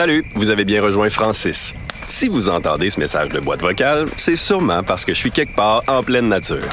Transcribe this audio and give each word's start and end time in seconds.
Salut, 0.00 0.24
vous 0.34 0.48
avez 0.48 0.64
bien 0.64 0.82
rejoint 0.82 1.10
Francis. 1.10 1.74
Si 2.08 2.28
vous 2.28 2.48
entendez 2.48 2.88
ce 2.88 2.98
message 2.98 3.28
de 3.28 3.38
boîte 3.38 3.60
vocale, 3.60 4.06
c'est 4.16 4.36
sûrement 4.36 4.82
parce 4.82 5.04
que 5.04 5.12
je 5.12 5.18
suis 5.18 5.30
quelque 5.30 5.54
part 5.54 5.82
en 5.88 6.02
pleine 6.02 6.26
nature. 6.26 6.66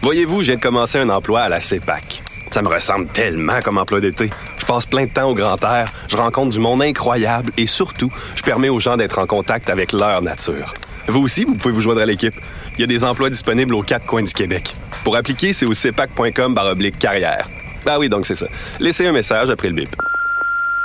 Voyez-vous, 0.00 0.42
de 0.42 0.56
commencer 0.56 0.98
un 0.98 1.08
emploi 1.08 1.42
à 1.42 1.48
la 1.48 1.60
CEPAC. 1.60 2.24
Ça 2.50 2.60
me 2.60 2.66
ressemble 2.66 3.06
tellement 3.06 3.60
comme 3.60 3.78
emploi 3.78 4.00
d'été. 4.00 4.30
Je 4.56 4.66
passe 4.66 4.84
plein 4.84 5.04
de 5.04 5.10
temps 5.10 5.30
au 5.30 5.34
grand 5.36 5.62
air, 5.62 5.84
je 6.08 6.16
rencontre 6.16 6.50
du 6.50 6.58
monde 6.58 6.82
incroyable 6.82 7.52
et 7.56 7.66
surtout, 7.66 8.10
je 8.34 8.42
permets 8.42 8.68
aux 8.68 8.80
gens 8.80 8.96
d'être 8.96 9.20
en 9.20 9.26
contact 9.26 9.70
avec 9.70 9.92
leur 9.92 10.20
nature. 10.20 10.74
Vous 11.06 11.20
aussi, 11.20 11.44
vous 11.44 11.54
pouvez 11.54 11.72
vous 11.72 11.82
joindre 11.82 12.00
à 12.00 12.06
l'équipe. 12.06 12.34
Il 12.74 12.80
y 12.80 12.84
a 12.84 12.88
des 12.88 13.04
emplois 13.04 13.30
disponibles 13.30 13.74
aux 13.74 13.82
quatre 13.84 14.06
coins 14.06 14.24
du 14.24 14.32
Québec. 14.32 14.74
Pour 15.04 15.16
appliquer, 15.16 15.52
c'est 15.52 15.68
au 15.68 15.74
cepac.com 15.74 16.58
carrière. 16.98 17.48
Ah 17.86 18.00
oui, 18.00 18.08
donc 18.08 18.26
c'est 18.26 18.34
ça. 18.34 18.46
Laissez 18.80 19.06
un 19.06 19.12
message 19.12 19.50
après 19.52 19.68
le 19.68 19.74
bip. 19.76 19.94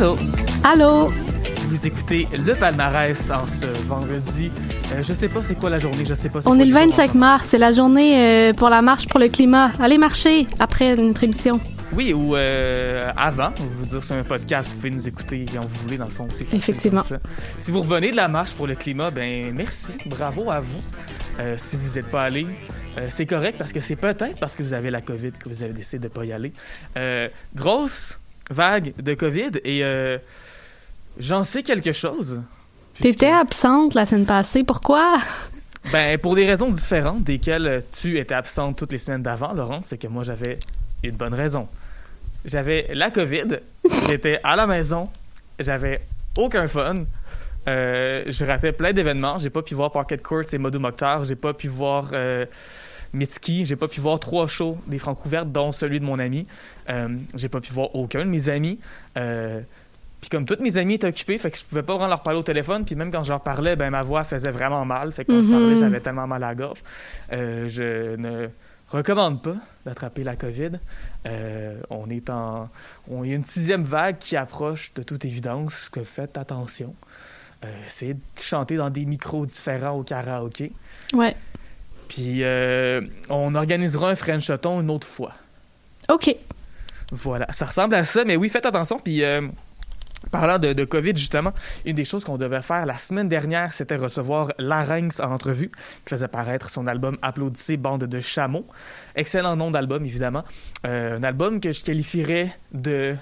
Allô? 0.00 0.16
Allô? 0.64 1.08
Vous 1.68 1.86
écoutez 1.86 2.26
le 2.32 2.54
palmarès 2.54 3.30
en 3.30 3.46
ce 3.46 3.66
vendredi. 3.86 4.50
Euh, 4.94 5.02
je 5.02 5.12
sais 5.12 5.28
pas 5.28 5.42
c'est 5.42 5.56
quoi 5.56 5.68
la 5.68 5.78
journée, 5.78 6.06
je 6.06 6.14
sais 6.14 6.30
pas. 6.30 6.40
On 6.46 6.54
est 6.54 6.60
le 6.60 6.64
les 6.64 6.72
jours 6.72 6.80
25 6.80 7.02
ensemble. 7.02 7.18
mars, 7.18 7.46
c'est 7.48 7.58
la 7.58 7.70
journée 7.70 8.18
euh, 8.18 8.54
pour 8.54 8.70
la 8.70 8.80
marche 8.80 9.08
pour 9.08 9.20
le 9.20 9.28
climat. 9.28 9.72
Allez 9.78 9.98
marcher 9.98 10.46
après 10.58 10.94
notre 10.94 11.22
émission. 11.24 11.60
Oui, 11.92 12.14
ou 12.14 12.34
euh, 12.34 13.12
avant. 13.14 13.50
On 13.60 13.64
vous 13.64 13.84
dire 13.84 14.02
sur 14.02 14.14
un 14.14 14.22
podcast, 14.22 14.70
vous 14.70 14.76
pouvez 14.76 14.90
nous 14.90 15.06
écouter 15.06 15.44
quand 15.52 15.66
vous 15.66 15.82
voulez, 15.82 15.98
dans 15.98 16.06
le 16.06 16.10
fond. 16.10 16.26
Effectivement. 16.50 17.02
ça. 17.02 17.18
Si 17.58 17.70
vous 17.70 17.82
revenez 17.82 18.10
de 18.10 18.16
la 18.16 18.28
marche 18.28 18.54
pour 18.54 18.66
le 18.66 18.76
climat, 18.76 19.10
ben 19.10 19.52
merci, 19.54 19.92
bravo 20.06 20.50
à 20.50 20.60
vous. 20.60 20.80
Euh, 21.40 21.56
si 21.58 21.76
vous 21.76 21.96
n'êtes 21.96 22.10
pas 22.10 22.22
allé, 22.22 22.46
euh, 22.96 23.08
c'est 23.10 23.26
correct 23.26 23.56
parce 23.58 23.74
que 23.74 23.80
c'est 23.80 23.96
peut-être 23.96 24.40
parce 24.40 24.56
que 24.56 24.62
vous 24.62 24.72
avez 24.72 24.90
la 24.90 25.02
COVID 25.02 25.32
que 25.32 25.50
vous 25.50 25.62
avez 25.62 25.74
décidé 25.74 25.98
de 25.98 26.08
pas 26.08 26.24
y 26.24 26.32
aller. 26.32 26.54
Grosse 27.54 28.14
vague 28.50 28.92
de 29.00 29.14
COVID 29.14 29.52
et 29.64 29.84
euh, 29.84 30.18
j'en 31.18 31.44
sais 31.44 31.62
quelque 31.62 31.92
chose. 31.92 32.40
T'étais 33.00 33.30
absente 33.30 33.94
la 33.94 34.04
semaine 34.04 34.26
passée, 34.26 34.64
pourquoi? 34.64 35.18
Ben, 35.92 36.18
pour 36.18 36.34
des 36.34 36.44
raisons 36.44 36.68
différentes, 36.68 37.24
desquelles 37.24 37.66
euh, 37.66 37.80
tu 38.00 38.18
étais 38.18 38.34
absente 38.34 38.76
toutes 38.76 38.92
les 38.92 38.98
semaines 38.98 39.22
d'avant, 39.22 39.54
Laurent, 39.54 39.80
c'est 39.82 39.96
que 39.96 40.06
moi, 40.08 40.22
j'avais 40.22 40.58
une 41.02 41.16
bonne 41.16 41.32
raison. 41.32 41.68
J'avais 42.44 42.88
la 42.92 43.10
COVID, 43.10 43.60
j'étais 44.08 44.38
à 44.44 44.56
la 44.56 44.66
maison, 44.66 45.08
j'avais 45.58 46.02
aucun 46.36 46.68
fun, 46.68 46.96
euh, 47.68 48.24
je 48.26 48.44
ratais 48.44 48.72
plein 48.72 48.92
d'événements, 48.92 49.38
j'ai 49.38 49.50
pas 49.50 49.62
pu 49.62 49.74
voir 49.74 49.90
Pocket 49.90 50.22
Court 50.22 50.42
et 50.52 50.58
Modo 50.58 50.78
Mokhtar, 50.78 51.24
j'ai 51.24 51.34
pas 51.34 51.52
pu 51.52 51.68
voir 51.68 52.10
euh, 52.12 52.46
Mitski, 53.12 53.64
j'ai 53.66 53.76
pas 53.76 53.88
pu 53.88 54.00
voir 54.00 54.20
trois 54.20 54.46
shows 54.46 54.78
des 54.86 54.98
Francouvertes, 54.98 55.50
dont 55.50 55.72
celui 55.72 55.98
de 56.00 56.04
mon 56.04 56.18
ami, 56.18 56.46
euh, 56.88 57.08
j'ai 57.34 57.48
pas 57.48 57.60
pu 57.60 57.72
voir 57.72 57.94
aucun 57.96 58.20
de 58.24 58.30
mes 58.30 58.48
amis, 58.48 58.78
euh, 59.16 59.60
puis 60.20 60.28
comme 60.30 60.44
tous 60.44 60.62
mes 60.62 60.76
amis 60.76 60.94
étaient 60.94 61.06
occupés, 61.08 61.38
fait 61.38 61.50
que 61.50 61.56
je 61.58 61.64
pouvais 61.64 61.82
pas 61.82 61.94
vraiment 61.94 62.08
leur 62.08 62.22
parler 62.22 62.38
au 62.38 62.42
téléphone. 62.42 62.84
Puis 62.84 62.94
même 62.94 63.10
quand 63.10 63.24
je 63.24 63.30
leur 63.30 63.40
parlais, 63.40 63.74
ben 63.74 63.88
ma 63.90 64.02
voix 64.02 64.22
faisait 64.24 64.50
vraiment 64.50 64.84
mal. 64.84 65.12
Fait 65.12 65.24
que 65.24 65.32
quand 65.32 65.40
je 65.42 65.46
Mhm. 65.46 65.52
parlais, 65.52 65.76
j'avais 65.78 66.00
tellement 66.00 66.26
mal 66.26 66.44
à 66.44 66.48
la 66.48 66.54
gorge. 66.54 66.82
Euh, 67.32 67.68
je 67.70 68.16
ne 68.16 68.48
recommande 68.90 69.42
pas 69.42 69.54
d'attraper 69.86 70.22
la 70.22 70.36
COVID. 70.36 70.72
On 71.88 72.10
est 72.10 72.28
en, 72.28 72.68
on 73.10 73.24
il 73.24 73.30
y 73.30 73.32
a 73.32 73.36
une 73.36 73.44
sixième 73.46 73.82
vague 73.84 74.18
qui 74.18 74.36
approche 74.36 74.92
de 74.94 75.02
toute 75.02 75.24
évidence. 75.24 75.88
Que 75.88 76.04
faites 76.04 76.36
attention. 76.36 76.94
Essayez 77.86 78.14
de 78.14 78.20
chanter 78.38 78.76
dans 78.76 78.90
des 78.90 79.06
micros 79.06 79.46
différents 79.46 79.92
au 79.98 80.02
karaoké. 80.02 80.72
Ouais. 81.14 81.34
Puis 82.10 82.42
euh, 82.42 83.00
on 83.28 83.54
organisera 83.54 84.10
un 84.10 84.16
Frenchoton 84.16 84.80
une 84.80 84.90
autre 84.90 85.06
fois. 85.06 85.32
OK. 86.08 86.34
Voilà, 87.12 87.46
ça 87.52 87.66
ressemble 87.66 87.94
à 87.94 88.04
ça, 88.04 88.24
mais 88.24 88.34
oui, 88.34 88.48
faites 88.48 88.66
attention. 88.66 88.98
Puis, 88.98 89.22
euh, 89.22 89.42
parlant 90.32 90.58
de, 90.58 90.72
de 90.72 90.84
COVID, 90.84 91.16
justement, 91.16 91.52
une 91.86 91.94
des 91.94 92.04
choses 92.04 92.24
qu'on 92.24 92.36
devait 92.36 92.62
faire 92.62 92.84
la 92.84 92.96
semaine 92.96 93.28
dernière, 93.28 93.72
c'était 93.72 93.94
recevoir 93.94 94.50
Larynx 94.58 95.20
en 95.20 95.30
entrevue, 95.30 95.70
qui 96.04 96.10
faisait 96.10 96.26
paraître 96.26 96.68
son 96.68 96.88
album 96.88 97.16
Applaudissez, 97.22 97.76
bande 97.76 98.04
de 98.04 98.20
chameaux. 98.20 98.66
Excellent 99.14 99.54
nom 99.54 99.70
d'album, 99.70 100.04
évidemment. 100.04 100.42
Euh, 100.86 101.16
un 101.16 101.22
album 101.22 101.60
que 101.60 101.72
je 101.72 101.84
qualifierais 101.84 102.50
de 102.72 103.14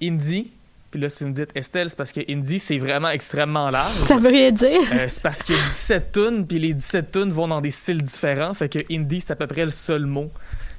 indie. 0.00 0.52
Puis 0.94 1.00
là, 1.02 1.08
si 1.08 1.24
vous 1.24 1.30
me 1.30 1.34
dites 1.34 1.50
Estelle, 1.56 1.90
c'est 1.90 1.96
parce 1.98 2.12
que 2.12 2.20
indie, 2.30 2.60
c'est 2.60 2.78
vraiment 2.78 3.08
extrêmement 3.08 3.68
large. 3.68 3.90
Ça 4.06 4.16
veut 4.16 4.28
rien 4.28 4.52
dire. 4.52 4.80
Euh, 4.92 5.06
c'est 5.08 5.20
parce 5.20 5.42
qu'il 5.42 5.56
y 5.56 5.58
a 5.58 5.62
17 5.64 6.12
tunes, 6.12 6.46
puis 6.46 6.60
les 6.60 6.72
17 6.72 7.10
tunes 7.10 7.30
vont 7.30 7.48
dans 7.48 7.60
des 7.60 7.72
styles 7.72 8.00
différents. 8.00 8.54
Fait 8.54 8.68
que 8.68 8.78
indie, 8.94 9.20
c'est 9.20 9.32
à 9.32 9.36
peu 9.36 9.48
près 9.48 9.64
le 9.64 9.72
seul 9.72 10.06
mot 10.06 10.30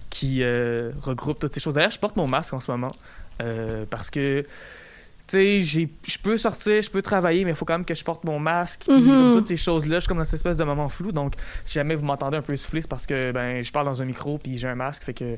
qui 0.09 0.41
euh, 0.41 0.91
regroupe 1.01 1.37
toutes 1.39 1.53
ces 1.53 1.59
choses. 1.59 1.73
D'ailleurs, 1.73 1.91
je 1.91 1.99
porte 1.99 2.15
mon 2.15 2.27
masque 2.29 2.53
en 2.53 2.61
ce 2.61 2.71
moment 2.71 2.93
euh, 3.41 3.83
parce 3.89 4.09
que, 4.09 4.43
tu 4.43 4.47
sais, 5.27 5.59
j'ai- 5.59 5.89
je 6.07 6.17
peux 6.17 6.37
sortir, 6.37 6.81
je 6.81 6.89
peux 6.89 7.01
travailler, 7.01 7.43
mais 7.43 7.51
il 7.51 7.55
faut 7.57 7.65
quand 7.65 7.73
même 7.73 7.83
que 7.83 7.93
je 7.93 8.05
porte 8.05 8.23
mon 8.23 8.39
masque. 8.39 8.85
Mhm. 8.87 9.33
toutes 9.35 9.47
ces 9.47 9.57
choses-là, 9.57 9.95
je 9.95 9.99
suis 10.01 10.07
comme 10.07 10.19
dans 10.19 10.23
cette 10.23 10.35
espèce 10.35 10.55
de 10.55 10.63
moment 10.63 10.87
flou. 10.87 11.11
Donc, 11.11 11.33
si 11.65 11.73
jamais 11.73 11.95
vous 11.95 12.05
m'entendez 12.05 12.37
un 12.37 12.41
peu 12.41 12.55
souffler, 12.55 12.79
c'est 12.79 12.87
parce 12.89 13.05
que 13.05 13.33
ben, 13.33 13.61
je 13.61 13.71
parle 13.73 13.87
dans 13.87 14.01
un 14.01 14.05
micro, 14.05 14.37
puis 14.37 14.57
j'ai 14.57 14.69
un 14.69 14.75
masque. 14.75 15.03
Fait 15.03 15.13
que 15.13 15.35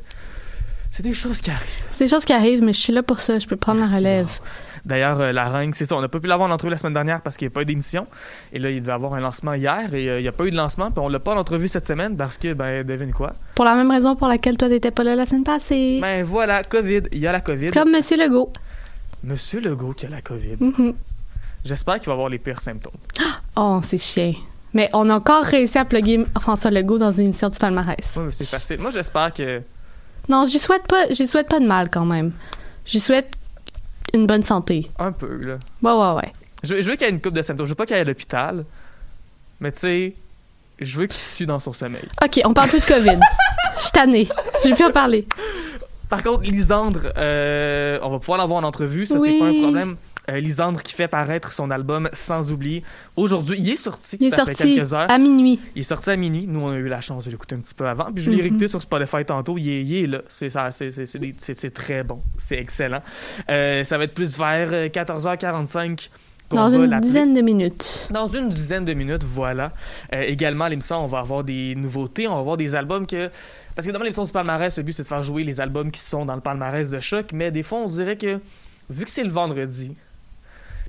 c'est 0.92 1.04
des 1.04 1.14
choses 1.14 1.42
qui 1.42 1.52
arrivent. 1.52 1.84
C'est 1.92 2.06
des 2.06 2.10
choses 2.10 2.26
qui 2.26 2.34
arrivent, 2.34 2.64
mais 2.64 2.74
je 2.74 2.80
suis 2.80 2.94
là 2.94 3.04
pour 3.04 3.20
ça. 3.20 3.40
Je 3.40 3.48
peux 3.48 3.56
prendre 3.56 3.80
la 3.80 3.86
Merci, 3.88 3.98
relève. 4.00 4.26
Laurence. 4.26 4.42
D'ailleurs, 4.86 5.20
euh, 5.20 5.32
la 5.34 5.50
Reine, 5.50 5.74
c'est 5.74 5.86
ça. 5.86 5.96
On 5.96 6.02
n'a 6.02 6.08
pas 6.08 6.20
pu 6.20 6.28
l'avoir 6.28 6.50
en 6.50 6.54
entrevue 6.54 6.72
la 6.72 6.78
semaine 6.78 6.94
dernière 6.94 7.22
parce 7.22 7.36
qu'il 7.36 7.48
n'y 7.48 7.52
a 7.52 7.56
pas 7.56 7.62
eu 7.64 7.66
d'émission. 7.66 8.08
Et 8.54 8.60
là, 8.60 8.70
il 8.70 8.80
devait 8.80 8.94
avoir 8.94 9.14
un 9.16 9.20
lancement 9.20 9.54
hier 9.54 9.94
et 9.94 10.10
euh, 10.10 10.20
il 10.20 10.22
n'y 10.22 10.30
a 10.30 10.32
pas 10.32 10.46
eu 10.46 10.52
de 10.52 10.56
lancement. 10.56 10.92
Puis 10.92 11.02
on 11.04 11.10
l'a 11.10 11.20
pas 11.20 11.34
en 11.34 11.38
entrevue 11.38 11.68
cette 11.68 11.86
semaine 11.86 12.16
parce 12.16 12.38
que, 12.38 12.54
ben, 12.54 12.86
devine 12.86 13.12
quoi? 13.14 13.34
Pour 13.56 13.66
la 13.66 13.76
même 13.76 13.92
raison 13.92 14.16
pour 14.16 14.28
laquelle 14.28 14.58
toi, 14.58 14.70
t'étais 14.70 14.92
pas 14.92 15.04
là 15.04 15.16
la 15.16 15.26
semaine 15.26 15.44
passée. 15.44 16.00
Ben 16.02 16.24
voilà, 16.24 16.64
COVID. 16.64 17.02
Il 17.12 17.20
y 17.20 17.28
a 17.28 17.34
la 17.34 17.42
COVID. 17.42 17.72
Comme 17.72 17.92
Monsieur 17.92 18.16
Legault. 18.18 18.54
Monsieur 19.24 19.60
Legault 19.60 19.92
qui 19.94 20.06
a 20.06 20.10
la 20.10 20.22
COVID. 20.22 20.56
Mhm. 20.60 20.94
J'espère 21.66 21.96
qu'il 22.00 22.06
va 22.08 22.14
avoir 22.14 22.30
les 22.30 22.40
pires 22.40 22.62
symptômes. 22.62 22.94
Oh, 23.60 23.80
c'est 23.84 23.98
chien. 23.98 24.34
Mais 24.74 24.88
on 24.94 25.10
a 25.10 25.16
encore 25.16 25.44
réussi 25.44 25.80
à 25.80 25.84
plugger 25.84 26.24
François 26.40 26.70
Legault 26.70 27.00
dans 27.00 27.12
une 27.12 27.26
émission 27.26 27.50
du 27.50 27.58
palmarès. 27.58 28.14
Oui, 28.16 28.24
mais 28.26 28.32
c'est 28.32 28.46
facile. 28.46 28.80
Moi, 28.80 28.92
j'espère 28.92 29.34
que. 29.34 29.62
Non, 30.30 30.46
j'y 30.46 30.60
souhaite 30.60 30.86
pas, 30.88 31.10
j'y 31.10 31.28
souhaite 31.28 31.48
pas 31.50 31.60
de 31.60 31.66
mal 31.66 31.90
quand 31.90 32.06
même. 32.06 32.32
J'y 32.86 33.00
souhaite 33.00 33.32
une 34.14 34.26
bonne 34.28 34.44
santé. 34.44 34.90
Un 35.00 35.12
peu, 35.12 35.36
là. 35.38 35.58
Ouais, 35.82 35.92
ouais, 35.92 36.16
ouais. 36.22 36.32
Je, 36.64 36.74
veux- 36.76 36.82
je 36.82 36.90
veux 36.90 36.96
qu'il 36.96 37.06
y 37.06 37.10
ait 37.10 37.14
une 37.14 37.22
coupe 37.22 37.34
de 37.34 37.42
symptômes. 37.42 37.66
Je 37.66 37.72
veux 37.72 37.76
pas 37.76 37.86
qu'il 37.86 37.96
aille 37.96 38.02
à 38.02 38.06
l'hôpital. 38.06 38.66
Mais 39.60 39.72
tu 39.72 39.80
sais, 39.80 40.16
je 40.80 40.98
veux 41.00 41.08
qu'il 41.08 41.18
sue 41.20 41.46
dans 41.46 41.60
son 41.60 41.74
sommeil. 41.74 42.04
OK, 42.24 42.42
on 42.46 42.54
parle 42.54 42.70
plus 42.70 42.80
de 42.80 42.86
COVID. 42.86 43.20
Je 43.78 43.82
suis 43.84 43.92
tannée. 43.92 44.28
Je 44.64 44.70
vais 44.70 44.76
plus 44.76 44.86
en 44.86 44.92
parler. 44.92 45.28
Par 46.10 46.24
contre, 46.24 46.42
Lisandre, 46.44 47.12
euh, 47.18 48.00
on 48.02 48.10
va 48.10 48.18
pouvoir 48.20 48.40
l'avoir 48.40 48.60
en 48.60 48.64
entrevue, 48.64 49.06
ça 49.06 49.16
Oui. 49.16 49.34
c'est 49.34 49.40
pas 49.40 49.46
un 49.58 49.62
problème. 49.62 49.96
Euh, 50.30 50.40
Lisandre 50.42 50.84
qui 50.84 50.94
fait 50.94 51.08
paraître 51.08 51.52
son 51.54 51.72
album 51.72 52.10
Sans 52.14 52.52
oublier. 52.52 52.84
Aujourd'hui, 53.16 53.58
il 53.60 53.70
est 53.70 53.76
sorti. 53.78 54.18
Il 54.20 54.28
est 54.28 54.32
ça 54.32 54.44
fait 54.46 54.54
sorti 54.54 54.76
quelques 54.76 54.94
heures. 54.94 55.10
à 55.10 55.18
minuit. 55.18 55.60
Il 55.76 55.80
est 55.80 55.84
sorti 55.84 56.10
à 56.10 56.16
minuit. 56.18 56.46
Nous, 56.48 56.60
on 56.60 56.72
a 56.72 56.76
eu 56.76 56.88
la 56.88 57.00
chance 57.02 57.26
de 57.26 57.32
l'écouter 57.32 57.56
un 57.56 57.60
petit 57.60 57.74
peu 57.74 57.88
avant. 57.88 58.12
Puis 58.14 58.24
je 58.24 58.30
l'ai 58.32 58.38
Mhm. 58.38 58.42
réécouté 58.44 58.68
sur 58.68 58.82
Spotify 58.82 59.24
tantôt. 59.26 59.58
Il 59.58 59.70
est, 59.70 59.84
il 59.84 60.04
est 60.04 60.08
là. 60.08 60.22
C'est 60.28 61.74
très 61.74 62.04
bon. 62.04 62.22
C'est 62.38 62.58
excellent. 62.58 63.02
Euh, 63.50 63.84
ça 63.84 63.98
va 63.98 64.04
être 64.04 64.14
plus 64.14 64.38
vers 64.38 64.70
euh, 64.74 64.88
14h45. 64.90 66.10
qu'on 66.50 66.56
Dans 66.56 66.70
une 66.72 67.00
dizaine 67.02 67.34
de 67.34 67.42
minutes. 67.42 68.08
Dans 68.12 68.28
une 68.28 68.50
dizaine 68.50 68.86
de 68.86 68.94
minutes, 68.94 69.24
voilà. 69.24 69.72
Euh, 70.14 70.22
également, 70.22 70.64
à 70.66 70.70
l'émission, 70.70 71.04
on 71.04 71.08
va 71.08 71.20
avoir 71.20 71.44
des 71.44 71.76
nouveautés, 71.76 72.28
on 72.28 72.36
va 72.36 72.40
avoir 72.40 72.56
des 72.58 72.74
albums 72.74 73.06
que... 73.06 73.30
Parce 73.76 73.86
que 73.88 73.92
dans 73.92 74.00
l'émission 74.00 74.24
du 74.24 74.32
palmarès, 74.32 74.76
le 74.78 74.84
but, 74.84 74.94
c'est 74.94 75.04
de 75.04 75.08
faire 75.08 75.24
jouer 75.24 75.44
les 75.44 75.60
albums 75.60 75.92
qui 75.92 76.00
sont 76.00 76.26
dans 76.26 76.36
le 76.36 76.42
palmarès 76.42 76.90
de 76.90 77.00
choc, 77.02 77.32
mais 77.34 77.52
des 77.52 77.64
fois, 77.64 77.80
on 77.80 77.88
se 77.90 77.96
dirait 77.98 78.16
que, 78.18 78.40
vu 78.90 79.04
que 79.04 79.12
c'est 79.12 79.26
le 79.26 79.30
vendredi, 79.30 79.96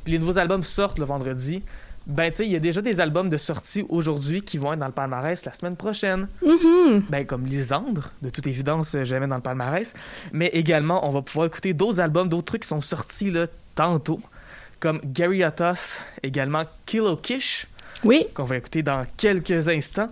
puis 0.04 0.12
les 0.12 0.18
nouveaux 0.18 0.38
albums 0.38 0.62
sortent 0.62 0.98
le 0.98 1.04
vendredi, 1.04 1.62
ben, 2.06 2.30
tu 2.30 2.38
sais, 2.38 2.46
il 2.46 2.52
y 2.52 2.56
a 2.56 2.60
déjà 2.60 2.80
des 2.80 3.00
albums 3.00 3.28
de 3.28 3.36
sortie 3.36 3.84
aujourd'hui 3.90 4.40
qui 4.40 4.56
vont 4.56 4.72
être 4.72 4.78
dans 4.78 4.86
le 4.86 4.92
palmarès 4.92 5.44
la 5.44 5.52
semaine 5.52 5.76
prochaine. 5.76 6.26
Mhm. 6.42 7.02
Ben, 7.10 7.26
comme 7.26 7.44
Lisandre, 7.44 8.12
de 8.22 8.30
toute 8.30 8.46
évidence, 8.46 8.94
euh, 8.94 9.04
jamais 9.04 9.26
dans 9.26 9.36
le 9.36 9.42
palmarès. 9.42 9.92
Mais 10.32 10.46
également, 10.54 11.06
on 11.06 11.10
va 11.10 11.20
pouvoir 11.20 11.48
écouter 11.48 11.74
d'autres 11.74 12.00
albums, 12.00 12.28
d'autres 12.30 12.46
trucs 12.46 12.62
qui 12.62 12.68
sont 12.68 12.80
sortis 12.80 13.30
là, 13.30 13.46
tantôt, 13.74 14.20
comme 14.80 15.00
Gary 15.04 15.44
Atos, 15.44 16.00
également 16.22 16.62
Kilo 16.86 17.14
Kish, 17.16 17.66
Oui. 18.04 18.26
qu'on 18.32 18.44
va 18.44 18.56
écouter 18.56 18.82
dans 18.82 19.04
quelques 19.18 19.68
instants. 19.68 20.06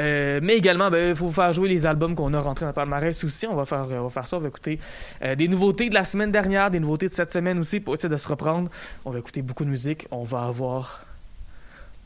Euh, 0.00 0.40
mais 0.42 0.54
également, 0.54 0.90
il 0.92 1.14
faut 1.14 1.30
faire 1.30 1.52
jouer 1.52 1.68
les 1.68 1.86
albums 1.86 2.14
qu'on 2.14 2.34
a 2.34 2.40
rentrés 2.40 2.64
dans 2.64 2.70
le 2.70 2.74
palmarès 2.74 3.22
aussi. 3.24 3.46
On 3.46 3.54
va 3.54 3.64
faire, 3.64 3.86
on 3.90 4.04
va 4.04 4.10
faire 4.10 4.26
ça. 4.26 4.36
On 4.36 4.40
va 4.40 4.48
écouter 4.48 4.78
euh, 5.22 5.34
des 5.34 5.46
nouveautés 5.48 5.88
de 5.88 5.94
la 5.94 6.04
semaine 6.04 6.32
dernière, 6.32 6.70
des 6.70 6.80
nouveautés 6.80 7.08
de 7.08 7.14
cette 7.14 7.30
semaine 7.32 7.58
aussi 7.58 7.80
pour 7.80 7.94
essayer 7.94 8.08
de 8.08 8.16
se 8.16 8.26
reprendre. 8.28 8.68
On 9.04 9.10
va 9.10 9.18
écouter 9.18 9.42
beaucoup 9.42 9.64
de 9.64 9.70
musique. 9.70 10.06
On 10.10 10.24
va 10.24 10.42
avoir 10.46 11.04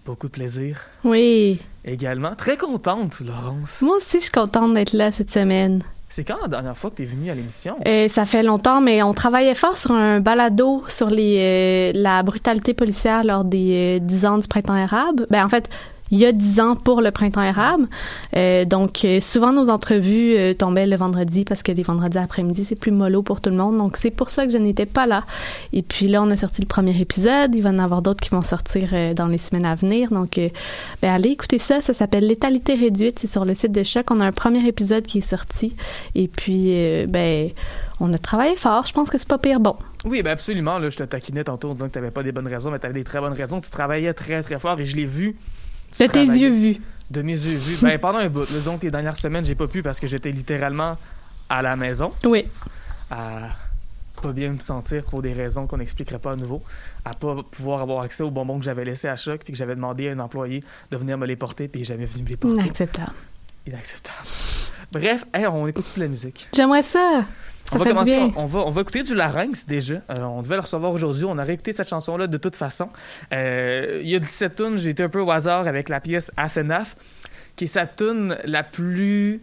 beaucoup 0.05 0.27
de 0.27 0.33
plaisir 0.33 0.81
Oui. 1.05 1.61
également. 1.85 2.35
Très 2.35 2.57
contente, 2.57 3.21
Laurence. 3.21 3.81
Moi 3.83 3.97
aussi, 3.97 4.19
je 4.19 4.23
suis 4.25 4.33
contente 4.33 4.75
d'être 4.75 4.93
là 4.93 5.11
cette 5.11 5.31
semaine. 5.31 5.83
C'est 6.11 6.25
quand 6.25 6.39
la 6.41 6.49
dernière 6.49 6.77
fois 6.77 6.89
que 6.91 6.97
tu 6.97 7.03
es 7.03 7.05
venue 7.05 7.31
à 7.31 7.35
l'émission? 7.35 7.77
Euh, 7.87 8.09
ça 8.09 8.25
fait 8.25 8.43
longtemps, 8.43 8.81
mais 8.81 9.03
on 9.03 9.13
travaillait 9.13 9.53
fort 9.53 9.77
sur 9.77 9.93
un 9.93 10.21
balado 10.21 10.83
sur 10.89 11.11
les, 11.11 11.93
euh, 11.95 12.01
la 12.01 12.23
brutalité 12.23 12.73
policière 12.73 13.23
lors 13.25 13.45
des 13.45 13.99
euh, 13.99 14.05
10 14.05 14.25
ans 14.27 14.39
du 14.39 14.49
printemps 14.49 14.73
arabe. 14.73 15.27
Ben, 15.29 15.45
en 15.45 15.51
fait, 15.51 15.69
il 16.11 16.19
y 16.19 16.27
a 16.27 16.33
10 16.33 16.61
ans 16.61 16.77
pour 16.77 17.01
le 17.01 17.11
printemps 17.11 17.41
arabe. 17.41 17.87
Euh, 18.37 18.65
donc, 18.65 19.05
euh, 19.05 19.21
souvent, 19.21 19.53
nos 19.53 19.69
entrevues 19.69 20.37
euh, 20.37 20.55
tombaient 20.55 20.87
le 20.87 20.97
vendredi 20.97 21.45
parce 21.45 21.63
que 21.63 21.73
les 21.73 21.83
vendredis 21.83 22.19
après-midi, 22.19 22.65
c'est 22.65 22.79
plus 22.79 22.93
mollo 22.93 23.23
pour 23.23 23.41
tout 23.41 23.51
le 23.51 23.57
monde. 23.57 23.77
Donc, 23.77 23.97
c'est 23.97 24.11
pour 24.11 24.31
ça 24.31 24.47
que 24.47 24.53
je 24.53 24.57
n'étais 24.57 24.87
pas 24.87 25.07
là. 25.07 25.25
Et 25.73 25.83
puis 25.83 26.09
là, 26.09 26.23
on 26.23 26.31
a 26.31 26.37
sorti 26.37 26.63
le 26.63 26.67
premier 26.67 26.99
épisode. 27.01 27.55
Il 27.55 27.63
va 27.63 27.71
y 27.71 27.75
en 27.75 27.79
avoir 27.79 28.03
d'autres 28.03 28.21
qui 28.21 28.31
vont 28.31 28.43
sortir 28.43 29.15
dans 29.15 29.27
les 29.27 29.39
semaines 29.39 29.67
à 29.67 29.75
venir. 29.75 30.11
Donc, 30.11 30.41
ben, 31.03 31.11
allez 31.11 31.31
écouter 31.31 31.59
ça. 31.59 31.81
Ça 31.81 31.93
s'appelle 31.93 32.27
Létalité 32.27 32.75
réduite. 32.75 33.19
C'est 33.19 33.27
sur 33.27 33.45
le 33.45 33.55
site 33.55 33.73
de 33.73 33.83
Choc. 33.83 34.11
On 34.11 34.21
a 34.21 34.27
un 34.27 34.33
premier 34.33 34.67
épisode 34.67 35.05
qui 35.05 35.19
est 35.19 35.23
sorti. 35.23 35.75
Et 36.15 36.29
puis, 36.29 36.73
ben, 37.07 37.51
on 38.01 38.13
a 38.13 38.19
travaillé 38.19 38.57
fort. 38.57 38.87
Je 38.87 38.93
pense 38.93 39.11
que 39.11 39.19
c'est 39.19 39.29
pas 39.29 39.39
pire 39.39 39.61
bon. 39.61 39.77
Oui, 40.05 40.23
ben 40.23 40.31
absolument. 40.31 40.79
Là, 40.79 40.91
je 40.91 40.97
te 40.97 41.03
taquinais 41.03 41.45
tantôt 41.45 41.71
en 41.71 41.75
disant 41.75 41.89
que 41.89 41.93
tu 41.93 41.99
n'avais 41.99 42.11
pas 42.11 42.23
des 42.23 42.33
bonnes 42.33 42.47
raisons, 42.47 42.71
mais 42.71 42.79
tu 42.79 42.87
avais 42.87 42.95
des 42.95 43.05
très 43.05 43.21
bonnes 43.21 43.33
raisons. 43.33 43.61
Tu 43.61 43.71
travaillais 43.71 44.15
très, 44.15 44.43
très 44.43 44.59
fort 44.59 44.79
et 44.81 44.87
je 44.87 44.97
l'ai 44.97 45.07
vu. 45.07 45.37
De 45.99 46.07
tes 46.07 46.25
yeux 46.25 46.51
vus. 46.53 46.77
De 47.11 47.23
mes 47.23 47.33
yeux 47.33 47.57
vus. 47.59 47.79
Ben, 47.83 47.99
pendant 47.99 48.19
un 48.19 48.29
bout. 48.29 48.41
Là, 48.51 48.61
donc, 48.65 48.83
les 48.83 48.91
dernières 48.91 49.17
semaines, 49.17 49.45
j'ai 49.45 49.55
pas 49.55 49.67
pu 49.67 49.83
parce 49.83 49.99
que 50.01 50.07
j'étais 50.07 50.31
littéralement 50.31 50.97
à 51.49 51.63
la 51.63 51.77
maison, 51.77 52.11
Oui. 52.27 52.47
à 53.11 53.49
pas 54.21 54.33
bien 54.33 54.51
me 54.51 54.59
sentir 54.59 55.05
pour 55.05 55.23
des 55.23 55.33
raisons 55.33 55.69
qu'on 55.69 55.77
n'expliquerait 55.79 56.19
pas 56.19 56.33
à 56.33 56.37
nouveau, 56.37 56.61
à 57.05 57.15
pas 57.15 57.37
pouvoir 57.53 57.83
avoir 57.83 58.03
accès 58.03 58.25
aux 58.25 58.33
bonbons 58.33 58.59
que 58.59 58.65
j'avais 58.65 58.85
laissés 58.85 59.07
à 59.07 59.15
choc, 59.15 59.43
puis 59.45 59.53
que 59.53 59.59
j'avais 59.59 59.77
demandé 59.77 60.09
à 60.09 60.13
un 60.13 60.19
employé 60.19 60.65
de 60.91 60.97
venir 60.97 61.17
me 61.17 61.25
les 61.25 61.37
porter, 61.37 61.69
puis 61.69 61.81
il 61.81 61.85
est 61.85 61.87
jamais 61.87 62.05
venu 62.05 62.25
me 62.25 62.29
les 62.31 62.37
porter. 62.37 62.61
Inacceptable. 62.61 63.13
Inacceptable. 63.67 64.27
Bref, 64.91 65.25
hey, 65.33 65.47
on 65.47 65.67
écoute 65.69 65.87
de 65.95 66.01
la 66.01 66.09
musique? 66.09 66.49
J'aimerais 66.55 66.83
ça. 66.83 67.25
On 67.73 67.79
va 67.79 67.85
commencer, 67.85 68.33
on 68.37 68.47
va, 68.47 68.61
on 68.61 68.71
va 68.71 68.81
écouter 68.81 69.03
du 69.03 69.15
larynx 69.15 69.67
déjà. 69.67 69.97
Euh, 70.11 70.23
on 70.23 70.43
devait 70.43 70.57
le 70.57 70.63
recevoir 70.63 70.93
aujourd'hui. 70.93 71.25
On 71.25 71.39
aurait 71.39 71.55
écouté 71.55 71.73
cette 71.73 71.89
chanson-là 71.89 72.27
de 72.27 72.37
toute 72.37 72.57
façon. 72.57 72.89
Euh, 73.33 74.01
il 74.03 74.09
y 74.09 74.17
a 74.17 74.19
17 74.19 74.55
tunes. 74.55 74.79
J'ai 74.79 74.91
été 74.91 75.03
un 75.03 75.09
peu 75.09 75.21
au 75.21 75.31
hasard 75.31 75.67
avec 75.67 75.89
la 75.89 76.01
pièce 76.01 76.33
Afenaf, 76.37 76.97
qui 77.57 77.65
est 77.65 77.69
sa 77.69 77.87
tune 77.87 78.37
la 78.45 78.63
plus 78.63 79.43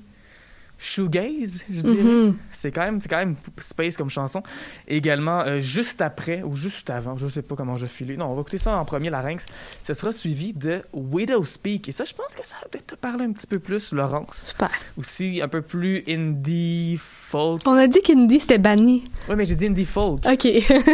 shoegaze, 0.77 1.63
je 1.69 1.81
dirais. 1.81 2.03
Mhm. 2.03 2.37
C'est 2.51 2.71
quand 2.71 2.81
même, 2.81 3.01
c'est 3.01 3.09
quand 3.09 3.17
même 3.17 3.35
space 3.59 3.97
comme 3.97 4.09
chanson. 4.09 4.43
Et 4.87 4.97
également, 4.97 5.41
euh, 5.41 5.59
juste 5.59 6.01
après 6.01 6.43
ou 6.43 6.55
juste 6.55 6.89
avant, 6.89 7.17
je 7.17 7.27
sais 7.27 7.41
pas 7.41 7.55
comment 7.55 7.77
je 7.77 7.87
filé. 7.87 8.17
Non, 8.17 8.27
on 8.27 8.35
va 8.35 8.41
écouter 8.41 8.57
ça 8.57 8.77
en 8.77 8.85
premier, 8.85 9.09
larynx. 9.09 9.45
Ce 9.83 9.93
sera 9.93 10.11
suivi 10.11 10.53
de 10.53 10.81
Widow 10.93 11.43
Speak. 11.43 11.89
Et 11.89 11.91
ça, 11.91 12.03
je 12.03 12.13
pense 12.13 12.35
que 12.35 12.45
ça 12.45 12.55
va 12.61 12.67
peut-être 12.69 12.87
te 12.87 12.95
parler 12.95 13.25
un 13.25 13.31
petit 13.31 13.47
peu 13.47 13.59
plus, 13.59 13.91
Laurence. 13.93 14.49
Super. 14.49 14.69
Aussi 14.97 15.41
un 15.41 15.47
peu 15.47 15.61
plus 15.61 16.03
indie 16.07 16.97
folk. 16.99 17.61
On 17.65 17.73
a 17.73 17.87
dit 17.87 18.01
qu'Indy 18.01 18.39
c'était 18.39 18.57
banni. 18.57 19.03
Oui, 19.29 19.35
mais 19.35 19.45
j'ai 19.45 19.55
dit 19.55 19.67
indie 19.67 19.85
folk. 19.85 20.25
OK. 20.25 20.47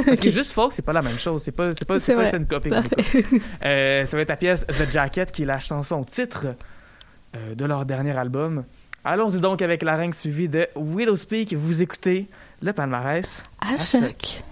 Parce 0.06 0.20
que 0.20 0.30
juste 0.32 0.52
folk, 0.52 0.74
c'est 0.74 0.86
pas 0.86 0.94
la 0.94 1.02
même 1.02 1.20
chose. 1.20 1.44
C'est 1.44 1.52
pas, 1.52 1.74
c'est 1.74 1.88
pas, 1.88 2.00
c'est 2.00 2.16
pas 2.16 2.36
une 2.36 2.48
copie. 2.48 2.70
Euh, 3.64 4.06
ça 4.06 4.18
va 4.18 4.24
être 4.24 4.30
la 4.30 4.38
pièce 4.38 4.66
The 4.68 4.92
Jacket, 4.92 5.32
qui 5.32 5.44
est 5.44 5.46
la 5.46 5.60
chanson 5.60 6.04
titre 6.04 6.48
euh, 7.36 7.56
de 7.56 7.66
leur 7.66 7.86
dernier 7.86 8.18
album. 8.18 8.64
Allons-y 9.04 9.40
donc 9.40 9.64
avec 9.64 9.82
la 9.82 9.96
ring 9.96 10.14
suivie 10.14 10.48
de 10.48 10.68
Widow 10.76 11.16
Speak. 11.16 11.54
Vous 11.54 11.82
écoutez 11.82 12.28
le 12.62 12.72
palmarès. 12.72 13.42
À 13.60 13.78
choc. 13.78 14.02
choc. 14.02 14.44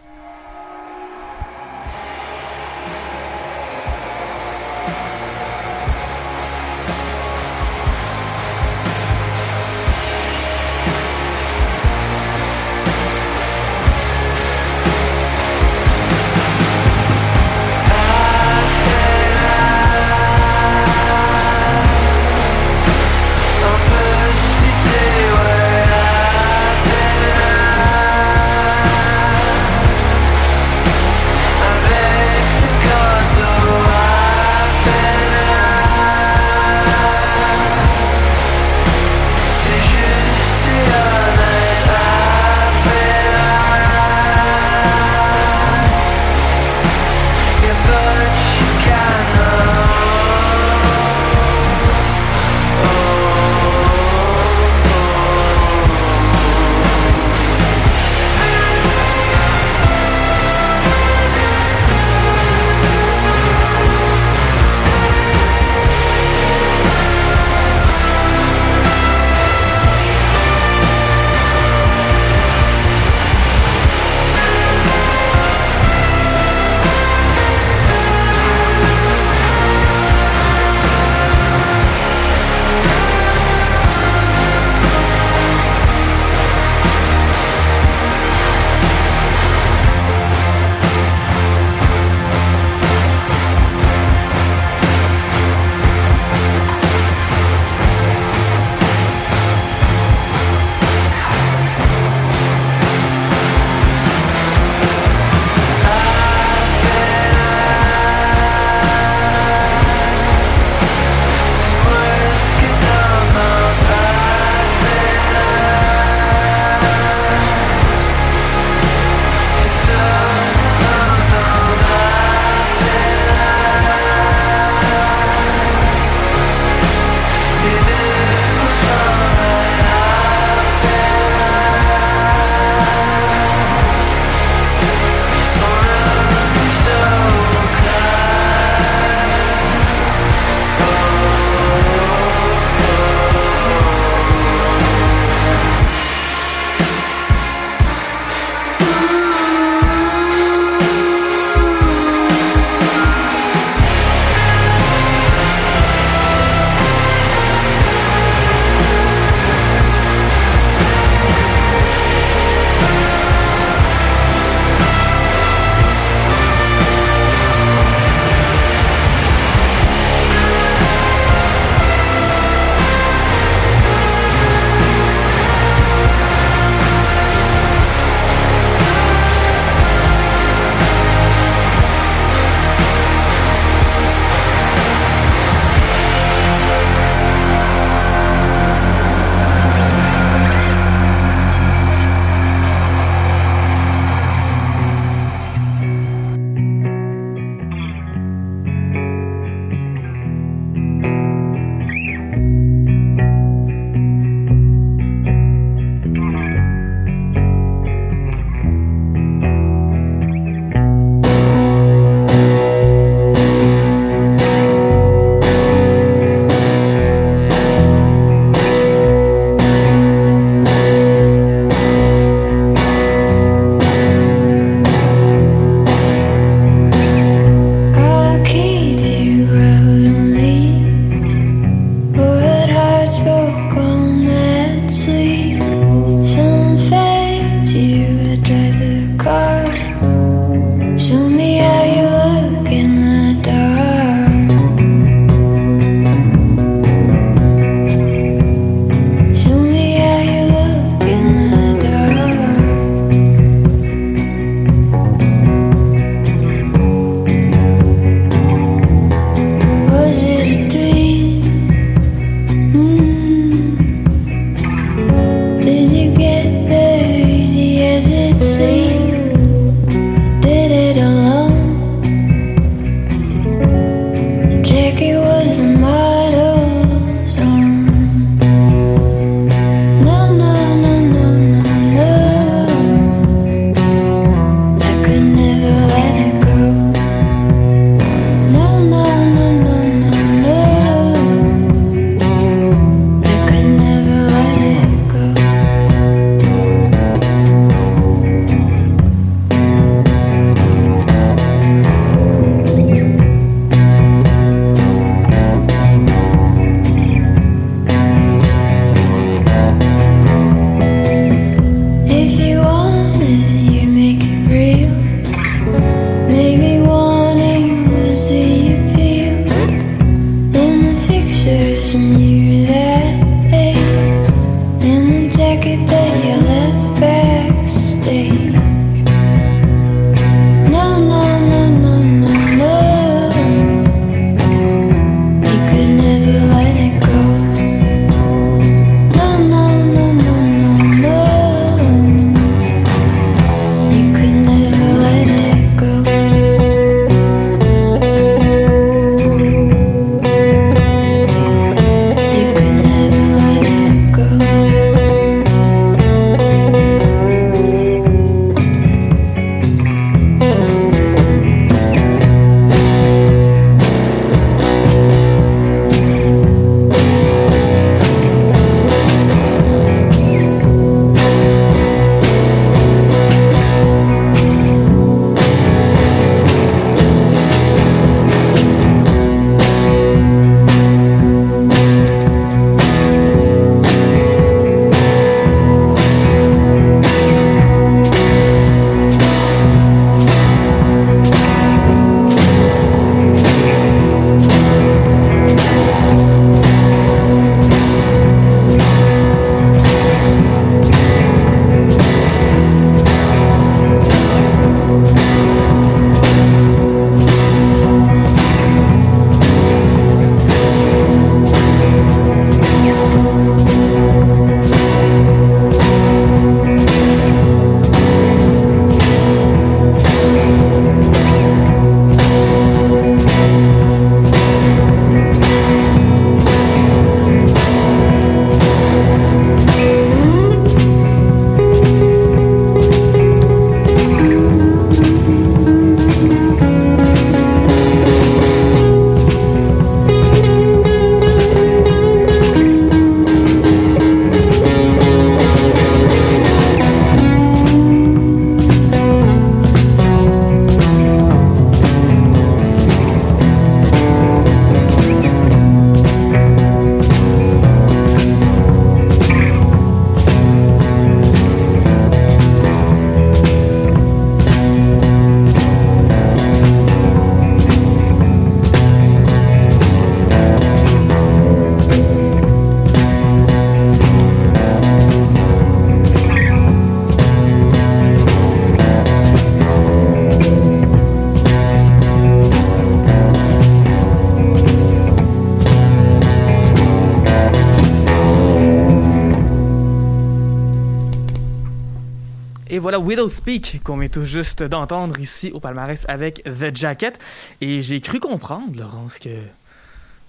Widow 493.09 493.27
Speak 493.27 493.81
qu'on 493.83 493.97
vient 493.97 494.07
tout 494.07 494.23
juste 494.23 494.61
d'entendre 494.61 495.19
ici 495.19 495.49
au 495.51 495.59
palmarès 495.59 496.05
avec 496.07 496.43
The 496.43 496.75
Jacket. 496.75 497.17
Et 497.59 497.81
j'ai 497.81 498.01
cru 498.01 498.19
comprendre, 498.19 498.77
Laurence, 498.77 499.17
que 499.17 499.29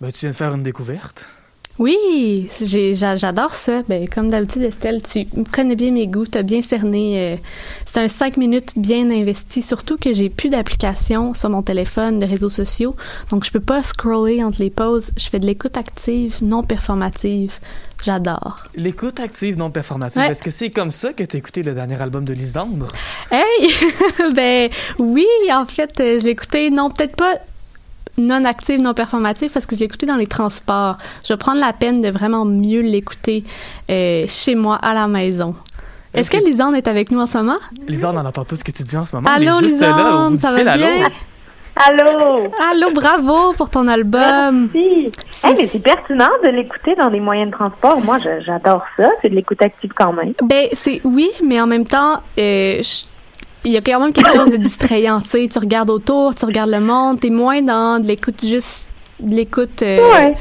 ben, 0.00 0.10
tu 0.10 0.20
viens 0.20 0.30
de 0.30 0.34
faire 0.34 0.54
une 0.54 0.62
découverte. 0.62 1.26
Oui, 1.78 2.49
j'adore 2.94 3.54
ça. 3.54 3.82
Ben, 3.87 4.08
comme 4.08 4.30
d'habitude, 4.30 4.62
Estelle, 4.62 5.02
tu 5.02 5.26
connais 5.52 5.76
bien 5.76 5.90
mes 5.90 6.06
goûts, 6.06 6.25
tu 6.25 6.38
as 6.38 6.42
bien 6.42 6.62
cerné. 6.62 7.34
euh, 7.34 7.37
c'est 7.84 8.00
un 8.00 8.08
5 8.08 8.38
minutes 8.38 8.72
bien 8.78 9.10
investi, 9.10 9.60
surtout 9.60 9.99
que 9.99 10.14
j'ai 10.14 10.30
plus 10.30 10.49
d'applications 10.49 11.34
sur 11.34 11.50
mon 11.50 11.60
téléphone, 11.60 12.18
de 12.18 12.25
réseaux 12.25 12.49
sociaux. 12.49 12.96
Donc, 13.28 13.44
je 13.44 13.50
peux 13.50 13.60
pas 13.60 13.82
scroller 13.82 14.42
entre 14.42 14.62
les 14.62 14.70
pauses. 14.70 15.10
Je 15.18 15.28
fais 15.28 15.38
de 15.38 15.44
l'écoute 15.44 15.76
active, 15.76 16.38
non 16.40 16.62
performative. 16.62 17.58
J'adore. 18.04 18.59
L'écoute 18.75 19.21
active 19.21 19.57
non 19.59 19.71
performative, 19.71 20.21
Ouais. 20.23 20.30
est-ce 20.30 20.42
que 20.42 20.50
c'est 20.50 20.71
comme 20.71 20.90
ça 20.90 21.12
que 21.12 21.23
tu 21.25 21.37
as 21.37 21.38
écouté 21.38 21.62
le 21.62 21.75
dernier 21.75 22.00
album 22.00 22.25
de 22.25 22.33
Lisandre? 22.33 22.87
Hey! 23.30 23.69
ben, 24.35 24.71
oui, 24.99 25.26
en 25.52 25.66
fait, 25.66 26.00
euh, 26.00 26.19
je 26.19 26.25
l'ai 26.25 26.30
écouté, 26.30 26.71
non, 26.71 26.90
peut-être 26.90 27.16
pas 27.16 27.35
non 28.19 28.45
active, 28.45 28.80
non 28.80 28.95
performative, 28.95 29.50
parce 29.50 29.66
que 29.66 29.75
je 29.75 29.80
l'ai 29.80 29.87
écouté 29.87 30.07
dans 30.07 30.16
les 30.16 30.26
transports. 30.26 30.97
Je 31.26 31.33
vais 31.33 31.37
prendre 31.38 31.61
la 31.61 31.73
peine 31.73 32.00
de 32.00 32.11
vraiment 32.11 32.45
mieux 32.45 32.80
l'écouter 32.80 33.45
euh, 33.90 34.24
chez 34.29 34.55
moi, 34.55 34.77
à 34.77 34.94
la 34.94 35.07
maison. 35.07 35.55
Est-ce 36.12 36.31
que 36.31 36.38
Ok. 36.38 36.44
Lisande 36.44 36.74
est 36.74 36.88
avec 36.88 37.11
nous 37.12 37.20
en 37.20 37.27
ce 37.27 37.38
moment? 37.38 37.59
Lisandre, 37.87 38.20
on 38.22 38.27
entend 38.27 38.44
tout 38.44 38.57
ce 38.57 38.64
que 38.64 38.72
tu 38.72 38.83
dis 38.83 38.96
en 38.96 39.07
ce 39.07 39.14
moment. 39.14 39.29
Allô, 39.31 39.61
Lisande, 39.61 40.40
ça 40.40 40.53
va 40.53 40.77
bien? 40.77 41.09
Allô? 41.88 42.51
Allô, 42.71 42.90
bravo 42.93 43.53
pour 43.55 43.71
ton 43.71 43.87
album. 43.88 44.69
C'est- 44.73 45.49
Hey, 45.49 45.55
mais 45.57 45.66
c'est 45.66 45.83
pertinent 45.83 46.29
de 46.45 46.51
l'écouter 46.51 46.95
dans 46.97 47.09
les 47.09 47.21
moyens 47.21 47.51
de 47.51 47.57
transport. 47.57 48.01
Moi, 48.03 48.19
j'adore 48.45 48.83
ça. 48.97 49.09
C'est 49.23 49.31
de 49.31 49.35
l'écoute 49.35 49.62
active 49.62 49.90
quand 49.97 50.12
même. 50.12 50.35
Ben, 50.43 50.69
c'est 50.73 51.01
oui, 51.05 51.31
mais 51.43 51.61
en 51.61 51.66
même 51.66 51.87
temps, 51.87 52.21
euh, 52.38 52.83
je- 52.83 53.05
il 53.64 53.73
y 53.73 53.77
a 53.77 53.81
quand 53.81 54.01
même 54.01 54.12
quelque 54.12 54.33
chose 54.33 54.51
de 54.51 54.57
distrayant. 54.57 55.21
Tu 55.21 55.29
sais, 55.31 55.49
tu 55.51 55.59
regardes 55.59 55.90
autour, 55.90 56.35
tu 56.35 56.45
regardes 56.45 56.71
le 56.71 56.81
monde, 56.81 57.21
t'es 57.21 57.31
moins 57.31 57.62
dans 57.62 58.01
de 58.03 58.07
l'écoute 58.07 58.45
juste 58.45 58.88
de 59.19 59.35
l'écoute. 59.35 59.83
euh, 59.83 59.99
Ouais. 60.12 60.35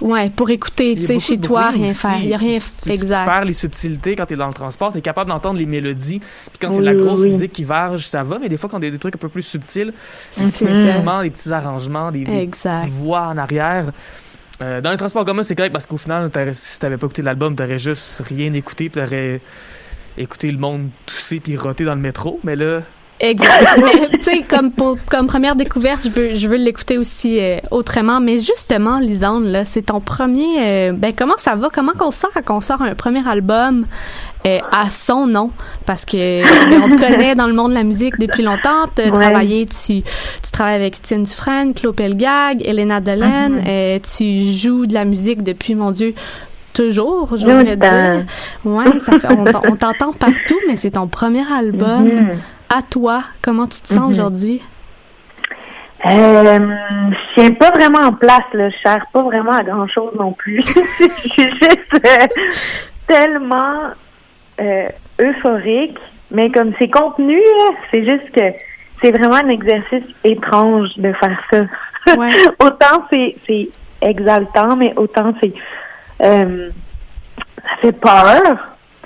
Ouais, 0.00 0.30
pour 0.30 0.48
écouter, 0.50 0.94
tu 0.96 1.06
sais, 1.06 1.18
chez 1.18 1.38
toi, 1.38 1.70
rien 1.70 1.90
aussi. 1.90 1.94
faire. 1.94 2.18
Il 2.20 2.28
y 2.28 2.34
a 2.34 2.36
rien. 2.36 2.58
Tu, 2.58 2.64
tu 2.82 2.90
exact. 2.90 3.24
perds 3.24 3.44
les 3.44 3.52
subtilités 3.52 4.14
quand 4.14 4.26
tu 4.26 4.34
es 4.34 4.36
dans 4.36 4.46
le 4.46 4.54
transport. 4.54 4.92
Tu 4.92 4.98
es 4.98 5.02
capable 5.02 5.30
d'entendre 5.30 5.58
les 5.58 5.66
mélodies. 5.66 6.20
Puis 6.20 6.58
quand 6.60 6.70
c'est 6.70 6.80
de 6.80 6.84
la 6.84 6.94
grosse 6.94 7.22
oui. 7.22 7.28
musique 7.28 7.52
qui 7.52 7.64
varge, 7.64 8.06
ça 8.06 8.22
va. 8.22 8.38
Mais 8.38 8.48
des 8.48 8.56
fois, 8.56 8.68
quand 8.70 8.78
il 8.78 8.84
y 8.84 8.88
a 8.88 8.90
des 8.90 8.98
trucs 8.98 9.16
un 9.16 9.18
peu 9.18 9.28
plus 9.28 9.42
subtils, 9.42 9.92
des 10.36 10.50
petits 10.50 10.64
instruments, 10.64 11.22
des 11.22 11.30
petits 11.30 11.52
arrangements, 11.52 12.10
des, 12.12 12.24
des 12.24 12.50
voix 13.00 13.28
en 13.28 13.38
arrière. 13.38 13.90
Euh, 14.60 14.80
dans 14.80 14.90
les 14.90 14.96
transports 14.96 15.24
communs, 15.24 15.44
c'est 15.44 15.54
correct 15.54 15.72
parce 15.72 15.86
qu'au 15.86 15.96
final, 15.96 16.30
si 16.52 16.80
t'avais 16.80 16.96
pas 16.96 17.06
écouté 17.06 17.22
l'album, 17.22 17.54
t'aurais 17.54 17.78
juste 17.78 18.22
rien 18.26 18.52
écouté. 18.52 18.88
Puis 18.88 19.00
t'aurais 19.00 19.40
écouté 20.16 20.50
le 20.50 20.58
monde 20.58 20.90
tousser 21.06 21.40
puis 21.40 21.56
roter 21.56 21.84
dans 21.84 21.94
le 21.94 22.00
métro. 22.00 22.40
Mais 22.44 22.56
là, 22.56 22.82
Exact. 23.20 23.78
Mais 23.78 24.08
tu 24.18 24.22
sais, 24.22 24.42
comme 24.48 24.70
pour 24.70 24.96
comme 25.10 25.26
première 25.26 25.56
découverte, 25.56 26.00
je 26.04 26.08
veux 26.10 26.34
je 26.34 26.48
veux 26.48 26.56
l'écouter 26.56 26.98
aussi 26.98 27.38
euh, 27.40 27.58
autrement. 27.70 28.20
Mais 28.20 28.38
justement, 28.38 28.98
Lisande, 29.00 29.44
là, 29.44 29.64
c'est 29.64 29.82
ton 29.82 30.00
premier. 30.00 30.58
euh, 30.62 30.92
ben 30.92 31.12
comment 31.16 31.34
ça 31.38 31.56
va? 31.56 31.68
Comment 31.72 31.92
qu'on 31.98 32.10
sort 32.12 32.30
quand 32.46 32.56
on 32.56 32.60
sort 32.60 32.80
un 32.82 32.94
premier 32.94 33.26
album 33.28 33.86
euh, 34.46 34.58
à 34.70 34.88
son 34.88 35.26
nom? 35.26 35.50
Parce 35.84 36.04
que 36.04 36.42
ben, 36.70 36.80
on 36.84 36.88
te 36.88 36.94
connaît 36.96 37.34
dans 37.34 37.46
le 37.48 37.54
monde 37.54 37.70
de 37.70 37.76
la 37.76 37.84
musique 37.84 38.18
depuis 38.20 38.42
longtemps. 38.44 38.86
Tu 38.94 39.02
Ouais. 39.02 39.10
travaillé, 39.10 39.66
tu 39.66 40.02
tu 40.02 40.50
travailles 40.52 40.76
avec 40.76 40.98
Étienne 40.98 41.24
Dufresne, 41.24 41.74
Claude 41.74 41.96
Pelgag, 41.96 42.62
Elena 42.64 43.00
Delaine. 43.00 43.62
euh, 43.66 43.98
tu 44.16 44.44
joues 44.52 44.86
de 44.86 44.94
la 44.94 45.04
musique 45.04 45.42
depuis 45.42 45.74
mon 45.74 45.90
Dieu. 45.90 46.14
Toujours, 46.82 47.28
j'aimerais 47.36 47.76
dire. 47.76 48.24
Ouais, 48.64 48.98
ça 49.00 49.18
fait, 49.18 49.28
on, 49.36 49.44
t'en- 49.44 49.62
on 49.68 49.74
t'entend 49.76 50.12
partout, 50.12 50.58
mais 50.68 50.76
c'est 50.76 50.92
ton 50.92 51.08
premier 51.08 51.42
album 51.52 52.04
Mhm. 52.04 52.38
à 52.68 52.82
toi. 52.82 53.22
Comment 53.42 53.66
tu 53.66 53.80
te 53.80 53.88
sens 53.88 53.98
Mhm. 54.04 54.10
aujourd'hui? 54.10 54.62
Euh, 56.06 56.58
je 57.10 57.40
tiens 57.40 57.50
pas 57.54 57.70
vraiment 57.72 57.98
en 57.98 58.12
place, 58.12 58.44
là. 58.52 58.68
Je 58.70 58.76
cherche 58.80 59.02
pas 59.12 59.22
vraiment 59.22 59.50
à 59.52 59.64
grand 59.64 59.88
chose 59.88 60.12
non 60.16 60.32
plus. 60.32 60.62
je 60.64 61.28
suis 61.28 61.42
juste 61.42 61.94
euh, 61.94 62.26
tellement 63.08 63.90
euh, 64.60 64.88
euphorique. 65.20 65.98
Mais 66.30 66.50
comme 66.50 66.72
c'est 66.78 66.90
contenu, 66.90 67.40
c'est 67.90 68.04
juste 68.04 68.30
que 68.32 68.52
c'est 69.02 69.10
vraiment 69.10 69.36
un 69.36 69.48
exercice 69.48 70.04
étrange 70.22 70.90
de 70.98 71.12
faire 71.14 71.40
ça. 71.50 72.14
Ouais. 72.16 72.30
autant 72.60 73.04
c'est 73.10 73.68
exaltant, 74.00 74.76
mais 74.76 74.92
autant 74.96 75.32
c'est 75.42 75.52
euh, 76.22 76.70
ça 77.56 77.76
fait 77.82 77.92
peur. 77.92 78.42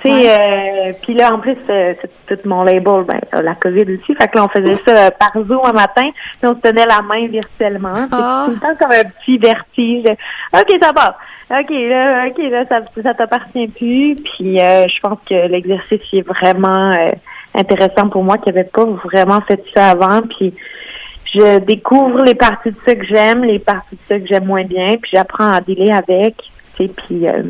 Tu 0.01 0.09
sais, 0.11 0.29
euh, 0.31 0.91
puis 1.01 1.13
là, 1.13 1.33
en 1.33 1.39
plus, 1.39 1.55
euh, 1.69 1.93
c'est 2.27 2.35
tout 2.41 2.47
mon 2.49 2.63
label, 2.63 3.05
ben, 3.07 3.21
la 3.41 3.55
COVID 3.55 3.83
aussi. 3.83 4.13
Fait 4.15 4.27
que 4.27 4.37
là, 4.37 4.45
on 4.45 4.49
faisait 4.49 4.75
ça 4.83 4.91
euh, 4.91 5.09
par 5.17 5.31
Zoom 5.33 5.61
un 5.63 5.71
matin, 5.71 6.09
puis 6.41 6.49
on 6.49 6.55
se 6.55 6.59
tenait 6.59 6.85
la 6.85 7.01
main 7.01 7.25
virtuellement. 7.27 7.95
C'est 7.95 8.07
Ah. 8.11 8.43
tout 8.47 8.51
le 8.51 8.59
temps 8.59 8.75
comme 8.79 8.91
un 8.91 9.03
petit 9.03 9.37
vertige. 9.37 10.05
OK, 10.53 10.77
ça 10.81 10.91
part. 10.91 11.17
OK, 11.51 11.69
là, 11.69 12.25
OK, 12.27 12.37
là, 12.51 12.65
ça, 12.67 12.79
ça 13.01 13.13
t'appartient 13.13 13.67
plus. 13.67 14.15
Puis 14.15 14.59
euh, 14.59 14.85
je 14.93 14.99
pense 15.01 15.19
que 15.29 15.47
l'exercice 15.47 16.01
est 16.11 16.27
vraiment 16.27 16.91
euh, 16.91 17.11
intéressant 17.55 18.09
pour 18.09 18.23
moi, 18.25 18.37
qui 18.39 18.49
n'avait 18.49 18.63
pas 18.65 18.83
vraiment 19.05 19.39
fait 19.41 19.63
ça 19.73 19.91
avant. 19.91 20.21
Puis 20.37 20.53
je 21.33 21.59
découvre 21.59 22.23
les 22.23 22.35
parties 22.35 22.71
de 22.71 22.77
ça 22.85 22.93
que 22.95 23.05
j'aime, 23.05 23.43
les 23.45 23.59
parties 23.59 23.95
de 23.95 24.01
ça 24.09 24.19
que 24.19 24.27
j'aime 24.27 24.45
moins 24.45 24.65
bien, 24.65 24.97
puis 25.01 25.11
j'apprends 25.13 25.53
à 25.53 25.61
dealer 25.61 25.93
avec. 25.93 26.35
Tu 26.77 26.85
sais, 26.85 26.91
puis 26.95 27.27
euh, 27.27 27.43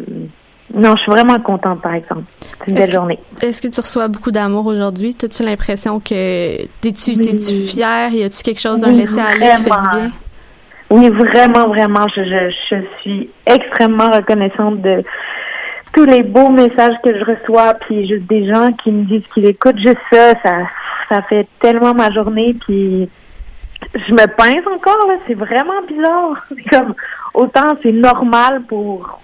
non, 0.73 0.95
je 0.95 1.01
suis 1.03 1.11
vraiment 1.11 1.39
contente, 1.39 1.81
par 1.81 1.93
exemple. 1.93 2.23
C'est 2.59 2.69
une 2.71 2.75
belle 2.75 2.87
que- 2.87 2.93
journée. 2.93 3.19
Est-ce 3.41 3.61
que 3.61 3.67
tu 3.67 3.79
reçois 3.81 4.07
beaucoup 4.07 4.31
d'amour 4.31 4.65
aujourd'hui? 4.65 5.15
As-tu 5.23 5.43
l'impression 5.43 5.99
que 5.99 6.65
t'es-tu 6.81 7.11
Oui. 7.17 7.67
fière? 7.67 8.09
Y 8.11 8.23
a-tu 8.23 8.43
quelque 8.43 8.59
chose 8.61 8.81
d'un 8.81 8.89
Oui, 8.91 8.97
laisser-aller 8.97 9.39
qui 9.39 9.45
fait 9.63 9.63
du 9.63 9.69
vraiment. 9.69 9.91
bien? 9.93 10.11
Oui, 10.89 11.09
vraiment, 11.09 11.67
vraiment, 11.69 12.05
je, 12.15 12.23
je, 12.23 12.49
je 12.69 12.75
suis 13.01 13.29
extrêmement 13.45 14.11
reconnaissante 14.11 14.81
de 14.81 15.03
tous 15.93 16.05
les 16.05 16.21
beaux 16.23 16.49
messages 16.49 16.95
que 17.03 17.17
je 17.17 17.23
reçois, 17.23 17.73
puis 17.75 18.07
juste 18.07 18.27
des 18.27 18.47
gens 18.47 18.71
qui 18.83 18.91
me 18.91 19.03
disent 19.05 19.25
qu'ils 19.33 19.45
écoutent 19.45 19.79
juste 19.79 19.97
ça, 20.11 20.33
ça, 20.43 20.53
ça 21.09 21.21
fait 21.23 21.47
tellement 21.61 21.93
ma 21.93 22.11
journée, 22.11 22.55
puis 22.65 23.09
je 23.95 24.13
me 24.13 24.25
pince 24.27 24.65
encore, 24.67 25.07
là, 25.07 25.15
c'est 25.27 25.33
vraiment 25.33 25.81
bizarre. 25.87 26.45
C'est 26.49 26.69
comme, 26.69 26.93
autant 27.33 27.75
c'est 27.81 27.91
normal 27.91 28.61
pour, 28.67 29.19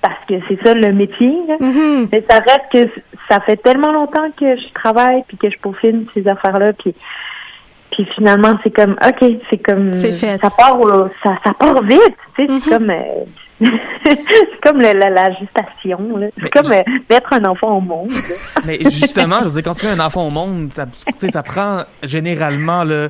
parce 0.00 0.24
que 0.28 0.34
c'est 0.48 0.62
ça 0.64 0.74
le 0.74 0.92
métier, 0.92 1.34
là. 1.48 1.56
Mhm. 1.60 2.08
Mais 2.12 2.24
ça 2.28 2.38
reste 2.38 2.64
que 2.72 3.00
ça 3.28 3.40
fait 3.40 3.56
tellement 3.56 3.92
longtemps 3.92 4.30
que 4.38 4.56
je 4.56 4.72
travaille 4.74 5.22
puis 5.28 5.36
que 5.36 5.50
je 5.50 5.58
peaufine 5.58 6.06
ces 6.14 6.26
affaires-là 6.28 6.72
puis 6.74 6.94
puis 7.90 8.06
finalement 8.16 8.58
c'est 8.64 8.70
comme 8.70 8.96
ok 9.06 9.38
c'est 9.48 9.58
comme 9.58 9.92
C'est 9.92 10.12
fait. 10.12 10.38
ça 10.40 10.50
part 10.50 10.78
ça 11.22 11.36
ça 11.44 11.52
part 11.54 11.80
vite 11.82 12.16
tu 12.36 12.46
sais 12.46 12.60
c'est 12.60 12.70
comme 12.70 12.90
euh, 12.90 13.24
c'est 14.04 14.60
comme 14.62 14.78
le- 14.78 14.98
la, 14.98 15.10
la 15.10 15.32
gestation 15.32 16.16
là. 16.16 16.26
C'est 16.42 16.50
comme 16.50 16.72
euh, 16.72 16.82
mettre 17.10 17.32
un 17.32 17.44
enfant 17.44 17.76
au 17.76 17.80
monde. 17.80 18.10
Mais 18.66 18.78
justement, 18.82 19.38
je 19.40 19.44
veux 19.48 19.50
dire, 19.60 19.62
quand 19.62 19.74
tu 19.78 19.86
mets 19.86 19.92
un 19.92 20.00
enfant 20.04 20.26
au 20.26 20.30
monde, 20.30 20.72
ça, 20.72 20.86
tu 20.86 21.28
ça 21.30 21.42
prend 21.42 21.84
généralement 22.02 22.84
là, 22.84 22.94
euh, 22.94 23.08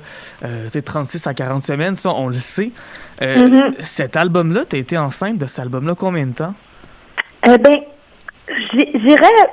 tu 0.64 0.70
sais, 0.70 0.82
36 0.82 1.26
à 1.26 1.34
40 1.34 1.62
semaines, 1.62 1.96
ça, 1.96 2.10
on 2.10 2.28
le 2.28 2.34
sait. 2.34 2.70
Euh, 3.22 3.48
Mhm. 3.48 3.74
Cet 3.80 4.16
album-là, 4.16 4.62
t'as 4.68 4.78
été 4.78 4.96
enceinte 4.98 5.38
de 5.38 5.46
cet 5.46 5.60
album-là 5.60 5.94
combien 5.96 6.26
de 6.26 6.32
temps? 6.34 6.54
Eh 7.46 7.58
ben 7.58 7.76
j'irais 8.72 9.48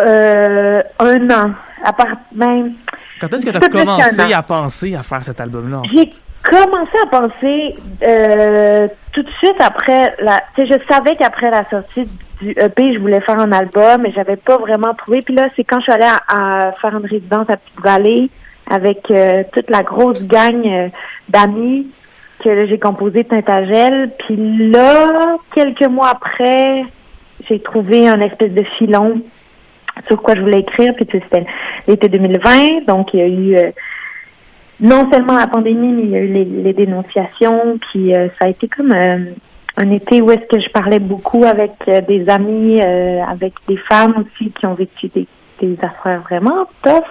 euh, 0.00 0.82
un 0.98 1.30
an 1.30 1.52
à 1.84 1.92
part 1.92 2.06
ben 2.32 2.72
Quand 3.20 3.32
est-ce 3.32 3.46
que 3.46 3.50
tu 3.50 3.56
as 3.56 3.68
commencé 3.68 4.32
à 4.32 4.42
penser 4.42 4.94
à 4.94 5.02
faire 5.02 5.22
cet 5.22 5.40
album-là? 5.40 5.78
en 5.78 5.84
fait? 5.88 6.10
Commencé 6.48 6.92
à 7.02 7.06
penser 7.06 7.74
euh, 8.06 8.86
tout 9.12 9.22
de 9.22 9.30
suite 9.42 9.60
après 9.60 10.14
la. 10.20 10.40
Tu 10.54 10.66
sais, 10.66 10.78
je 10.78 10.94
savais 10.94 11.16
qu'après 11.16 11.50
la 11.50 11.64
sortie 11.64 12.08
du 12.40 12.50
EP, 12.50 12.94
je 12.94 13.00
voulais 13.00 13.20
faire 13.20 13.40
un 13.40 13.50
album, 13.50 14.02
mais 14.02 14.12
j'avais 14.12 14.36
pas 14.36 14.56
vraiment 14.56 14.94
trouvé. 14.94 15.22
Puis 15.22 15.34
là, 15.34 15.48
c'est 15.56 15.64
quand 15.64 15.78
je 15.78 15.84
suis 15.84 15.92
allée 15.92 16.06
à, 16.28 16.72
faire 16.80 16.96
une 16.96 17.06
résidence 17.06 17.50
à 17.50 17.56
Petite-Vallée 17.56 18.30
avec 18.70 19.10
euh, 19.10 19.42
toute 19.52 19.68
la 19.70 19.82
grosse 19.82 20.24
gang 20.24 20.64
euh, 20.64 20.88
d'amis 21.28 21.88
que 22.44 22.66
j'ai 22.66 22.78
composé 22.78 23.24
Tintagel. 23.24 24.12
Puis 24.20 24.36
là, 24.70 25.38
quelques 25.52 25.88
mois 25.88 26.10
après, 26.10 26.84
j'ai 27.48 27.60
trouvé 27.60 28.08
un 28.08 28.20
espèce 28.20 28.52
de 28.52 28.62
filon 28.78 29.20
sur 30.06 30.22
quoi 30.22 30.36
je 30.36 30.42
voulais 30.42 30.60
écrire. 30.60 30.94
Puis 30.94 31.08
c'était 31.10 31.46
l'été 31.88 32.08
2020, 32.08 32.86
donc 32.86 33.12
il 33.14 33.18
y 33.18 33.22
a 33.22 33.26
eu 33.26 33.56
euh, 33.56 33.70
non 34.80 35.10
seulement 35.10 35.36
la 35.36 35.46
pandémie, 35.46 35.92
mais 35.92 36.02
il 36.02 36.10
y 36.10 36.16
a 36.16 36.20
eu 36.20 36.32
les, 36.32 36.44
les 36.44 36.72
dénonciations, 36.72 37.78
puis 37.90 38.14
euh, 38.14 38.28
ça 38.38 38.46
a 38.46 38.48
été 38.48 38.68
comme 38.68 38.92
euh, 38.92 39.18
un 39.76 39.90
été 39.90 40.20
où 40.20 40.30
est-ce 40.30 40.46
que 40.46 40.60
je 40.60 40.70
parlais 40.70 40.98
beaucoup 40.98 41.44
avec 41.44 41.72
euh, 41.88 42.00
des 42.02 42.28
amis, 42.28 42.80
euh, 42.82 43.22
avec 43.24 43.54
des 43.68 43.76
femmes 43.76 44.14
aussi 44.24 44.50
qui 44.50 44.66
ont 44.66 44.74
vécu 44.74 45.08
des, 45.08 45.26
des 45.60 45.78
affaires 45.82 46.20
vraiment 46.22 46.66
tough. 46.82 47.04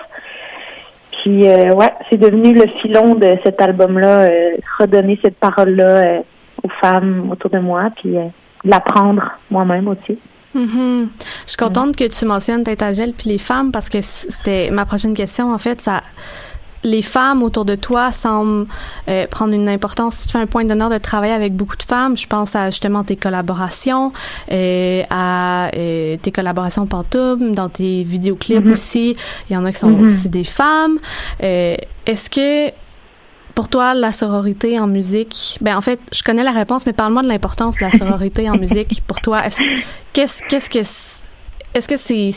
Puis 1.23 1.47
euh, 1.47 1.73
ouais, 1.73 1.91
c'est 2.09 2.17
devenu 2.17 2.53
le 2.53 2.67
filon 2.81 3.15
de 3.15 3.37
cet 3.43 3.59
album-là, 3.61 4.29
euh, 4.29 4.51
redonner 4.79 5.19
cette 5.23 5.37
parole-là 5.37 5.87
euh, 5.87 6.19
aux 6.63 6.69
femmes 6.81 7.29
autour 7.31 7.49
de 7.49 7.59
moi, 7.59 7.89
puis 7.95 8.15
euh, 8.17 8.25
l'apprendre 8.63 9.31
moi-même 9.49 9.87
aussi. 9.87 10.19
Mhm. 10.53 11.09
Je 11.45 11.49
suis 11.49 11.57
contente 11.57 11.95
que 11.97 12.07
tu 12.07 12.25
mentionnes 12.25 12.63
Tintagel 12.63 13.11
puis 13.11 13.29
les 13.29 13.37
femmes 13.37 13.71
parce 13.71 13.89
que 13.89 14.01
c'était 14.01 14.69
ma 14.71 14.85
prochaine 14.85 15.13
question. 15.13 15.51
En 15.51 15.57
fait, 15.57 15.81
ça, 15.81 16.01
les 16.85 17.01
femmes 17.01 17.43
autour 17.43 17.65
de 17.65 17.75
toi 17.75 18.11
semblent 18.11 18.67
euh, 19.09 19.27
prendre 19.27 19.53
une 19.53 19.67
importance. 19.67 20.15
Si 20.15 20.27
tu 20.27 20.31
fais 20.33 20.39
un 20.39 20.45
point 20.45 20.63
d'honneur 20.63 20.89
de 20.89 20.97
travailler 20.97 21.33
avec 21.33 21.53
beaucoup 21.55 21.75
de 21.75 21.83
femmes, 21.83 22.15
je 22.17 22.27
pense 22.27 22.55
à 22.55 22.69
justement 22.69 23.03
tes 23.03 23.15
collaborations, 23.15 24.13
euh, 24.51 25.03
à 25.09 25.69
euh, 25.75 26.15
tes 26.21 26.31
collaborations 26.31 26.85
pantoum, 26.85 27.53
dans 27.55 27.69
tes 27.69 28.03
vidéoclips 28.03 28.63
Mhm. 28.65 28.71
aussi. 28.71 29.17
Il 29.49 29.53
y 29.53 29.57
en 29.57 29.65
a 29.65 29.71
qui 29.71 29.79
sont 29.79 29.89
Mhm. 29.89 30.05
aussi 30.05 30.29
des 30.29 30.43
femmes. 30.43 30.99
Est-ce 31.39 32.29
que 32.29 32.71
pour 33.55 33.69
toi, 33.69 33.93
la 33.93 34.11
sororité 34.11 34.79
en 34.79 34.87
musique, 34.87 35.57
ben 35.61 35.77
en 35.77 35.81
fait, 35.81 35.99
je 36.11 36.21
connais 36.23 36.43
la 36.43 36.51
réponse, 36.51 36.85
mais 36.85 36.91
parle-moi 36.93 37.21
de 37.23 37.27
l'importance 37.29 37.77
de 37.77 37.85
la 37.85 37.91
sororité 37.91 38.49
en 38.49 38.57
musique 38.65 39.01
pour 39.07 39.21
toi. 39.21 39.45
Est-ce, 39.45 39.61
qu'est-ce, 40.13 40.43
qu'est-ce 40.49 40.69
que, 40.69 40.83
c- 40.83 41.21
est-ce 41.73 41.87
que 41.87 41.95
c'est, 41.97 42.31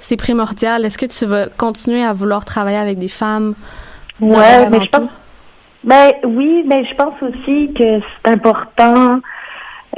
c'est 0.00 0.16
primordial? 0.16 0.84
Est-ce 0.84 0.98
que 0.98 1.06
tu 1.06 1.24
vas 1.26 1.46
continuer 1.48 2.02
à 2.02 2.12
vouloir 2.12 2.44
travailler 2.44 2.78
avec 2.78 2.98
des 2.98 3.08
femmes? 3.08 3.54
Ouais, 4.20 4.68
mais 4.68 4.80
je 4.80 4.90
pense. 4.90 5.08
Ben 5.84 6.12
oui, 6.24 6.64
mais 6.66 6.84
je 6.84 6.94
pense 6.94 7.14
aussi 7.22 7.72
que 7.72 8.00
c'est 8.00 8.30
important. 8.30 9.20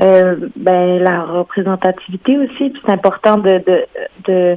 euh, 0.00 0.36
ben 0.56 1.02
la 1.02 1.22
représentativité 1.22 2.38
aussi, 2.38 2.70
puis 2.70 2.82
c'est 2.84 2.92
important 2.92 3.38
de, 3.38 3.62
de 3.66 3.86
de 4.28 4.56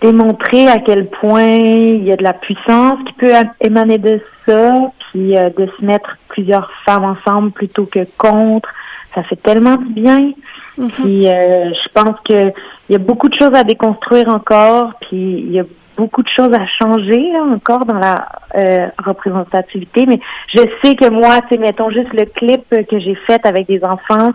démontrer 0.00 0.68
à 0.68 0.78
quel 0.78 1.08
point 1.08 1.42
il 1.42 2.04
y 2.04 2.12
a 2.12 2.16
de 2.16 2.22
la 2.22 2.32
puissance 2.32 2.98
qui 3.06 3.12
peut 3.14 3.32
émaner 3.60 3.98
de 3.98 4.20
ça, 4.46 4.72
puis 5.10 5.36
euh, 5.36 5.50
de 5.50 5.68
se 5.78 5.84
mettre 5.84 6.16
plusieurs 6.28 6.70
femmes 6.84 7.04
ensemble 7.04 7.50
plutôt 7.50 7.86
que 7.86 8.06
contre. 8.18 8.68
Ça 9.14 9.22
fait 9.22 9.36
tellement 9.36 9.76
du 9.76 9.88
bien. 9.94 10.32
Mhm. 10.78 10.90
Puis 10.90 11.28
euh, 11.28 11.70
je 11.70 11.88
pense 11.94 12.16
que 12.28 12.52
il 12.88 12.92
y 12.92 12.94
a 12.94 12.98
beaucoup 12.98 13.28
de 13.28 13.34
choses 13.34 13.54
à 13.54 13.64
déconstruire 13.64 14.28
encore, 14.28 14.92
puis 15.00 15.16
il 15.40 15.52
y 15.52 15.60
a 15.60 15.64
beaucoup 15.96 16.22
de 16.22 16.28
choses 16.36 16.52
à 16.52 16.66
changer 16.78 17.32
là, 17.32 17.42
encore 17.54 17.86
dans 17.86 17.98
la 17.98 18.28
euh, 18.54 18.86
représentativité, 19.04 20.04
mais 20.06 20.20
je 20.54 20.60
sais 20.82 20.94
que 20.94 21.08
moi, 21.08 21.40
tu 21.50 21.58
mettons 21.58 21.90
juste 21.90 22.12
le 22.12 22.26
clip 22.26 22.68
que 22.68 22.98
j'ai 22.98 23.14
fait 23.26 23.44
avec 23.46 23.66
des 23.66 23.82
enfants. 23.82 24.32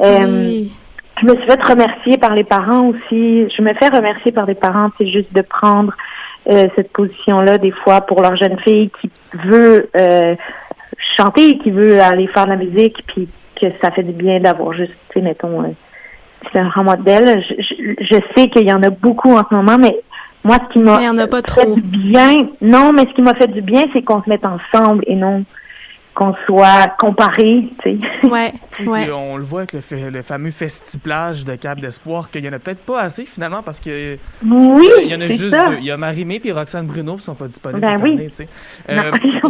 euh, 0.00 0.18
Oui. 0.20 0.72
je 1.20 1.26
me 1.26 1.34
suis 1.36 1.46
fait 1.46 1.62
remercier 1.62 2.18
par 2.18 2.34
les 2.34 2.44
parents 2.44 2.88
aussi. 2.88 3.48
Je 3.50 3.62
me 3.62 3.72
fais 3.74 3.88
remercier 3.88 4.32
par 4.32 4.46
les 4.46 4.54
parents, 4.54 4.90
c'est 4.98 5.08
juste 5.08 5.32
de 5.34 5.40
prendre 5.40 5.92
euh, 6.50 6.68
cette 6.76 6.92
position-là 6.92 7.58
des 7.58 7.72
fois 7.72 8.02
pour 8.02 8.20
leur 8.20 8.36
jeune 8.36 8.58
fille 8.60 8.90
qui 9.00 9.10
veut 9.44 9.88
chanter, 11.16 11.58
qui 11.58 11.70
veut 11.70 12.00
aller 12.00 12.26
faire 12.28 12.44
de 12.44 12.50
la 12.50 12.56
musique, 12.56 12.96
puis 13.06 13.28
que 13.60 13.66
ça 13.82 13.90
fait 13.90 14.02
du 14.02 14.12
bien 14.12 14.40
d'avoir 14.40 14.72
juste, 14.72 14.92
tu 15.10 15.18
sais, 15.18 15.20
mettons, 15.20 15.62
euh, 15.62 15.68
c'est 16.52 16.58
un 16.58 16.68
grand 16.68 16.84
modèle. 16.84 17.42
Je, 17.48 17.54
je, 17.62 18.04
je 18.04 18.16
sais 18.34 18.48
qu'il 18.48 18.68
y 18.68 18.72
en 18.72 18.82
a 18.82 18.90
beaucoup 18.90 19.32
en 19.32 19.42
ce 19.48 19.54
moment, 19.54 19.78
mais 19.78 20.00
moi, 20.44 20.56
ce 20.68 20.72
qui 20.72 20.78
m'a 20.78 20.98
fait 20.98 21.42
trop. 21.42 21.74
du 21.74 21.80
bien, 21.80 22.48
non, 22.60 22.92
mais 22.92 23.02
ce 23.02 23.14
qui 23.14 23.22
m'a 23.22 23.34
fait 23.34 23.48
du 23.48 23.60
bien, 23.60 23.84
c'est 23.92 24.02
qu'on 24.02 24.22
se 24.22 24.28
mette 24.28 24.44
ensemble 24.46 25.04
et 25.06 25.16
non 25.16 25.44
qu'on 26.18 26.34
soit 26.46 26.88
comparés, 26.98 27.68
tu 27.82 27.98
sais. 28.00 28.26
Ouais, 28.26 28.52
ouais. 28.86 29.02
Puis 29.04 29.12
on 29.12 29.36
le 29.36 29.44
voit 29.44 29.60
avec 29.60 29.72
le, 29.74 29.80
fa- 29.80 30.10
le 30.10 30.22
fameux 30.22 30.50
festiplage 30.50 31.44
de 31.44 31.54
Cap 31.54 31.78
d'Espoir, 31.78 32.30
qu'il 32.30 32.44
y 32.44 32.48
en 32.48 32.52
a 32.52 32.58
peut-être 32.58 32.80
pas 32.84 33.02
assez 33.02 33.24
finalement 33.24 33.62
parce 33.62 33.78
que 33.78 34.16
Oui, 34.44 34.88
il 35.04 35.08
y 35.10 35.14
en 35.14 35.20
a 35.20 35.28
juste 35.28 35.50
ça. 35.50 35.68
deux. 35.68 35.76
Il 35.78 35.84
y 35.84 35.90
a 35.92 35.96
Marie-Mé 35.96 36.40
et 36.44 36.52
Roxane 36.52 36.86
Bruno 36.86 37.16
qui 37.16 37.22
sont 37.22 37.34
pas 37.36 37.46
disponibles 37.46 37.80
Ben 37.80 37.96
oui. 38.02 38.12
année. 38.14 38.28
Non, 38.88 38.94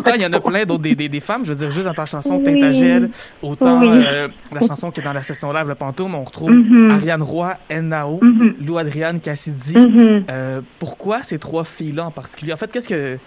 Euh, 0.08 0.12
il 0.16 0.22
y 0.22 0.26
en 0.26 0.32
a 0.32 0.40
plein 0.40 0.64
d'autres, 0.64 0.82
des, 0.82 0.94
des, 0.94 1.08
des 1.08 1.20
femmes. 1.20 1.44
Je 1.44 1.52
veux 1.52 1.58
dire, 1.58 1.70
juste 1.70 1.86
dans 1.86 1.94
ta 1.94 2.04
chanson 2.06 2.36
Oui. 2.36 2.44
Tintagel, 2.44 3.10
autant 3.42 3.80
Oui. 3.80 3.88
euh, 3.90 4.28
la 4.52 4.60
chanson 4.66 4.90
qui 4.90 5.00
est 5.00 5.04
dans 5.04 5.12
la 5.12 5.22
session 5.22 5.52
live, 5.52 5.68
le 5.68 5.74
Pantoum, 5.74 6.14
on 6.14 6.24
retrouve 6.24 6.50
Mhm. 6.50 6.90
Ariane 6.90 7.22
Roy, 7.22 7.54
Nao, 7.80 8.18
Mhm. 8.22 8.54
Lou 8.66 8.76
Adriane 8.78 9.20
Cassidy. 9.20 9.78
Mhm. 9.78 10.24
Euh, 10.30 10.60
pourquoi 10.78 11.22
ces 11.22 11.38
trois 11.38 11.64
filles-là 11.64 12.04
en 12.06 12.10
particulier? 12.10 12.52
En 12.52 12.56
fait, 12.56 12.70
qu'est-ce 12.70 12.88
que 12.88 13.18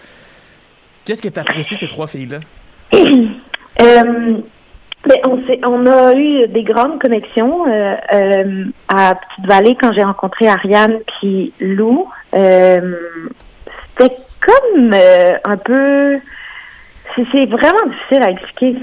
qu'est-ce 1.04 1.22
que 1.22 1.28
tu 1.28 1.40
apprécies 1.40 1.76
ces 1.76 1.88
trois 1.88 2.06
filles-là? 2.06 2.38
Euh, 3.80 4.34
on, 5.64 5.86
a 5.86 6.14
eu 6.14 6.46
des 6.48 6.62
grandes 6.62 7.00
connexions 7.00 7.66
euh, 7.66 7.96
euh, 8.12 8.64
à 8.88 9.14
Petite-Vallée 9.14 9.76
quand 9.80 9.92
j'ai 9.92 10.04
rencontré 10.04 10.46
Ariane 10.46 10.98
puis 11.06 11.52
Lou. 11.58 12.06
C'était 12.32 14.16
comme 14.40 14.94
un 14.94 15.56
peu... 15.56 16.18
C'est 17.16 17.46
vraiment 17.46 17.86
difficile 17.86 18.22
à 18.22 18.30
expliquer. 18.30 18.76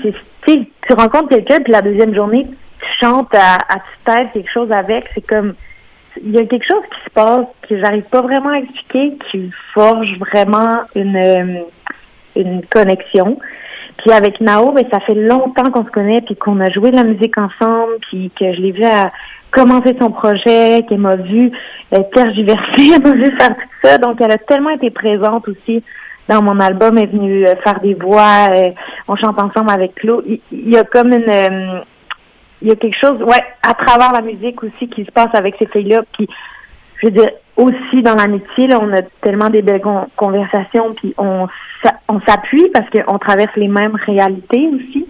Tu 0.46 0.94
rencontres 0.94 1.30
quelqu'un 1.30 1.62
puis 1.62 1.72
la 1.72 1.82
deuxième 1.82 2.14
journée, 2.14 2.48
tu 2.80 3.06
chantes 3.06 3.34
à, 3.34 3.58
à 3.70 3.80
tête 4.06 4.32
quelque 4.34 4.52
chose 4.52 4.72
avec. 4.72 5.10
C'est 5.14 5.26
comme... 5.26 5.54
Il 6.22 6.32
y 6.32 6.40
a 6.40 6.46
quelque 6.46 6.66
chose 6.68 6.84
qui 6.92 7.04
se 7.06 7.10
passe 7.12 7.46
que 7.68 7.80
j'arrive 7.80 8.04
pas 8.04 8.22
vraiment 8.22 8.50
à 8.50 8.58
expliquer, 8.58 9.14
qui 9.32 9.52
forge 9.74 10.18
vraiment 10.20 10.82
une, 10.96 11.64
une 12.36 12.66
connexion. 12.66 13.40
Puis 14.02 14.12
avec 14.12 14.40
Nao, 14.40 14.72
ben, 14.72 14.86
ça 14.92 15.00
fait 15.02 15.16
longtemps 15.16 15.72
qu'on 15.72 15.84
se 15.84 15.92
connaît, 15.92 16.22
puis 16.22 16.36
qu'on 16.36 16.60
a 16.60 16.70
joué 16.70 16.92
de 16.92 16.96
la 16.96 17.04
musique 17.04 17.38
ensemble, 17.38 17.98
puis 18.10 18.32
que 18.38 18.54
je 18.54 18.62
l'ai 18.62 18.72
vu 18.72 18.86
à 18.86 19.10
commencer 19.52 19.96
son 20.00 20.12
projet, 20.12 20.86
qu'elle 20.88 21.00
m'a 21.00 21.18
vu 21.18 21.52
euh, 21.94 22.00
tergiverser, 22.14 22.92
elle 22.96 23.02
m'a 23.02 23.12
vu 23.12 23.38
faire 23.38 23.56
tout 23.56 23.70
ça. 23.84 23.98
Donc, 23.98 24.22
elle 24.22 24.32
a 24.32 24.38
tellement 24.38 24.70
été 24.70 24.90
présente 24.90 25.48
aussi 25.48 25.84
dans 26.30 26.42
mon 26.42 26.60
album, 26.60 26.98
elle 26.98 27.06
est 27.06 27.08
venue 27.08 27.46
euh, 27.46 27.56
faire 27.64 27.80
des 27.82 27.96
voix, 27.96 28.50
euh, 28.52 28.70
on 29.08 29.16
chante 29.16 29.40
ensemble 29.40 29.72
avec 29.72 29.96
Claude. 29.96 30.24
Il, 30.52 30.70
y 30.70 30.78
a 30.78 30.84
comme 30.84 31.12
une... 31.12 31.82
il 32.62 32.68
y 32.68 32.72
a 32.72 32.76
quelque 32.76 32.98
chose, 33.02 33.22
ouais, 33.24 33.44
à 33.64 33.74
travers 33.74 34.14
la 34.14 34.22
musique 34.22 34.64
aussi 34.64 34.88
qui 34.88 35.04
se 35.04 35.12
passe 35.12 35.34
avec 35.34 35.56
ces 35.60 35.66
filles-là, 35.66 36.04
puis 36.14 36.30
je 37.02 37.08
veux 37.08 37.12
dire, 37.12 37.32
aussi 37.60 38.02
dans 38.02 38.16
l'amitié, 38.16 38.68
là, 38.68 38.80
on 38.82 38.92
a 38.94 39.02
tellement 39.22 39.50
des 39.50 39.62
belles 39.62 39.82
con- 39.82 40.08
conversations, 40.16 40.94
puis 40.96 41.14
on, 41.18 41.48
on 42.08 42.20
s'appuie 42.28 42.70
parce 42.74 42.90
qu'on 42.90 43.18
traverse 43.20 43.56
les 43.56 43.68
mêmes 43.68 43.96
réalités 44.06 44.70
aussi, 44.74 45.06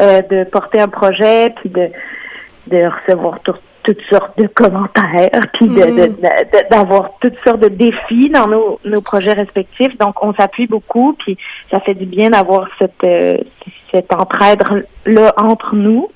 euh, 0.00 0.22
de 0.22 0.44
porter 0.44 0.80
un 0.80 0.88
projet, 0.88 1.50
puis 1.60 1.68
de, 1.70 1.88
de 2.68 2.84
recevoir 2.86 3.40
tout- 3.40 3.54
toutes 3.82 4.02
sortes 4.10 4.38
de 4.38 4.46
commentaires, 4.46 5.30
puis 5.54 5.68
de, 5.68 5.74
de- 5.74 6.08
Mhm. 6.08 6.16
de- 6.16 6.68
d'avoir 6.70 7.10
toutes 7.20 7.38
sortes 7.44 7.60
de 7.60 7.68
défis 7.68 8.28
dans 8.28 8.46
nos, 8.46 8.78
nos 8.84 9.00
projets 9.00 9.32
respectifs. 9.32 9.96
Donc, 9.98 10.22
on 10.22 10.32
s'appuie 10.34 10.66
beaucoup, 10.66 11.14
puis 11.18 11.36
ça 11.72 11.80
fait 11.80 11.94
du 11.94 12.04
bien 12.06 12.30
d'avoir 12.30 12.68
cette, 12.78 13.02
euh, 13.04 13.38
cette 13.92 14.12
entraide-là 14.12 15.32
entre 15.36 15.74
nous. 15.74 16.08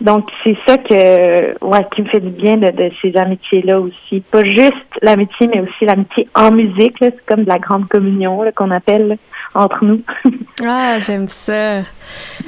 Donc, 0.00 0.28
c'est 0.44 0.56
ça 0.66 0.78
que, 0.78 1.64
ouais, 1.64 1.86
qui 1.94 2.02
me 2.02 2.08
fait 2.08 2.20
du 2.20 2.30
bien 2.30 2.56
de, 2.56 2.70
de 2.70 2.90
ces 3.02 3.14
amitiés-là 3.16 3.78
aussi. 3.80 4.20
Pas 4.30 4.42
juste 4.44 4.74
l'amitié, 5.02 5.46
mais 5.48 5.60
aussi 5.60 5.84
l'amitié 5.84 6.26
en 6.34 6.50
musique. 6.50 6.98
là. 7.00 7.08
C'est 7.14 7.26
comme 7.26 7.44
de 7.44 7.48
la 7.48 7.58
grande 7.58 7.86
communion 7.88 8.40
qu'on 8.56 8.70
appelle 8.70 9.08
là, 9.08 9.14
entre 9.54 9.84
nous. 9.84 10.00
Ah, 10.66 10.98
j'aime 10.98 11.26
ça. 11.28 11.80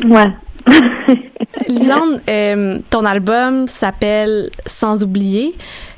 ouais. 0.05 0.29
Lisande, 1.69 2.21
euh, 2.29 2.79
ton 2.91 3.05
album 3.05 3.67
s'appelle 3.69 4.51
Sans 4.67 5.03
oublier. 5.03 5.53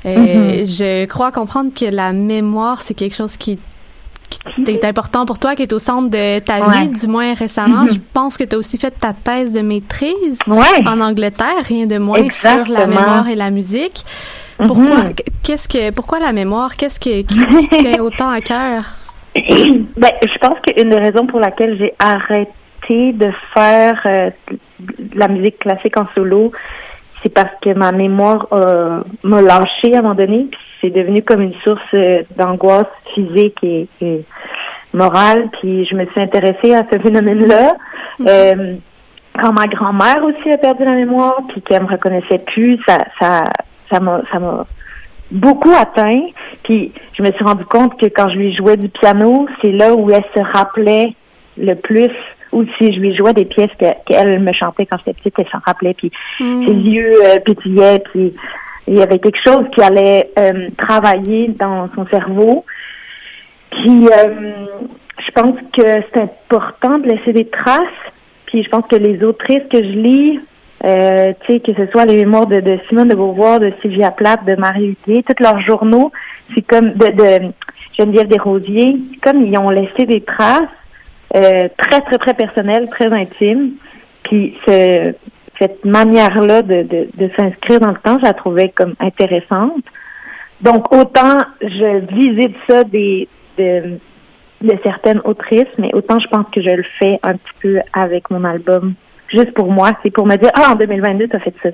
Euh, 0.05 0.15
Mhm. 0.15 0.65
Je 0.65 1.05
crois 1.05 1.31
comprendre 1.31 1.71
que 1.73 1.85
la 1.85 2.13
mémoire, 2.13 2.81
c'est 2.81 2.93
quelque 2.93 3.15
chose 3.15 3.37
qui, 3.37 3.59
qui 4.29 4.71
est 4.71 4.85
important 4.85 5.25
pour 5.25 5.39
toi, 5.39 5.55
qui 5.55 5.63
est 5.63 5.73
au 5.73 5.79
centre 5.79 6.09
de 6.09 6.39
ta 6.39 6.69
vie, 6.69 6.89
du 6.89 7.07
moins 7.07 7.33
récemment. 7.33 7.83
Mhm. 7.83 7.91
Je 7.91 7.99
pense 8.13 8.37
que 8.37 8.43
tu 8.43 8.55
as 8.55 8.57
aussi 8.57 8.77
fait 8.77 8.91
ta 8.91 9.13
thèse 9.13 9.53
de 9.53 9.61
maîtrise 9.61 10.39
Ouais. 10.47 10.87
en 10.87 11.01
Angleterre, 11.01 11.63
rien 11.67 11.85
de 11.85 11.97
moins 11.97 12.29
sur 12.29 12.67
la 12.67 12.87
mémoire 12.87 13.27
et 13.27 13.35
la 13.35 13.51
musique. 13.51 14.03
Mhm. 14.59 14.67
Pourquoi, 14.67 14.97
qu'est-ce 15.43 15.67
que, 15.67 15.91
pourquoi 15.91 16.19
la 16.19 16.31
mémoire? 16.31 16.75
Qu'est-ce 16.75 16.99
que, 16.99 17.21
qui 17.21 17.67
te 17.69 17.75
tient 17.81 18.01
autant 18.01 18.29
à 18.29 18.41
cœur? 18.41 18.83
ben, 19.35 20.11
je 20.21 20.37
pense 20.39 20.57
qu'une 20.65 20.89
des 20.89 20.99
raisons 20.99 21.27
pour 21.27 21.39
laquelle 21.39 21.77
j'ai 21.77 21.93
arrêté 21.99 23.11
de 23.13 23.31
faire 23.53 23.99
euh, 24.05 24.29
la 25.13 25.27
musique 25.27 25.59
classique 25.59 25.97
en 25.97 26.07
solo, 26.13 26.51
c'est 27.25 27.33
parce 27.33 27.55
que 27.59 27.73
ma 27.73 27.91
mémoire 27.91 28.47
euh, 28.51 29.01
m'a 29.23 29.41
lâché 29.41 29.95
à 29.95 29.99
un 29.99 30.01
moment 30.03 30.13
donné, 30.13 30.47
puis 30.51 30.59
c'est 30.79 30.91
devenu 30.91 31.23
comme 31.23 31.41
une 31.41 31.55
source 31.63 31.81
euh, 31.95 32.21
d'angoisse 32.37 32.85
physique 33.15 33.57
et, 33.63 33.87
et 33.99 34.23
morale, 34.93 35.49
puis 35.59 35.85
je 35.85 35.95
me 35.95 36.05
suis 36.05 36.21
intéressée 36.21 36.75
à 36.75 36.83
ce 36.91 36.99
phénomène-là. 36.99 37.77
Euh, 38.21 38.75
quand 39.41 39.53
ma 39.53 39.65
grand-mère 39.65 40.23
aussi 40.23 40.51
a 40.51 40.57
perdu 40.57 40.85
la 40.85 40.93
mémoire, 40.93 41.41
puis 41.49 41.63
qu'elle 41.63 41.81
me 41.81 41.87
reconnaissait 41.87 42.37
plus, 42.37 42.79
ça, 42.87 42.99
ça, 43.19 43.43
ça 43.89 43.99
m'a, 43.99 44.21
ça 44.31 44.37
m'a 44.37 44.67
beaucoup 45.31 45.73
atteint. 45.73 46.21
Puis 46.63 46.93
je 47.17 47.23
me 47.23 47.31
suis 47.31 47.43
rendu 47.43 47.65
compte 47.65 47.99
que 47.99 48.05
quand 48.05 48.29
je 48.29 48.35
lui 48.35 48.55
jouais 48.55 48.77
du 48.77 48.89
piano, 48.89 49.47
c'est 49.61 49.71
là 49.71 49.95
où 49.95 50.11
elle 50.11 50.23
se 50.35 50.39
rappelait 50.39 51.15
le 51.57 51.73
plus. 51.73 52.11
Ou 52.55 52.63
si 52.77 52.93
je 52.93 52.99
lui 52.99 53.15
jouais 53.15 53.33
des 53.33 53.45
pièces 53.45 53.69
que- 53.79 53.93
qu'elle 54.05 54.39
me 54.39 54.53
chantait 54.53 54.85
quand 54.85 54.97
j'étais 54.99 55.13
petite, 55.13 55.35
elle 55.37 55.49
s'en 55.51 55.59
rappelait. 55.65 55.93
Puis 55.93 56.11
Hmm. 56.39 56.65
ses 56.65 56.73
yeux 56.73 57.13
euh, 57.25 57.39
pétillaient. 57.45 58.01
Puis 58.11 58.33
il 58.87 58.95
y 58.95 59.01
avait 59.01 59.19
quelque 59.19 59.39
chose 59.45 59.65
qui 59.73 59.81
allait 59.81 60.31
euh, 60.39 60.69
travailler 60.77 61.49
dans 61.59 61.89
son 61.95 62.05
cerveau. 62.07 62.65
Puis 63.71 64.07
euh, 64.07 64.65
je 65.25 65.31
pense 65.31 65.55
que 65.75 65.81
c'est 66.13 66.21
important 66.21 66.97
de 66.99 67.07
laisser 67.07 67.33
des 67.33 67.47
traces. 67.47 67.81
Puis 68.47 68.63
je 68.63 68.69
pense 68.69 68.85
que 68.87 68.95
les 68.95 69.23
autrices 69.23 69.63
que 69.71 69.77
je 69.79 69.89
lis, 70.07 70.39
euh, 70.85 71.33
tu 71.45 71.53
sais, 71.53 71.59
que 71.59 71.73
ce 71.73 71.91
soit 71.91 72.05
les 72.05 72.15
mémoires 72.17 72.47
de, 72.47 72.59
de 72.61 72.77
Simone 72.87 73.09
de 73.09 73.15
Beauvoir, 73.15 73.59
de 73.59 73.73
Sylvia 73.81 74.11
Plath, 74.11 74.45
de 74.45 74.55
Marie 74.55 74.95
Huguet, 75.07 75.23
tous 75.23 75.41
leurs 75.43 75.59
journaux, 75.61 76.11
c'est 76.53 76.61
comme 76.61 76.91
de, 76.93 77.07
de 77.07 77.51
Geneviève 77.97 78.27
Desrosiers, 78.27 78.95
c'est 79.11 79.19
comme 79.19 79.45
ils 79.45 79.57
ont 79.57 79.69
laissé 79.71 80.05
des 80.05 80.21
traces 80.21 80.61
euh, 81.35 81.67
très, 81.77 82.01
très, 82.01 82.17
très 82.17 82.33
personnelles, 82.33 82.87
très 82.89 83.11
intimes. 83.11 83.71
Puis 84.23 84.57
ce, 84.65 85.13
cette 85.59 85.83
manière-là 85.85 86.61
de, 86.61 86.83
de, 86.83 87.07
de 87.15 87.29
s'inscrire 87.35 87.79
dans 87.79 87.91
le 87.91 87.97
temps, 87.97 88.17
je 88.19 88.25
la 88.25 88.33
trouvais 88.33 88.69
comme 88.69 88.95
intéressante. 88.99 89.83
Donc 90.61 90.93
autant 90.93 91.37
je 91.61 92.05
visite 92.13 92.55
ça 92.67 92.83
des 92.83 93.27
de, 93.57 93.97
de 94.61 94.77
certaines 94.83 95.21
autrices, 95.23 95.67
mais 95.77 95.93
autant 95.93 96.19
je 96.19 96.27
pense 96.27 96.45
que 96.53 96.61
je 96.61 96.69
le 96.69 96.85
fais 96.99 97.19
un 97.23 97.33
petit 97.33 97.53
peu 97.61 97.79
avec 97.93 98.29
mon 98.29 98.43
album. 98.43 98.93
Juste 99.29 99.53
pour 99.53 99.71
moi, 99.71 99.91
c'est 100.03 100.11
pour 100.11 100.25
me 100.25 100.35
dire 100.35 100.51
Ah, 100.53 100.71
en 100.71 100.75
2022, 100.75 101.27
t'as 101.27 101.39
fait 101.39 101.53
ça. 101.61 101.69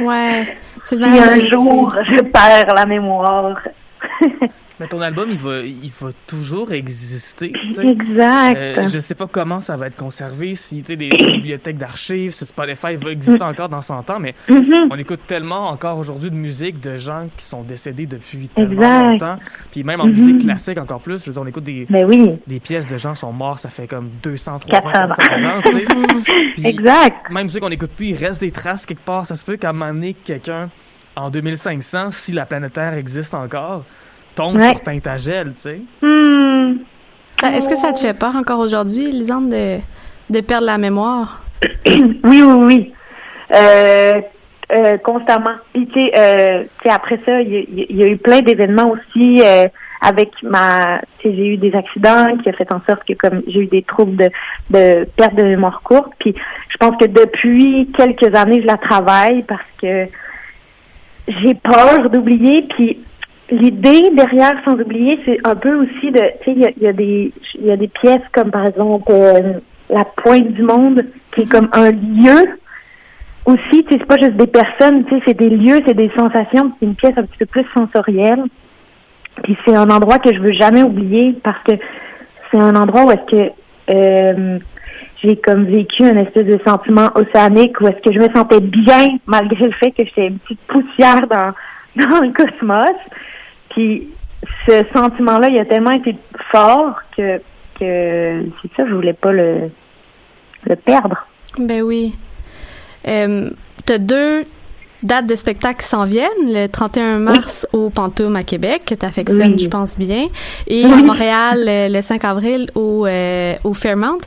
Ouais. 0.00 0.44
De 0.90 1.04
un 1.44 1.48
jour, 1.48 1.94
je 2.10 2.20
perds 2.20 2.74
la 2.74 2.86
mémoire. 2.86 3.58
Mais 4.80 4.86
ton 4.86 5.00
album, 5.00 5.28
il 5.30 5.38
va, 5.38 5.58
il 5.60 5.90
va 6.00 6.08
toujours 6.26 6.72
exister. 6.72 7.52
tu 7.52 7.72
sais. 7.74 7.86
exact. 7.86 8.56
Euh, 8.56 8.88
je 8.88 8.98
sais 9.00 9.14
pas 9.16 9.26
comment 9.26 9.60
ça 9.60 9.76
va 9.76 9.88
être 9.88 9.96
conservé, 9.96 10.54
si 10.54 10.82
tu 10.82 10.86
sais, 10.88 10.96
des 10.96 11.08
bibliothèques 11.08 11.78
d'archives, 11.78 12.32
si 12.32 12.46
Spotify 12.46 12.94
va 12.94 13.10
exister 13.10 13.42
encore 13.42 13.68
dans 13.68 13.82
100 13.82 14.08
ans, 14.10 14.18
mais 14.20 14.34
Mhm. 14.48 14.88
on 14.90 14.96
écoute 14.96 15.20
tellement 15.26 15.68
encore 15.68 15.98
aujourd'hui 15.98 16.30
de 16.30 16.36
musique 16.36 16.78
de 16.80 16.96
gens 16.96 17.26
qui 17.36 17.44
sont 17.44 17.62
décédés 17.62 18.06
depuis 18.06 18.48
tellement 18.48 18.72
Exact. 18.72 19.06
longtemps. 19.08 19.38
Puis 19.72 19.82
même 19.84 20.00
en 20.00 20.06
musique 20.06 20.42
classique 20.42 20.78
encore 20.78 21.00
plus, 21.00 21.20
je 21.20 21.26
veux 21.26 21.32
dire, 21.32 21.42
on 21.42 21.46
écoute 21.46 21.64
des, 21.64 21.86
Mais 21.90 22.04
oui, 22.04 22.36
des 22.46 22.60
pièces 22.60 22.88
de 22.88 22.98
gens 22.98 23.12
qui 23.14 23.20
sont 23.20 23.32
morts, 23.32 23.58
ça 23.58 23.70
fait 23.70 23.86
comme 23.88 24.08
200, 24.22 24.58
300, 24.60 24.90
400 24.92 25.10
ans. 25.10 25.14
400 25.16 25.46
ans, 25.48 25.60
tu 25.64 25.72
sais. 25.72 25.86
Puis 26.54 26.66
exact. 26.66 27.30
même 27.30 27.48
ceux 27.48 27.58
qu'on 27.60 27.70
écoute 27.70 27.90
plus, 27.96 28.06
il 28.10 28.16
reste 28.16 28.40
des 28.40 28.50
traces 28.52 28.86
quelque 28.86 29.04
part. 29.04 29.26
Ça 29.26 29.34
se 29.36 29.44
peut 29.44 29.56
qu'à 29.56 29.70
un 29.70 29.72
moment 29.72 29.92
donné, 29.92 30.14
quelqu'un, 30.14 30.70
en 31.16 31.30
2500, 31.30 32.10
si 32.12 32.32
la 32.32 32.46
planète 32.46 32.74
Terre 32.74 32.94
existe 32.94 33.34
encore, 33.34 33.84
tombe 34.38 34.56
Ouais. 34.56 34.70
sur 34.70 34.80
Tintagel, 34.82 35.48
tu 35.54 35.60
sais. 35.60 35.80
Hmm. 36.02 36.76
Ça- 37.40 37.50
Est-ce 37.56 37.68
que 37.68 37.76
ça 37.76 37.92
te 37.92 37.98
fait 38.00 38.14
peur 38.18 38.34
encore 38.36 38.60
aujourd'hui, 38.60 39.10
Lisande, 39.12 39.48
de, 39.50 39.78
de 40.30 40.40
perdre 40.40 40.66
la 40.66 40.78
mémoire? 40.78 41.42
Oui, 41.86 42.42
oui, 42.42 42.42
oui. 42.42 42.92
Euh, 43.54 44.20
euh, 44.72 44.96
constamment. 44.98 45.56
Puis, 45.72 45.86
tu 45.86 45.94
sais, 45.94 46.10
euh, 46.16 46.64
après 46.90 47.18
ça, 47.24 47.40
il 47.40 47.52
y, 47.52 47.82
a- 47.82 47.86
y 47.92 48.02
a 48.02 48.06
eu 48.08 48.16
plein 48.18 48.40
d'événements 48.42 48.90
aussi 48.90 49.40
euh, 49.42 49.66
avec 50.02 50.30
ma... 50.42 51.00
Tu 51.20 51.28
sais, 51.30 51.34
j'ai 51.36 51.46
eu 51.54 51.56
des 51.56 51.74
accidents 51.74 52.36
qui 52.42 52.48
ont 52.50 52.52
fait 52.52 52.70
en 52.72 52.80
sorte 52.86 53.02
que 53.08 53.14
comme 53.14 53.42
j'ai 53.46 53.60
eu 53.60 53.66
des 53.66 53.82
troubles 53.82 54.16
de, 54.16 54.30
de 54.70 55.04
perte 55.16 55.34
de 55.36 55.42
mémoire 55.44 55.80
courte. 55.82 56.12
Puis, 56.20 56.34
je 56.70 56.76
pense 56.76 56.96
que 57.00 57.06
depuis 57.06 57.90
quelques 57.96 58.34
années, 58.36 58.60
je 58.62 58.66
la 58.66 58.76
travaille 58.76 59.42
parce 59.44 59.62
que 59.80 60.06
j'ai 61.28 61.54
peur 61.54 62.10
d'oublier. 62.10 62.66
Puis, 62.76 62.98
l'idée 63.50 64.10
derrière 64.14 64.54
sans 64.64 64.74
oublier, 64.74 65.18
c'est 65.24 65.38
un 65.44 65.54
peu 65.54 65.74
aussi 65.74 66.10
de... 66.10 66.20
Tu 66.42 66.44
sais, 66.44 66.52
il 66.52 66.58
y 66.58 66.66
a, 66.66 66.70
y 66.80 66.86
a 66.86 66.92
des 66.92 67.32
y 67.60 67.70
a 67.70 67.76
des 67.76 67.88
pièces 67.88 68.22
comme, 68.32 68.50
par 68.50 68.66
exemple... 68.66 69.10
euh, 69.10 69.54
la 69.90 70.04
pointe 70.04 70.52
du 70.52 70.62
monde, 70.62 71.04
qui 71.34 71.42
est 71.42 71.50
comme 71.50 71.68
un 71.72 71.90
lieu 71.90 72.58
aussi, 73.46 73.84
tu 73.84 73.94
sais, 73.94 73.98
c'est 73.98 74.06
pas 74.06 74.18
juste 74.18 74.36
des 74.36 74.46
personnes, 74.46 75.04
tu 75.06 75.14
sais, 75.14 75.22
c'est 75.26 75.38
des 75.38 75.48
lieux, 75.48 75.80
c'est 75.86 75.94
des 75.94 76.10
sensations, 76.16 76.72
c'est 76.78 76.86
une 76.86 76.94
pièce 76.94 77.14
un 77.16 77.22
petit 77.22 77.38
peu 77.38 77.46
plus 77.46 77.64
sensorielle. 77.74 78.44
Puis 79.42 79.56
c'est 79.64 79.74
un 79.74 79.88
endroit 79.88 80.18
que 80.18 80.34
je 80.34 80.40
veux 80.40 80.52
jamais 80.52 80.82
oublier 80.82 81.34
parce 81.42 81.62
que 81.62 81.72
c'est 82.50 82.58
un 82.58 82.76
endroit 82.76 83.04
où 83.04 83.10
est-ce 83.12 83.36
que 83.36 83.52
euh, 83.90 84.58
j'ai 85.22 85.36
comme 85.36 85.64
vécu 85.64 86.04
un 86.04 86.16
espèce 86.16 86.44
de 86.44 86.60
sentiment 86.66 87.08
océanique 87.14 87.80
où 87.80 87.88
est-ce 87.88 88.02
que 88.02 88.12
je 88.12 88.18
me 88.18 88.28
sentais 88.34 88.60
bien 88.60 89.16
malgré 89.26 89.66
le 89.66 89.72
fait 89.72 89.92
que 89.92 90.04
j'étais 90.04 90.26
une 90.26 90.38
petite 90.38 90.60
poussière 90.66 91.26
dans, 91.28 91.52
dans 92.10 92.20
le 92.20 92.32
cosmos. 92.32 92.96
Puis 93.70 94.08
ce 94.66 94.84
sentiment-là, 94.94 95.48
il 95.48 95.58
a 95.58 95.64
tellement 95.64 95.92
été 95.92 96.16
fort 96.50 97.00
que 97.16 97.40
que 97.78 98.44
c'est 98.60 98.74
ça, 98.76 98.84
je 98.88 98.92
voulais 98.92 99.12
pas 99.12 99.30
le, 99.32 99.70
le 100.64 100.76
perdre. 100.76 101.26
Ben 101.58 101.82
oui. 101.82 102.14
Euh, 103.06 103.50
T'as 103.86 103.98
deux 103.98 104.44
dates 105.02 105.26
de 105.26 105.34
spectacle 105.36 105.84
s'en 105.84 106.04
viennent, 106.04 106.28
le 106.46 106.66
31 106.66 107.18
mars 107.18 107.66
au 107.72 107.90
Pantoum 107.90 108.34
à 108.36 108.42
Québec, 108.42 108.82
que 108.86 108.94
t'affectionnes, 108.94 109.52
Oui. 109.52 109.58
je 109.58 109.68
pense 109.68 109.96
bien, 109.98 110.26
et 110.66 110.84
Oui. 110.84 110.92
à 110.92 110.96
Montréal 110.96 111.64
euh, 111.68 111.88
le 111.88 112.02
5 112.02 112.24
avril 112.24 112.66
au, 112.74 113.06
euh, 113.06 113.54
au 113.64 113.74
Fairmount. 113.74 114.18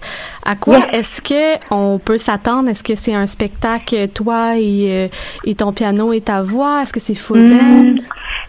À 0.45 0.55
quoi 0.55 0.79
est-ce 0.93 1.21
que 1.21 1.57
on 1.73 1.99
peut 1.99 2.17
s'attendre? 2.17 2.69
Est-ce 2.69 2.83
que 2.83 2.95
c'est 2.95 3.13
un 3.13 3.27
spectacle, 3.27 4.07
toi 4.09 4.53
et, 4.57 4.87
euh, 4.89 5.07
et 5.45 5.55
ton 5.55 5.71
piano 5.73 6.13
et 6.13 6.21
ta 6.21 6.41
voix? 6.41 6.81
Est-ce 6.83 6.93
que 6.93 6.99
c'est 6.99 7.15
full 7.15 7.39
Hmm. 7.39 7.57
band? 7.57 8.01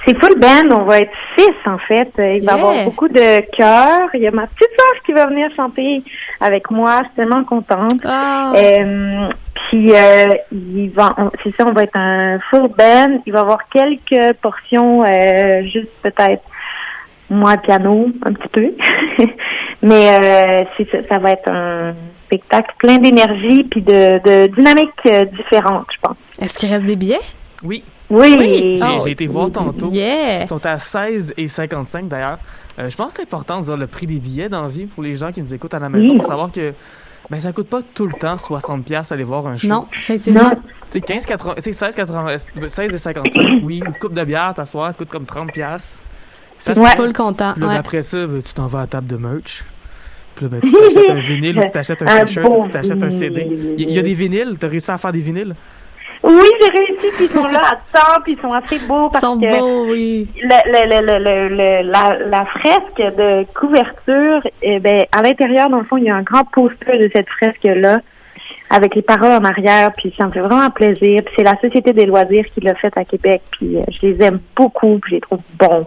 C'est 0.04 0.18
full 0.18 0.36
band, 0.40 0.74
on 0.80 0.84
va 0.84 0.98
être 1.00 1.12
six 1.38 1.52
en 1.64 1.78
fait. 1.78 2.10
Il 2.18 2.22
va 2.22 2.32
y 2.34 2.40
Yeah. 2.42 2.52
avoir 2.54 2.84
beaucoup 2.84 3.08
de 3.08 3.40
chœurs. 3.56 4.08
Il 4.14 4.20
y 4.22 4.26
a 4.26 4.32
ma 4.32 4.46
petite 4.48 4.70
soeur 4.76 5.02
qui 5.06 5.12
va 5.12 5.26
venir 5.26 5.48
chanter 5.56 6.02
avec 6.40 6.70
moi. 6.72 6.98
Je 7.02 7.04
suis 7.06 7.14
tellement 7.16 7.44
contente. 7.44 8.00
Ah, 8.04 8.52
Euh, 8.56 9.28
puis 9.68 9.92
euh, 9.94 10.26
il 10.52 10.90
va, 10.90 11.14
on- 11.18 11.30
c'est 11.42 11.54
ça, 11.56 11.64
on 11.66 11.72
va 11.72 11.82
être 11.84 11.96
un 11.96 12.38
full 12.50 12.68
band. 12.76 13.20
Il 13.26 13.32
va 13.32 13.40
y 13.40 13.42
avoir 13.42 13.68
quelques 13.68 14.36
portions, 14.40 15.02
euh, 15.04 15.62
juste 15.64 15.90
peut-être 16.02 16.42
moi 17.30 17.56
piano 17.56 18.08
un 18.24 18.32
petit 18.34 18.48
peu, 18.48 18.72
mais 19.82 20.08
euh, 20.20 20.64
c'est 20.76 20.90
ça, 20.90 20.98
ça 21.10 21.18
va 21.18 21.30
être 21.32 21.48
un 21.50 21.94
spectacle 22.26 22.74
plein 22.78 22.98
d'énergie 22.98 23.64
puis 23.64 23.80
de, 23.82 24.18
de 24.24 24.46
dynamique 24.54 24.90
euh, 25.06 25.24
différente, 25.26 25.86
je 25.94 25.98
pense. 26.00 26.16
est-ce 26.40 26.58
qu'il 26.58 26.70
reste 26.70 26.86
des 26.86 26.96
billets? 26.96 27.20
Oui, 27.62 27.84
Oui. 28.10 28.36
Oui. 28.38 28.76
j'ai 28.76 28.84
Oh. 28.84 29.06
été 29.06 29.26
voir 29.26 29.50
tantôt. 29.50 29.88
Yeah! 29.90 30.42
Ils 30.42 30.48
sont 30.48 30.64
à 30.66 30.78
16 30.78 31.34
et 31.36 31.48
55 31.48 32.08
d'ailleurs. 32.08 32.38
Euh, 32.78 32.88
je 32.90 32.96
pense 32.96 33.12
que 33.12 33.20
c'est 33.20 33.22
important 33.22 33.60
de 33.60 33.64
dire 33.64 33.76
le 33.76 33.86
prix 33.86 34.06
des 34.06 34.18
billets 34.18 34.48
dans 34.48 34.62
la 34.62 34.68
vie 34.68 34.86
pour 34.86 35.02
les 35.02 35.14
gens 35.14 35.30
qui 35.32 35.40
nous 35.42 35.54
écoutent 35.54 35.74
à 35.74 35.78
la 35.78 35.88
maison 35.88 36.10
Oui. 36.12 36.16
pour 36.18 36.26
savoir 36.26 36.50
que 36.52 36.72
ben 37.30 37.40
ça 37.40 37.52
coûte 37.52 37.68
pas 37.68 37.80
tout 37.94 38.06
le 38.06 38.12
temps 38.12 38.36
60 38.38 38.84
pièces 38.84 39.12
aller 39.12 39.24
voir 39.24 39.46
un 39.46 39.56
show. 39.56 39.68
Non, 39.68 39.86
effectivement. 39.96 40.42
Non. 40.42 40.50
Tu 40.90 40.98
sais 40.98 41.00
15 41.00 41.26
80 41.26 41.54
tu 41.56 41.62
sais 41.62 41.72
16 41.72 41.94
80 41.94 42.36
16 42.68 42.94
et 42.94 42.98
55 42.98 43.60
oui, 43.64 43.82
une 43.86 43.94
coupe 43.94 44.12
de 44.14 44.24
bière 44.24 44.52
t'asseoir 44.54 44.94
coûte 44.96 45.08
comme 45.08 45.24
30 45.24 45.52
pièces. 45.52 46.02
Ça 46.58 46.74
C'est 46.74 46.80
Ouais. 46.80 46.90
full 46.96 47.12
content. 47.12 47.52
Puis 47.54 47.62
là, 47.62 47.68
ouais. 47.68 47.76
après 47.76 48.02
ça, 48.02 48.26
ben, 48.26 48.42
tu 48.42 48.52
t'en 48.54 48.66
vas 48.66 48.80
à 48.80 48.82
la 48.82 48.86
table 48.88 49.06
de 49.06 49.16
merch. 49.16 49.64
Puis 50.34 50.44
là, 50.44 50.50
ben, 50.50 50.60
tu 50.60 50.70
t'achètes 50.72 51.10
un 51.10 51.18
vinyle 51.18 51.58
ou 51.58 51.62
tu 51.64 51.70
t'achètes 51.72 52.02
un 52.02 52.06
Un 52.06 52.24
t-shirt 52.24 52.48
ou 52.50 52.64
tu 52.64 52.70
t'achètes 52.70 53.02
un 53.02 53.10
CD. 53.10 53.46
Il 53.78 53.80
y, 53.80 53.84
il 53.88 53.94
y 53.94 53.98
a 53.98 54.02
des 54.02 54.14
vinyles, 54.14 54.56
t'as 54.60 54.68
réussi 54.68 54.90
à 54.90 54.98
faire 54.98 55.12
des 55.12 55.20
vinyles? 55.20 55.54
Oui, 56.24 56.46
j'ai 56.60 56.68
réussi, 56.68 57.16
puis 57.16 57.24
ils 57.24 57.28
sont 57.28 57.48
là 57.48 57.62
à 57.72 57.76
temps, 57.98 58.20
puis 58.22 58.34
ils 58.34 58.40
sont 58.40 58.52
assez 58.52 58.78
beaux 58.86 59.08
Ils 59.08 59.12
parce 59.12 59.24
sont 59.24 59.40
que 59.40 59.58
beaux, 59.58 59.90
oui. 59.90 60.28
le, 60.40 60.48
le, 60.72 61.00
le, 61.00 61.06
le, 61.18 61.18
le- 61.24 61.48
le- 61.82 61.90
la, 61.90 62.18
la 62.28 62.44
fresque 62.44 63.16
de 63.16 63.44
couverture, 63.52 64.40
eh 64.62 64.78
ben, 64.78 65.04
à 65.10 65.22
l'intérieur, 65.22 65.68
dans 65.68 65.78
le 65.78 65.84
fond, 65.84 65.96
il 65.96 66.04
y 66.04 66.10
a 66.10 66.14
un 66.14 66.22
grand 66.22 66.44
poster 66.44 66.96
de 66.98 67.10
cette 67.12 67.28
fresque-là 67.28 67.98
avec 68.70 68.94
les 68.94 69.02
paroles 69.02 69.32
en 69.32 69.44
arrière, 69.44 69.90
puis 69.96 70.14
ça 70.16 70.26
me 70.26 70.30
fait 70.30 70.40
vraiment 70.40 70.70
plaisir. 70.70 71.22
Puis 71.24 71.34
c'est 71.36 71.42
la 71.42 71.56
Société 71.60 71.92
des 71.92 72.06
loisirs 72.06 72.44
qui 72.54 72.60
l'a 72.60 72.74
fait 72.76 72.96
à 72.96 73.04
Québec, 73.04 73.42
puis 73.50 73.76
euh, 73.76 73.82
je 73.90 74.06
les 74.06 74.22
aime 74.24 74.38
beaucoup, 74.56 74.98
puis 75.00 75.10
je 75.10 75.14
les 75.16 75.20
trouve 75.20 75.40
bons. 75.58 75.86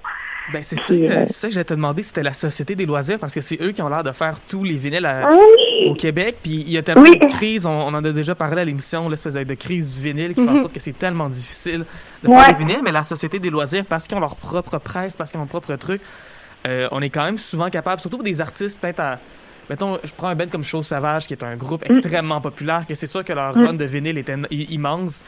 Ben, 0.53 0.61
c'est 0.61 0.75
ça, 0.79 0.93
euh, 0.93 1.23
c'est 1.27 1.33
ça 1.33 1.47
que 1.47 1.53
j'allais 1.55 1.63
te 1.65 1.73
demander, 1.73 2.03
c'était 2.03 2.21
la 2.21 2.33
Société 2.33 2.75
des 2.75 2.85
loisirs, 2.85 3.17
parce 3.17 3.33
que 3.33 3.41
c'est 3.41 3.59
eux 3.61 3.71
qui 3.71 3.81
ont 3.81 3.89
l'air 3.89 4.03
de 4.03 4.11
faire 4.11 4.39
tous 4.47 4.63
les 4.63 4.75
vinyles 4.75 5.05
à- 5.05 5.27
Oui! 5.31 5.89
au 5.89 5.95
Québec. 5.95 6.37
Puis 6.43 6.51
il 6.61 6.69
y 6.69 6.77
a 6.77 6.83
tellement 6.83 7.01
Oui. 7.01 7.17
de 7.17 7.25
crises, 7.25 7.65
on, 7.65 7.71
on 7.71 7.87
en 7.93 8.03
a 8.05 8.11
déjà 8.11 8.35
parlé 8.35 8.61
à 8.61 8.65
l'émission, 8.65 9.09
l'espèce 9.09 9.33
de, 9.33 9.43
de 9.43 9.53
crise 9.55 9.97
du 9.97 10.03
vinyle 10.03 10.35
qui 10.35 10.43
fait 10.43 10.49
en 10.49 10.53
Mhm. 10.53 10.61
sorte 10.61 10.73
que 10.73 10.79
c'est 10.79 10.97
tellement 10.97 11.29
difficile 11.29 11.83
de 12.23 12.29
Ouais. 12.29 12.39
faire 12.43 12.57
des 12.57 12.63
vinyles. 12.63 12.81
Mais 12.83 12.91
la 12.91 13.03
Société 13.03 13.39
des 13.39 13.49
loisirs, 13.49 13.85
parce 13.89 14.07
qu'ils 14.07 14.15
ont 14.17 14.21
leur 14.21 14.35
propre 14.35 14.77
presse, 14.77 15.17
parce 15.17 15.31
qu'ils 15.31 15.39
ont 15.39 15.43
leur 15.43 15.49
propre 15.49 15.75
truc, 15.77 16.01
euh, 16.67 16.87
on 16.91 17.01
est 17.01 17.09
quand 17.09 17.23
même 17.23 17.37
souvent 17.39 17.69
capable, 17.71 17.99
surtout 17.99 18.17
pour 18.17 18.23
des 18.23 18.39
artistes 18.39 18.79
peut-être 18.79 18.99
à. 18.99 19.19
Mettons, 19.67 19.97
je 20.03 20.11
prends 20.15 20.27
un 20.27 20.35
band 20.35 20.45
comme 20.51 20.63
Chose 20.63 20.85
Sauvage, 20.85 21.25
qui 21.25 21.33
est 21.33 21.43
un 21.43 21.55
groupe 21.55 21.89
Mm. 21.89 21.95
extrêmement 21.95 22.39
populaire, 22.39 22.85
que 22.87 22.93
c'est 22.93 23.07
sûr 23.07 23.23
que 23.25 23.33
leur 23.33 23.51
run 23.55 23.73
de 23.73 23.85
vinyle 23.85 24.19
était 24.19 24.35
immense. 24.51 25.23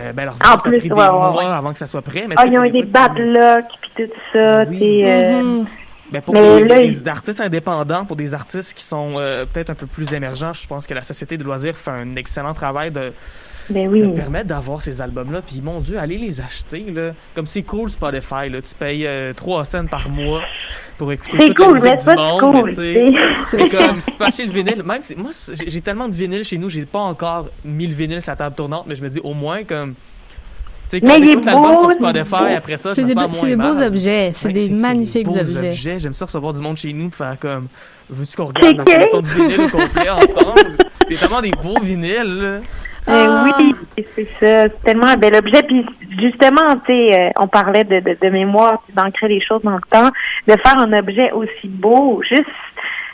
Euh, 0.00 0.12
ben, 0.12 0.24
leur 0.26 0.34
En 0.34 0.38
ça 0.38 0.52
a 0.54 0.58
plus, 0.58 0.78
pris 0.78 0.88
des 0.88 0.94
ouais, 0.94 1.10
mois 1.10 1.36
ouais. 1.36 1.44
avant 1.44 1.72
que 1.72 1.78
ça 1.78 1.86
soit 1.86 2.02
prêt. 2.02 2.24
Mais 2.28 2.34
Ah, 2.38 2.46
ils 2.46 2.58
ont 2.58 2.64
eu 2.64 2.70
des 2.70 2.82
bad 2.84 3.16
luck, 3.18 3.64
puis 3.94 4.06
tout 4.06 4.12
ça, 4.32 4.64
Oui. 4.68 5.02
euh, 5.04 5.42
Mhm. 5.42 5.66
Ben, 6.10 6.22
pour 6.22 6.34
Mais 6.34 6.62
des, 6.62 6.64
là, 6.64 6.74
des 6.76 6.84
il- 7.02 7.08
artistes 7.08 7.40
indépendants, 7.40 8.04
pour 8.06 8.16
des 8.16 8.32
artistes 8.32 8.72
qui 8.74 8.82
sont 8.84 9.14
euh, 9.18 9.44
peut-être 9.44 9.68
un 9.70 9.74
peu 9.74 9.86
plus 9.86 10.10
émergents, 10.14 10.54
je 10.54 10.66
pense 10.66 10.86
que 10.86 10.94
la 10.94 11.02
Société 11.02 11.36
de 11.36 11.44
loisirs 11.44 11.76
fait 11.76 11.90
un 11.90 12.16
excellent 12.16 12.54
travail 12.54 12.90
de, 12.90 13.12
ben 13.70 13.90
de 13.90 14.06
oui. 14.06 14.14
permettre 14.14 14.46
d'avoir 14.46 14.80
ces 14.82 15.00
albums-là. 15.00 15.42
Puis, 15.42 15.60
mon 15.62 15.80
Dieu, 15.80 15.98
allez 15.98 16.18
les 16.18 16.40
acheter. 16.40 16.84
Là. 16.94 17.12
Comme 17.34 17.46
c'est 17.46 17.62
cool 17.62 17.88
Spotify, 17.88 18.48
là. 18.50 18.60
tu 18.62 18.74
payes 18.78 19.06
euh, 19.06 19.32
3 19.34 19.64
cents 19.64 19.86
par 19.86 20.08
mois 20.08 20.42
pour 20.96 21.12
écouter 21.12 21.36
C'est 21.40 21.48
toute 21.48 21.58
la 21.58 21.64
cool, 21.64 21.74
musique 21.74 21.90
mais 21.90 21.96
du 21.96 22.02
c'est 22.04 22.14
pas 22.14 22.30
monde. 22.40 22.40
cool. 22.60 22.72
C'est 22.72 23.68
comme, 23.70 24.00
si 24.00 24.10
tu 24.12 24.16
peux 24.16 24.24
acheter 24.24 24.46
le 24.46 24.52
vinyle, 24.52 24.82
même 24.84 25.02
si, 25.02 25.14
moi, 25.16 25.30
c'est- 25.32 25.68
j'ai 25.68 25.80
tellement 25.80 26.08
de 26.08 26.14
vinyles 26.14 26.44
chez 26.44 26.58
nous, 26.58 26.68
j'ai 26.68 26.86
pas 26.86 26.98
encore 27.00 27.48
1000 27.64 27.92
vinyles 27.94 28.22
sur 28.22 28.32
la 28.32 28.36
table 28.36 28.56
tournante, 28.56 28.84
mais 28.88 28.94
je 28.96 29.02
me 29.02 29.08
dis 29.08 29.20
au 29.22 29.34
moins 29.34 29.64
comme. 29.64 29.94
Tu 30.90 30.96
sais, 30.96 31.00
quand 31.02 31.22
j'écoute 31.22 31.44
l'album 31.44 31.76
sur 31.80 31.92
Spotify, 31.92 32.54
après 32.56 32.78
ça, 32.78 32.90
je 32.90 32.94
C'est 32.94 33.02
me 33.04 33.08
sens 33.12 33.16
moins 33.16 33.32
c'est 33.40 33.46
des 33.48 33.56
beaux 33.56 33.80
objets. 33.82 34.32
C'est 34.34 34.46
Ouais, 34.46 34.52
des 34.54 34.68
des 34.70 34.74
magnifiques 34.74 35.26
beaux 35.26 35.36
objets. 35.38 35.98
J'aime 35.98 36.14
ça 36.14 36.24
recevoir 36.24 36.54
du 36.54 36.62
monde 36.62 36.78
chez 36.78 36.94
nous 36.94 37.10
pour 37.10 37.16
faire 37.16 37.36
comme. 37.38 37.68
Veux-tu 38.08 38.34
qu'on 38.36 38.46
regarde 38.46 38.78
la 38.78 38.84
collection 38.84 39.20
de 39.20 39.26
vinyles 39.26 39.60
au 39.60 39.68
complet 39.68 40.08
ensemble? 40.08 40.76
A 41.10 41.14
tellement 41.14 41.42
des 41.42 41.50
beaux 41.50 41.78
vinyles, 41.82 42.22
là. 42.40 42.58
Ah. 43.08 43.44
oui, 43.58 43.74
c'est 44.14 44.24
ça. 44.38 44.68
C'est 44.68 44.82
tellement 44.84 45.06
un 45.06 45.16
bel 45.16 45.34
objet. 45.34 45.62
Puis 45.62 45.84
justement, 46.20 46.76
tu 46.86 46.92
sais, 46.92 47.18
euh, 47.18 47.30
on 47.40 47.48
parlait 47.48 47.84
de, 47.84 48.00
de, 48.00 48.16
de 48.20 48.28
mémoire, 48.30 48.82
puis 48.84 48.94
d'ancrer 48.94 49.28
les 49.28 49.40
choses 49.40 49.62
dans 49.62 49.76
le 49.76 49.80
temps. 49.90 50.10
De 50.46 50.52
faire 50.52 50.78
un 50.78 50.92
objet 50.92 51.30
aussi 51.32 51.68
beau, 51.68 52.22
juste, 52.28 52.44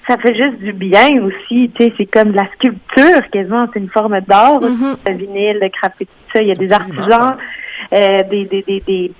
ça 0.08 0.16
fait 0.18 0.34
juste 0.34 0.58
du 0.58 0.72
bien 0.72 1.22
aussi. 1.22 1.70
Tu 1.74 1.84
sais, 1.84 1.92
c'est 1.96 2.06
comme 2.06 2.32
de 2.32 2.36
la 2.36 2.46
sculpture 2.54 3.28
quasiment. 3.32 3.66
C'est 3.72 3.78
une 3.80 3.90
forme 3.90 4.20
d'art. 4.22 4.60
aussi, 4.62 4.82
Mhm. 4.84 4.96
Le 5.06 5.14
vinyle, 5.14 5.58
le 5.62 5.68
graphite, 5.68 6.08
tout 6.08 6.38
ça. 6.38 6.42
Il 6.42 6.48
y 6.48 6.52
a 6.52 6.54
des 6.54 6.72
artisans, 6.72 7.36
euh, 7.92 8.22
des, 8.30 8.44
des, 8.46 8.62
des, 8.62 8.80
des 8.86 9.12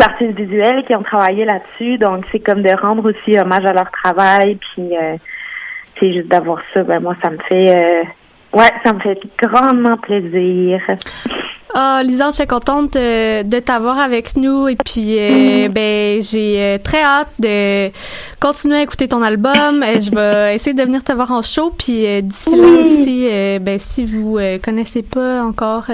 artistes 0.00 0.38
visuels 0.38 0.84
qui 0.86 0.94
ont 0.94 1.02
travaillé 1.02 1.44
là-dessus. 1.44 1.98
Donc, 1.98 2.24
c'est 2.30 2.40
comme 2.40 2.62
de 2.62 2.70
rendre 2.70 3.10
aussi 3.10 3.38
hommage 3.38 3.64
à 3.64 3.72
leur 3.72 3.90
travail. 3.90 4.56
Puis, 4.56 4.96
euh, 4.96 5.16
c'est 5.98 6.12
juste 6.12 6.28
d'avoir 6.28 6.58
ça. 6.74 6.82
Ben 6.82 7.00
moi, 7.00 7.14
ça 7.22 7.30
me 7.30 7.38
fait. 7.48 7.74
euh, 7.76 8.02
Ouais, 8.52 8.72
ça 8.84 8.92
me 8.92 9.00
fait 9.00 9.18
grandement 9.42 9.96
plaisir. 9.98 10.80
Ah, 11.78 12.00
Lisande, 12.02 12.32
je 12.32 12.36
suis 12.36 12.46
contente 12.46 12.96
euh, 12.96 13.42
de 13.42 13.58
t'avoir 13.58 13.98
avec 13.98 14.34
nous 14.34 14.66
et 14.66 14.76
puis 14.76 15.18
euh, 15.18 15.68
ben 15.68 16.22
j'ai 16.22 16.58
euh, 16.58 16.78
très 16.82 17.02
hâte 17.02 17.28
de 17.38 17.90
continuer 18.40 18.76
à 18.76 18.82
écouter 18.82 19.08
ton 19.08 19.20
album. 19.20 19.84
Je 19.84 20.10
vais 20.10 20.54
essayer 20.54 20.72
de 20.72 20.82
venir 20.82 21.04
te 21.04 21.12
voir 21.12 21.32
en 21.32 21.42
show 21.42 21.70
puis 21.76 22.06
euh, 22.06 22.22
d'ici 22.22 22.56
là 22.56 22.66
aussi, 22.80 23.28
euh, 23.30 23.58
ben 23.58 23.78
si 23.78 24.06
vous 24.06 24.38
connaissez 24.64 25.02
pas 25.02 25.42
encore 25.42 25.88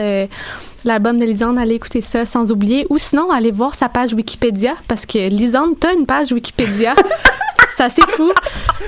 l'album 0.84 1.18
de 1.18 1.24
Lisande, 1.24 1.58
allez 1.58 1.74
écouter 1.74 2.00
ça 2.00 2.24
sans 2.26 2.52
oublier 2.52 2.86
ou 2.88 2.98
sinon 2.98 3.32
allez 3.32 3.50
voir 3.50 3.74
sa 3.74 3.88
page 3.88 4.14
Wikipédia 4.14 4.74
parce 4.86 5.04
que 5.04 5.30
Lisande, 5.30 5.80
t'as 5.80 5.94
une 5.94 6.06
page 6.06 6.30
Wikipédia. 6.30 6.94
C'est 7.76 7.84
assez 7.84 8.02
fou. 8.08 8.32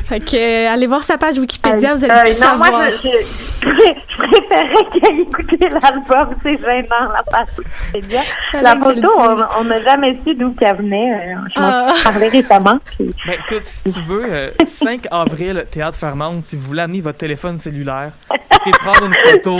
Fait 0.04 0.20
que, 0.20 0.36
euh, 0.36 0.72
allez 0.72 0.86
voir 0.86 1.02
sa 1.02 1.16
page 1.16 1.38
Wikipédia, 1.38 1.94
vous 1.94 2.04
allez 2.04 2.12
Euh, 2.12 2.22
tout 2.24 2.30
non, 2.32 2.34
savoir. 2.48 2.70
moi, 2.70 2.90
je, 2.90 2.96
je, 3.08 3.68
je 4.08 4.16
préférais 4.18 4.84
qu'elle 4.92 5.20
écouter 5.20 5.68
l'album. 5.68 6.34
C'est 6.42 6.58
gênant, 6.58 7.12
la 7.14 7.22
page 7.22 7.48
Wikipédia. 7.92 8.20
La 8.60 8.76
photo, 8.78 9.10
on 9.58 9.64
n'a 9.64 9.82
jamais 9.82 10.14
su 10.26 10.34
d'où 10.34 10.52
qu'elle 10.52 10.76
venait. 10.76 11.12
Euh, 11.14 11.34
Je 11.54 11.60
m'en 11.60 11.66
Ah. 11.88 11.92
suis 11.94 12.04
parlé 12.04 12.28
récemment. 12.28 12.78
puis- 12.84 13.14
Ben, 13.26 13.34
écoute, 13.48 13.62
si 13.64 13.92
tu 13.92 14.00
veux, 14.00 14.24
euh, 14.28 14.50
5 14.66 15.06
avril, 15.10 15.64
Théâtre 15.70 15.98
Fairmount, 15.98 16.42
si 16.42 16.56
vous 16.56 16.62
voulez 16.62 16.82
amener 16.82 17.00
votre 17.00 17.18
téléphone 17.18 17.58
cellulaire, 17.58 18.12
essayez 18.52 18.72
de 18.72 18.78
prendre 18.78 19.04
une 19.06 19.14
photo 19.14 19.58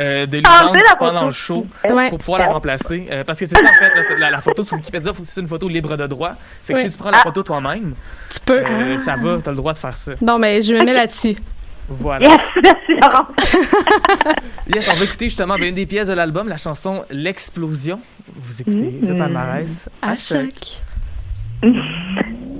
euh, 0.00 0.26
de 0.26 0.42
Ah, 0.44 0.62
Lisande 0.62 0.76
la 0.88 0.96
pendant 0.96 1.24
le 1.26 1.30
show 1.30 1.66
Ouais. 1.88 2.08
pour 2.08 2.18
pouvoir 2.18 2.40
la 2.40 2.46
remplacer. 2.46 3.06
Euh, 3.10 3.22
parce 3.24 3.38
que 3.38 3.46
c'est 3.46 3.54
ça, 3.56 3.62
en 3.62 3.72
fait, 3.74 3.90
la, 4.14 4.18
la- 4.18 4.30
la 4.32 4.38
photo 4.40 4.64
sur 4.64 4.76
Wikipédia, 4.76 5.12
faut 5.12 5.22
que 5.22 5.28
c'est 5.28 5.40
une 5.40 5.48
photo 5.48 5.68
libre 5.68 5.96
de 5.96 6.06
droit. 6.06 6.32
Fait 6.64 6.74
que 6.74 6.80
si 6.80 6.90
tu 6.92 6.98
prends 6.98 7.10
la 7.10 7.18
photo 7.18 7.42
toi-même, 7.42 7.94
Tu 8.32 8.40
peux. 8.40 8.63
Euh, 8.68 8.98
ça 8.98 9.16
va, 9.16 9.38
t'as 9.42 9.50
le 9.50 9.56
droit 9.56 9.72
de 9.72 9.78
faire 9.78 9.94
ça. 9.94 10.12
Bon, 10.20 10.38
ben, 10.38 10.62
je 10.62 10.74
me 10.74 10.84
mets 10.84 10.92
là-dessus. 10.92 11.36
Voilà. 11.88 12.28
Yes, 12.28 12.40
merci, 12.62 12.92
Laurent. 13.00 13.26
Yes, 14.74 14.88
on 14.90 14.96
va 14.96 15.04
écouter 15.04 15.26
justement 15.26 15.56
ben, 15.58 15.68
une 15.68 15.74
des 15.74 15.84
pièces 15.86 16.08
de 16.08 16.14
l'album, 16.14 16.48
la 16.48 16.56
chanson 16.56 17.04
L'explosion. 17.10 18.00
Vous 18.34 18.62
écoutez 18.62 18.98
le 19.02 19.14
palmarès 19.16 19.86
À 20.00 20.12
à 20.12 20.16
choc. 20.16 20.80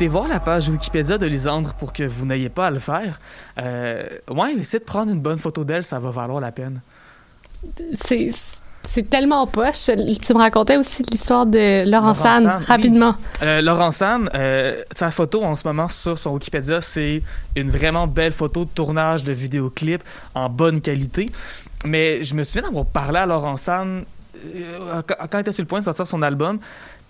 été 0.00 0.08
voir 0.08 0.28
la 0.28 0.40
page 0.40 0.70
Wikipédia 0.70 1.18
de 1.18 1.26
Lisandre 1.26 1.74
pour 1.74 1.92
que 1.92 2.04
vous 2.04 2.24
n'ayez 2.24 2.48
pas 2.48 2.68
à 2.68 2.70
le 2.70 2.78
faire. 2.78 3.20
Euh, 3.58 4.02
ouais, 4.30 4.54
essaie 4.54 4.78
de 4.78 4.84
prendre 4.84 5.12
une 5.12 5.20
bonne 5.20 5.36
photo 5.36 5.62
d'elle, 5.62 5.84
ça 5.84 5.98
va 5.98 6.10
valoir 6.10 6.40
la 6.40 6.52
peine. 6.52 6.80
C'est 8.02 8.30
c'est 8.88 9.10
tellement 9.10 9.46
poche. 9.46 9.90
Tu 10.22 10.32
me 10.32 10.38
racontais 10.38 10.78
aussi 10.78 11.02
l'histoire 11.02 11.44
de 11.44 11.86
Laurent 11.88 12.14
San, 12.14 12.44
San, 12.44 12.56
oui. 12.58 12.64
rapidement. 12.64 13.14
Euh, 13.42 13.60
Laurent 13.60 13.90
San, 13.90 14.30
euh, 14.34 14.82
sa 14.90 15.10
photo 15.10 15.44
en 15.44 15.54
ce 15.54 15.68
moment 15.68 15.88
sur 15.88 16.18
son 16.18 16.30
Wikipédia, 16.30 16.80
c'est 16.80 17.22
une 17.54 17.70
vraiment 17.70 18.06
belle 18.06 18.32
photo 18.32 18.64
de 18.64 18.70
tournage 18.70 19.22
de 19.22 19.34
vidéoclip 19.34 20.02
en 20.34 20.48
bonne 20.48 20.80
qualité. 20.80 21.26
Mais 21.84 22.24
je 22.24 22.34
me 22.34 22.42
souviens 22.42 22.62
d'avoir 22.62 22.86
parlé 22.86 23.18
à 23.18 23.26
Laurent 23.26 23.58
San 23.58 24.02
euh, 24.46 25.02
quand 25.06 25.38
il 25.38 25.40
était 25.40 25.52
sur 25.52 25.62
le 25.62 25.68
point 25.68 25.80
de 25.80 25.84
sortir 25.84 26.06
son 26.06 26.22
album. 26.22 26.58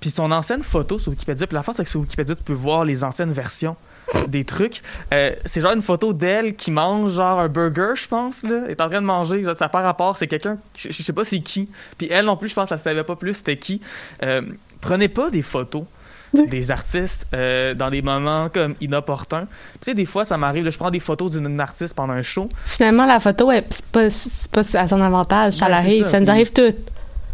Puis 0.00 0.10
son 0.10 0.32
ancienne 0.32 0.62
photo 0.62 0.98
sur 0.98 1.10
Wikipédia, 1.10 1.46
puis 1.46 1.54
la 1.54 1.62
force 1.62 1.76
c'est 1.76 1.84
que 1.84 1.90
sur 1.90 2.00
Wikipédia, 2.00 2.34
tu 2.34 2.42
peux 2.42 2.52
voir 2.54 2.84
les 2.84 3.04
anciennes 3.04 3.32
versions 3.32 3.76
des 4.28 4.44
trucs. 4.44 4.82
Euh, 5.12 5.32
c'est 5.44 5.60
genre 5.60 5.72
une 5.72 5.82
photo 5.82 6.12
d'elle 6.12 6.56
qui 6.56 6.70
mange 6.70 7.12
genre 7.12 7.38
un 7.38 7.48
burger, 7.48 7.92
je 7.94 8.08
pense, 8.08 8.42
là. 8.42 8.62
Elle 8.64 8.70
est 8.72 8.80
en 8.80 8.88
train 8.88 9.00
de 9.02 9.06
manger. 9.06 9.44
Ça 9.44 9.54
n'a 9.60 9.68
pas 9.68 9.82
rapport. 9.82 10.16
C'est 10.16 10.26
quelqu'un, 10.26 10.56
je, 10.76 10.88
je 10.90 11.02
sais 11.02 11.12
pas 11.12 11.24
c'est 11.24 11.40
qui. 11.40 11.68
Puis 11.98 12.08
elle 12.10 12.24
non 12.24 12.36
plus, 12.36 12.48
je 12.48 12.54
pense 12.54 12.68
qu'elle 12.70 12.78
savait 12.78 13.04
pas 13.04 13.16
plus 13.16 13.34
c'était 13.34 13.58
qui. 13.58 13.80
Euh, 14.22 14.42
prenez 14.80 15.08
pas 15.08 15.30
des 15.30 15.42
photos 15.42 15.84
des 16.32 16.70
artistes 16.70 17.26
euh, 17.34 17.74
dans 17.74 17.90
des 17.90 18.02
moments 18.02 18.48
comme 18.48 18.76
inopportuns. 18.80 19.48
Tu 19.80 19.86
sais, 19.86 19.94
des 19.94 20.06
fois, 20.06 20.24
ça 20.24 20.36
m'arrive, 20.36 20.70
je 20.70 20.78
prends 20.78 20.92
des 20.92 21.00
photos 21.00 21.32
d'une 21.32 21.60
artiste 21.60 21.92
pendant 21.94 22.12
un 22.12 22.22
show. 22.22 22.48
Finalement, 22.64 23.04
la 23.04 23.18
photo, 23.18 23.50
elle- 23.50 23.64
c'est 23.68 24.48
pas, 24.52 24.60
à 24.78 24.86
son 24.86 25.00
avantage. 25.00 25.54
Ça 25.54 25.64
c'est 25.66 25.70
l'arrive. 25.72 26.04
ça, 26.04 26.10
Ça, 26.12 26.20
nous 26.20 26.30
arrive 26.30 26.52
tout. 26.52 26.72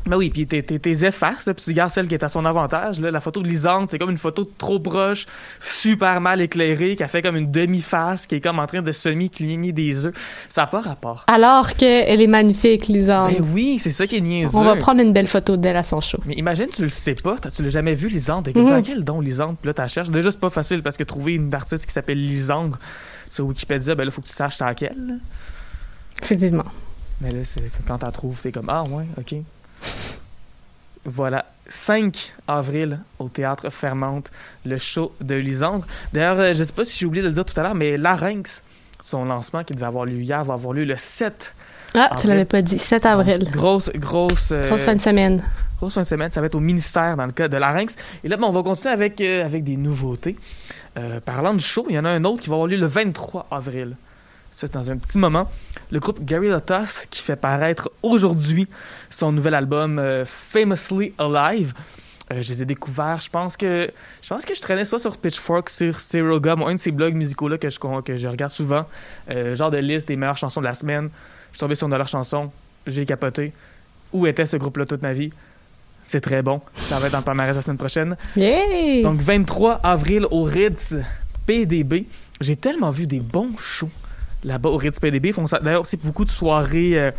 Ben 0.07 0.17
oui, 0.17 0.31
puis 0.31 0.47
t'es, 0.47 0.65
effaces, 1.07 1.47
là, 1.47 1.55
puis 1.55 1.65
tu 1.65 1.73
gardes 1.73 1.91
celle 1.91 2.07
qui 2.07 2.15
est 2.15 2.23
à 2.23 2.29
son 2.29 2.45
avantage. 2.45 3.01
Là. 3.01 3.11
La 3.11 3.21
photo 3.21 3.43
de 3.43 3.49
Lisande, 3.49 3.91
c'est 3.91 3.99
comme 3.99 4.11
une 4.11 4.17
photo 4.17 4.49
trop 4.57 4.79
proche, 4.79 5.27
super 5.61 6.21
mal 6.21 6.41
éclairée, 6.41 6.95
qui 6.97 7.03
a 7.03 7.09
fait 7.09 7.23
comme 7.23 7.37
une 7.37 7.51
demi-face, 7.51 8.27
qui 8.29 8.37
est 8.37 8.41
comme 8.41 8.59
en 8.61 8.67
train 8.67 8.83
de 8.83 8.93
semi-cligner 8.93 9.73
des 9.73 10.05
œufs. 10.07 10.15
Ça 10.49 10.61
n'a 10.63 10.67
pas 10.69 10.81
rapport. 10.81 11.25
Alors 11.27 11.75
qu'elle 11.75 12.21
est 12.21 12.27
magnifique, 12.29 12.87
Lisande. 12.87 13.33
Ben 13.33 13.45
oui, 13.53 13.79
c'est 13.81 13.91
ça 13.91 14.07
qui 14.07 14.17
est 14.17 14.21
niaiseux. 14.21 14.57
On 14.57 14.63
va 14.63 14.77
prendre 14.77 15.01
une 15.01 15.13
belle 15.13 15.27
photo 15.27 15.57
d'elle 15.57 15.77
à 15.77 15.83
son 15.83 16.01
show. 16.01 16.19
Mais 16.25 16.35
imagine, 16.35 16.67
tu 16.75 16.83
le 16.83 16.89
sais 16.89 17.15
pas, 17.15 17.37
t'as- 17.41 17.51
tu 17.51 17.63
l'as 17.63 17.69
jamais 17.71 17.95
vu, 17.95 18.09
Lisande? 18.09 18.45
T'es 18.45 18.53
comme 18.53 18.65
Mhm. 18.65 18.83
quel 18.83 19.03
don 19.05 19.21
Lisande? 19.21 19.57
Puis 19.61 19.67
là, 19.69 19.75
t'as 19.75 19.89
cherches. 19.89 20.11
Déjà, 20.11 20.31
c'est 20.31 20.41
pas 20.41 20.51
facile 20.51 20.83
parce 20.83 20.97
que 20.97 21.05
trouver 21.05 21.33
une 21.35 21.53
artiste 21.53 21.85
qui 21.85 21.93
s'appelle 21.93 22.25
Lisandre 22.25 22.79
sur 23.29 23.45
Wikipédia, 23.47 23.95
ben 23.97 24.05
là, 24.05 24.11
faut 24.13 24.23
que 24.23 24.29
tu 24.29 24.33
saches 24.35 24.57
c'est 24.57 24.65
laquelle. 24.65 25.19
Effectivement. 26.23 26.65
Mais 27.21 27.31
là, 27.31 27.39
c'est, 27.45 27.63
quand 27.89 27.99
t'en 27.99 28.11
trouves, 28.11 28.41
t'es 28.43 28.53
comme 28.53 28.69
Ah, 28.69 28.85
ouais, 28.85 29.05
ok. 29.19 29.37
Voilà. 31.05 31.47
5 31.69 32.33
avril 32.47 33.01
au 33.19 33.29
théâtre 33.29 33.71
Fermante, 33.71 34.31
le 34.65 34.79
show 34.79 35.13
de 35.21 35.35
Lisandre. 35.35 35.85
D'ailleurs, 36.13 36.39
euh, 36.39 36.55
je 36.55 36.63
sais 36.63 36.73
pas 36.73 36.85
si 36.85 36.97
j'ai 36.99 37.07
oublié 37.07 37.23
de 37.23 37.29
le 37.29 37.35
dire 37.35 37.45
tout 37.45 37.59
à 37.59 37.63
l'heure, 37.65 37.75
mais 37.75 37.97
Larynx, 37.97 38.63
son 39.01 39.25
lancement 39.25 39.65
qui 39.65 39.73
devait 39.75 39.87
avoir 39.87 40.05
lieu 40.05 40.21
hier, 40.21 40.43
va 40.45 40.55
avoir 40.55 40.73
lieu 40.73 40.85
le 40.85 40.95
7 40.95 41.55
Ah, 41.95 42.05
Avril. 42.05 42.21
tu 42.21 42.27
l'avais 42.29 42.45
pas 42.45 42.63
dit. 42.63 42.79
7 42.79 43.05
avril. 43.07 43.39
Donc, 43.41 43.51
grosse, 43.53 43.91
grosse. 43.97 44.49
euh, 44.53 44.69
Grosse 44.69 44.85
fin 44.85 44.95
de 44.95 45.01
semaine. 45.03 45.43
grosse 45.79 45.95
fin 45.95 46.03
de 46.03 46.07
semaine, 46.07 46.31
ça 46.31 46.41
va 46.41 46.47
être 46.47 46.55
au 46.55 46.61
ministère 46.61 47.17
dans 47.17 47.27
le 47.27 47.33
cas 47.33 47.49
de 47.49 47.57
Larynx. 47.57 47.97
Et 48.23 48.29
là, 48.29 48.37
ben, 48.37 48.47
on 48.47 48.53
va 48.53 48.63
continuer 48.63 48.93
avec, 48.95 49.21
euh, 49.21 49.45
avec 49.45 49.65
des 49.65 49.77
nouveautés. 49.77 50.37
Euh, 50.99 51.19
parlant 51.21 51.53
de 51.53 51.61
show, 51.61 51.85
il 51.89 51.97
y 51.97 51.99
en 51.99 52.05
a 52.05 52.11
un 52.11 52.23
autre 52.25 52.43
qui 52.43 52.49
va 52.49 52.55
avoir 52.55 52.69
lieu 52.69 52.77
le 52.77 52.87
23 52.87 53.49
avril. 53.51 53.97
C'est 54.53 54.73
dans 54.73 54.89
un 54.89 54.97
petit 54.99 55.19
moment. 55.19 55.51
Le 55.91 56.01
groupe 56.01 56.25
Gary 56.25 56.49
Lotus 56.49 57.07
qui 57.11 57.23
fait 57.23 57.37
paraître 57.37 57.91
aujourd'hui 58.03 58.67
son 59.11 59.31
nouvel 59.33 59.55
album 59.55 59.99
euh, 59.99 60.25
Famously 60.25 61.13
Alive. 61.19 61.75
Euh, 62.33 62.43
je 62.43 62.53
les 62.53 62.63
ai 62.63 62.65
découverts. 62.65 63.21
Je 63.21 63.31
pense 63.31 63.57
que 63.57 63.89
je 64.21 64.29
pense 64.29 64.45
que 64.45 64.55
je 64.55 64.61
traînais 64.61 64.85
soit 64.85 64.99
sur 64.99 65.17
Pitchfork, 65.17 65.71
sur 65.71 66.41
Gum, 66.41 66.63
un 66.63 66.75
de 66.75 66.81
ces 66.81 66.91
blogs 66.91 67.15
musicaux 67.15 67.49
là 67.49 67.57
que 67.57 67.71
je 67.71 67.79
que 67.79 68.17
je 68.17 68.29
regarde 68.29 68.51
souvent, 68.51 68.85
euh, 69.31 69.55
genre 69.55 69.71
de 69.71 69.79
liste 69.79 70.09
des 70.09 70.17
meilleures 70.17 70.37
chansons 70.37 70.61
de 70.61 70.67
la 70.67 70.75
semaine. 70.75 71.09
Je 71.53 71.59
suis 71.59 71.61
tombé 71.61 71.77
sur 71.77 71.87
une 71.87 71.93
de 71.93 71.97
leurs 71.97 72.09
chansons, 72.09 72.51
j'ai 72.87 73.07
capoté. 73.07 73.53
Où 74.13 74.27
était 74.27 74.47
ce 74.47 74.57
groupe-là 74.57 74.87
toute 74.87 75.03
ma 75.03 75.13
vie? 75.13 75.31
C'est 76.03 76.21
très 76.21 76.43
bon. 76.43 76.61
Ça 76.75 76.99
va 76.99 77.09
être 77.09 77.15
en 77.17 77.23
palmarès 77.23 77.55
la 77.55 77.63
semaine 77.63 77.79
prochaine. 77.79 78.17
Yay! 78.37 79.03
Donc 79.03 79.21
23 79.21 79.81
avril 79.83 80.27
au 80.31 80.43
Ritz 80.45 80.95
PDB. 81.47 82.07
J'ai 82.41 82.57
tellement 82.57 82.91
vu 82.91 83.07
des 83.07 83.19
bons 83.21 83.57
shows 83.59 83.91
là-bas 84.47 84.71
au 84.71 84.77
Ritz 84.79 84.99
PDB. 84.99 85.33
Font 85.33 85.47
ça- 85.47 85.59
D'ailleurs, 85.59 85.85
c'est 85.85 86.01
beaucoup 86.03 86.25
de 86.25 86.31
soirées 86.31 86.99
euh, 86.99 87.11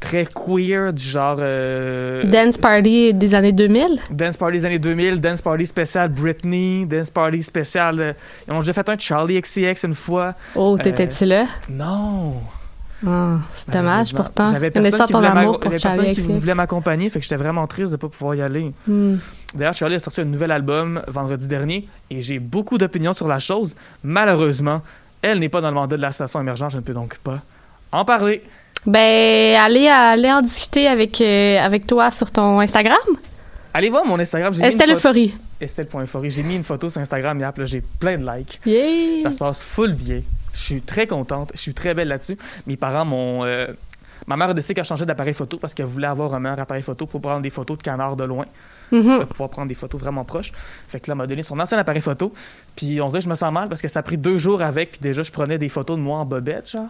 très 0.00 0.26
queer, 0.26 0.92
du 0.92 1.02
genre 1.02 1.36
euh, 1.40 2.22
Dance 2.24 2.58
Party 2.58 3.12
des 3.14 3.34
années 3.34 3.52
2000. 3.52 3.86
Dance 4.10 4.36
Party 4.36 4.58
des 4.58 4.64
années 4.66 4.78
2000, 4.78 5.20
Dance 5.20 5.42
Party 5.42 5.66
spécial 5.66 6.08
Britney, 6.10 6.86
Dance 6.86 7.10
Party 7.10 7.42
spécial. 7.42 8.00
euh, 8.00 8.12
ils 8.46 8.52
ont 8.54 8.60
déjà 8.60 8.72
fait 8.72 8.88
un 8.88 8.98
Charlie 8.98 9.40
XCX 9.40 9.84
une 9.84 9.94
fois. 9.94 10.34
Oh, 10.54 10.76
t'étais-tu 10.78 11.24
là? 11.24 11.46
Non. 11.70 12.34
Ah, 13.06 13.38
c'est 13.54 13.70
dommage 13.70 14.14
pourtant. 14.14 14.50
J'avais 14.52 14.70
personne, 14.70 15.06
qui 15.06 15.12
ton 15.12 15.18
voulait, 15.18 15.28
amour 15.30 15.52
m'ac- 15.52 15.60
pour 15.60 15.70
j'avais 15.72 15.78
Charlie 15.78 16.06
personne 16.06 16.24
qui 16.32 16.38
voulait 16.40 16.54
m'accompagner, 16.54 17.10
fait 17.10 17.18
que 17.18 17.24
j'étais 17.24 17.36
vraiment 17.36 17.66
triste 17.66 17.92
de 17.92 17.96
pas 17.96 18.08
pouvoir 18.08 18.34
y 18.34 18.40
aller. 18.40 18.72
Hmm. 18.86 19.16
D'ailleurs, 19.54 19.74
Charlie 19.74 19.96
a 19.96 19.98
sorti 19.98 20.22
un 20.22 20.24
nouvel 20.24 20.50
album 20.50 21.02
vendredi 21.08 21.46
dernier 21.46 21.86
et 22.10 22.22
j'ai 22.22 22.38
beaucoup 22.38 22.78
d'opinions 22.78 23.12
sur 23.12 23.28
la 23.28 23.38
chose. 23.40 23.76
Malheureusement, 24.04 24.80
elle 25.24 25.38
n'est 25.38 25.48
pas 25.48 25.60
dans 25.60 25.68
le 25.68 25.74
mandat 25.74 25.96
de 25.96 26.02
la 26.02 26.12
station 26.12 26.40
émergente, 26.40 26.70
je 26.72 26.76
ne 26.76 26.82
peux 26.82 26.92
donc 26.94 27.16
pas 27.18 27.40
en 27.92 28.04
parler. 28.04 28.42
Ben, 28.86 29.56
allez, 29.56 29.88
allez 29.88 30.30
en 30.30 30.42
discuter 30.42 30.86
avec, 30.86 31.20
euh, 31.20 31.58
avec 31.58 31.86
toi 31.86 32.10
sur 32.10 32.30
ton 32.30 32.60
Instagram. 32.60 32.98
Allez 33.72 33.88
voir 33.90 34.04
mon 34.04 34.18
Instagram. 34.18 34.52
Estelle 34.62 34.92
Euphorie. 34.92 35.34
Estelle.euphorie. 35.60 36.30
J'ai 36.30 36.42
mis 36.42 36.56
une 36.56 36.64
photo 36.64 36.90
sur 36.90 37.00
Instagram 37.00 37.38
hier, 37.38 37.52
j'ai 37.64 37.80
plein 37.80 38.18
de 38.18 38.24
likes. 38.30 38.60
Yay! 38.66 39.22
Ça 39.22 39.32
se 39.32 39.38
passe 39.38 39.62
full 39.62 39.94
bien. 39.94 40.20
Je 40.52 40.60
suis 40.60 40.80
très 40.80 41.06
contente. 41.06 41.50
Je 41.54 41.60
suis 41.60 41.74
très 41.74 41.94
belle 41.94 42.08
là-dessus. 42.08 42.36
Mes 42.66 42.76
parents 42.76 43.04
m'ont. 43.04 43.44
euh, 43.44 43.66
Ma 44.26 44.36
mère 44.36 44.50
a 44.50 44.54
décidé 44.54 44.74
qu'elle 44.74 44.84
changeait 44.84 45.06
d'appareil 45.06 45.34
photo 45.34 45.58
parce 45.58 45.74
qu'elle 45.74 45.86
voulait 45.86 46.06
avoir 46.06 46.34
un 46.34 46.40
meilleur 46.40 46.60
appareil 46.60 46.82
photo 46.82 47.06
pour 47.06 47.20
prendre 47.20 47.40
des 47.42 47.50
photos 47.50 47.76
de 47.78 47.82
canards 47.82 48.16
de 48.16 48.24
loin. 48.24 48.46
Mhm. 48.92 49.18
pour 49.20 49.26
pouvoir 49.28 49.50
prendre 49.50 49.68
des 49.68 49.74
photos 49.74 50.00
vraiment 50.00 50.24
proches. 50.24 50.52
Fait 50.88 51.00
que 51.00 51.08
là, 51.08 51.12
elle 51.12 51.18
m'a 51.18 51.26
donné 51.26 51.42
son 51.42 51.58
ancien 51.58 51.78
appareil 51.78 52.00
photo. 52.02 52.32
Puis 52.76 53.00
on 53.00 53.08
dirait 53.08 53.20
que 53.20 53.24
je 53.24 53.30
me 53.30 53.34
sens 53.34 53.52
mal 53.52 53.68
parce 53.68 53.82
que 53.82 53.88
ça 53.88 54.00
a 54.00 54.02
pris 54.02 54.18
deux 54.18 54.38
jours 54.38 54.62
avec. 54.62 54.92
Puis 54.92 55.00
déjà, 55.00 55.22
je 55.22 55.32
prenais 55.32 55.58
des 55.58 55.68
photos 55.68 55.96
de 55.96 56.02
moi 56.02 56.18
en 56.18 56.24
bobette, 56.24 56.70
genre. 56.70 56.88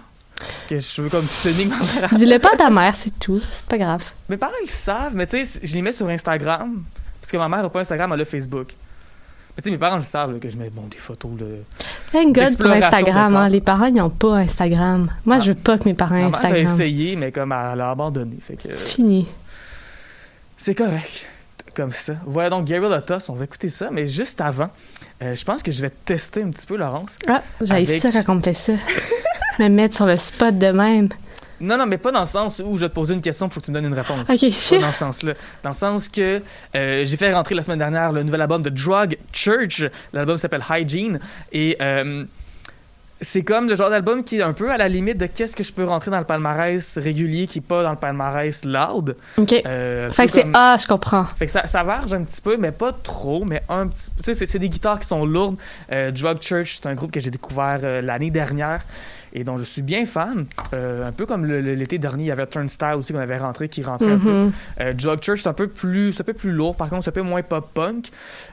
Que 0.68 0.78
je 0.80 1.01
veux 1.03 1.09
comme 1.09 1.24
tenir 1.42 1.68
ma 1.68 2.09
Dis-le 2.18 2.38
pas 2.38 2.51
à 2.55 2.57
ta 2.57 2.68
mère, 2.70 2.95
c'est 2.95 3.18
tout. 3.18 3.40
C'est 3.53 3.66
pas 3.66 3.78
grave. 3.78 4.03
Mes 4.28 4.36
parents, 4.36 4.53
ils 4.62 4.66
le 4.66 4.70
savent. 4.72 5.14
Mais 5.14 5.26
tu 5.26 5.45
sais, 5.45 5.61
je 5.62 5.74
les 5.74 5.82
mets 5.82 5.92
sur 5.92 6.09
Instagram. 6.09 6.82
Parce 7.20 7.30
que 7.30 7.36
ma 7.36 7.49
mère 7.49 7.62
n'a 7.62 7.68
pas 7.68 7.80
Instagram, 7.80 8.12
elle 8.12 8.20
a 8.20 8.24
Facebook. 8.24 8.74
Mais 9.57 9.62
tu 9.62 9.68
sais, 9.68 9.70
mes 9.70 9.78
parents 9.78 9.97
le 9.97 10.03
savent 10.03 10.32
là, 10.32 10.38
que 10.40 10.51
je 10.51 10.57
mets 10.59 10.68
bon, 10.68 10.82
des 10.90 10.97
photos. 10.97 11.30
Là. 11.40 11.47
Thank 12.12 12.34
God 12.34 12.59
pour 12.59 12.70
Instagram. 12.70 13.32
de 13.32 13.36
Hein. 13.38 13.49
Les 13.49 13.61
parents, 13.61 13.86
ils 13.86 13.95
n'ont 13.95 14.11
pas 14.11 14.38
Instagram. 14.38 15.09
Moi, 15.24 15.36
Ah. 15.36 15.40
je 15.40 15.53
veux 15.53 15.55
pas 15.59 15.78
que 15.78 15.84
mes 15.84 15.95
parents 15.95 16.16
aient 16.16 16.22
Ma 16.24 16.30
mère 16.30 16.40
a 16.40 16.49
Instagram. 16.49 16.66
essayé, 16.74 17.16
mais 17.16 17.30
comme 17.30 17.53
elle 17.53 17.80
a 17.80 17.90
abandonné. 17.90 18.36
Que 18.47 18.55
C'est 18.74 18.88
fini. 18.88 19.28
c'est 20.57 20.74
correct. 20.74 21.26
Comme 21.75 21.93
ça. 21.93 22.14
Voilà 22.27 22.51
donc 22.51 22.64
Gary 22.66 22.89
Lotus, 22.89 23.29
on 23.29 23.35
va 23.35 23.45
écouter 23.45 23.68
ça. 23.68 23.89
Mais 23.91 24.07
juste 24.07 24.41
avant, 24.41 24.70
euh, 25.22 25.35
je 25.35 25.45
pense 25.45 25.62
que 25.62 25.72
je 25.72 25.83
vais 25.83 25.91
tester 25.91 26.43
un 26.43 26.51
petit 26.51 26.66
peu, 26.66 26.77
Laurence. 26.77 27.16
Ah, 27.27 27.43
j'ai 27.61 27.72
Avec- 27.72 28.01
ça 28.01 28.11
quand 28.22 28.33
on 28.35 28.37
me 28.37 28.43
fait 28.43 28.55
ça. 28.55 28.75
me 29.59 29.68
mettre 29.68 29.97
sur 29.97 30.07
le 30.07 30.16
spot 30.16 30.57
de 30.57 30.68
même. 30.68 31.09
Non, 31.61 31.79
non, 31.79 31.87
mais 31.87 31.99
pas 31.99 32.11
dans 32.12 32.20
le 32.20 32.27
sens 32.27 32.61
où 32.64 32.77
je 32.77 32.83
vais 32.83 32.89
te 32.89 32.95
poser 32.95 33.14
une 33.14 33.20
question, 33.20 33.47
il 33.47 33.53
faut 33.53 33.61
que 33.61 33.64
tu 33.64 33.70
me 33.70 33.77
donnes 33.77 33.87
une 33.87 33.95
réponse. 33.99 34.29
OK, 34.29 34.41
Pas 34.70 34.79
dans 34.87 34.93
ce 34.93 34.99
sens-là. 34.99 35.35
Dans 35.62 35.70
le 35.70 35.75
sens 35.75 36.09
que 36.09 36.43
euh, 36.75 37.05
j'ai 37.05 37.16
fait 37.16 37.33
rentrer 37.33 37.55
la 37.55 37.62
semaine 37.62 37.79
dernière 37.79 38.12
le 38.12 38.22
nouvel 38.22 38.41
album 38.43 38.62
de 38.62 38.70
Drug 38.70 39.16
Church. 39.33 39.85
L'album 40.12 40.37
s'appelle 40.37 40.62
Hygiene. 40.68 41.20
Et 41.53 41.77
euh, 41.81 42.25
c'est 43.20 43.42
comme 43.42 43.68
le 43.68 43.76
genre 43.76 43.90
d'album 43.90 44.22
qui 44.24 44.36
est 44.38 44.42
un 44.42 44.52
peu 44.52 44.70
à 44.70 44.76
la 44.76 44.88
limite 44.88 45.16
de 45.18 45.26
qu'est-ce 45.26 45.54
que 45.56 45.62
je 45.64 45.72
peux 45.72 45.84
rentrer 45.84 46.10
dans 46.10 46.18
le 46.18 46.24
palmarès 46.24 46.98
régulier 46.98 47.46
qui 47.46 47.58
n'est 47.60 47.64
pas 47.64 47.82
dans 47.82 47.90
le 47.92 47.96
palmarès 47.96 48.64
loud. 48.64 49.16
OK. 49.38 49.54
Euh, 49.66 50.10
Fait 50.10 50.26
que 50.26 50.32
c'est 50.32 50.46
Ah, 50.52 50.76
je 50.80 50.86
comprends. 50.86 51.24
fait 51.24 51.46
que 51.46 51.52
ça, 51.52 51.66
ça 51.66 51.82
varge 51.82 52.12
un 52.12 52.22
petit 52.22 52.40
peu, 52.42 52.56
mais 52.56 52.72
pas 52.72 52.92
trop, 52.92 53.44
mais 53.44 53.62
un 53.68 53.86
petit 53.86 54.10
peu. 54.10 54.22
Tu 54.22 54.34
sais, 54.34 54.46
c'est- 54.46 54.58
des 54.58 54.68
guitares 54.68 55.00
qui 55.00 55.06
sont 55.06 55.24
lourdes. 55.24 55.56
Euh, 55.92 56.10
Drug 56.10 56.38
Church, 56.42 56.78
c'est 56.82 56.88
un 56.88 56.94
groupe 56.94 57.10
que 57.12 57.20
j'ai 57.20 57.30
découvert 57.30 57.78
euh, 57.82 58.00
l'année 58.02 58.30
dernière 58.30 58.82
et 59.32 59.42
dont 59.42 59.58
je 59.58 59.64
suis 59.64 59.82
bien 59.82 60.06
fan. 60.06 60.46
Euh, 60.74 61.08
un 61.08 61.12
peu 61.12 61.26
comme 61.26 61.44
l'été 61.44 61.98
dernier, 61.98 62.24
il 62.24 62.26
y 62.28 62.30
avait 62.30 62.46
Turnstile 62.46 62.94
aussi 62.96 63.12
qu'on 63.12 63.18
avait 63.18 63.38
rentré, 63.38 63.68
qui 63.68 63.82
rentrait 63.82 64.12
un 64.12 64.18
peu. 64.18 64.30
Mhm. 64.32 64.52
Euh, 64.80 64.92
Drug 64.92 65.20
Church, 65.22 65.40
c'est 65.42 65.48
un 65.48 65.52
peu 65.54 65.66
plus, 65.66 66.20
un 66.20 66.24
peu 66.24 66.34
plus 66.34 66.52
lourd. 66.52 66.76
Par 66.76 66.88
contre, 66.88 67.02
c'est 67.04 67.10
un 67.10 67.12
peu 67.12 67.22
moins 67.22 67.42
pop-punk, 67.42 68.10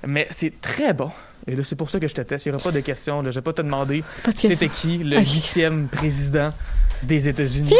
mais 0.07 0.27
c'est 0.31 0.59
très 0.61 0.93
bon. 0.93 1.11
Et 1.47 1.55
là, 1.55 1.63
c'est 1.63 1.75
pour 1.75 1.89
ça 1.89 1.99
que 1.99 2.07
je 2.07 2.13
te 2.13 2.21
teste. 2.21 2.45
Il 2.45 2.49
n'y 2.49 2.55
aura 2.55 2.63
pas 2.63 2.71
de 2.71 2.79
questions. 2.81 3.21
Là. 3.21 3.31
Je 3.31 3.35
vais 3.35 3.41
pas 3.43 3.53
te 3.53 3.61
demander 3.61 4.03
c'était 4.35 4.69
qui 4.69 4.99
le 4.99 5.19
huitième 5.19 5.87
président 5.87 6.53
des 7.03 7.27
États-Unis. 7.27 7.73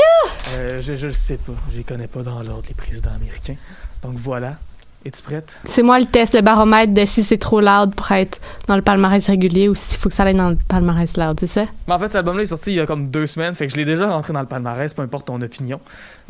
Euh, 0.53 0.81
je, 0.81 1.05
le 1.05 1.13
sais 1.13 1.37
pas. 1.37 1.53
Je 1.71 1.77
les 1.77 1.83
connais 1.83 2.07
pas 2.07 2.23
dans 2.23 2.41
l'ordre, 2.41 2.63
les 2.67 2.73
présidents 2.73 3.11
américains. 3.15 3.55
Donc 4.03 4.15
voilà. 4.17 4.57
Es-tu 5.03 5.23
prête? 5.23 5.57
C'est 5.65 5.81
moi 5.81 5.99
le 5.99 6.05
test, 6.05 6.35
le 6.35 6.41
baromètre 6.41 6.93
de 6.93 7.05
si 7.05 7.23
c'est 7.23 7.39
trop 7.39 7.59
loud 7.59 7.95
pour 7.95 8.11
être 8.11 8.39
dans 8.67 8.75
le 8.75 8.83
palmarès 8.83 9.25
régulier 9.25 9.67
ou 9.67 9.73
s'il 9.73 9.97
faut 9.99 10.09
que 10.09 10.15
ça 10.15 10.21
aille 10.23 10.35
dans 10.35 10.49
le 10.51 10.57
palmarès 10.67 11.17
loud, 11.17 11.37
c'est 11.39 11.47
ça? 11.47 11.65
Mais 11.87 11.95
en 11.95 11.99
fait, 11.99 12.05
cet 12.07 12.17
album-là 12.17 12.43
est 12.43 12.47
sorti 12.47 12.71
il 12.73 12.75
y 12.75 12.79
a 12.79 12.85
comme 12.85 13.09
deux 13.09 13.25
semaines, 13.25 13.55
fait 13.55 13.65
que 13.65 13.73
je 13.73 13.77
l'ai 13.77 13.85
déjà 13.85 14.11
rentré 14.11 14.31
dans 14.31 14.41
le 14.41 14.45
palmarès, 14.45 14.93
peu 14.93 15.01
importe 15.01 15.25
ton 15.25 15.41
opinion. 15.41 15.79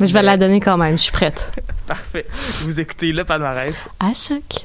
Mais 0.00 0.06
je 0.06 0.14
vais 0.14 0.20
Mais- 0.20 0.24
la 0.26 0.36
donner 0.38 0.60
quand 0.60 0.78
même, 0.78 0.92
je 0.96 1.02
suis 1.02 1.12
prête. 1.12 1.52
Parfait. 1.86 2.24
Vous 2.62 2.80
écoutez 2.80 3.12
le 3.12 3.24
palmarès. 3.24 3.74
À 4.00 4.14
choc. 4.14 4.64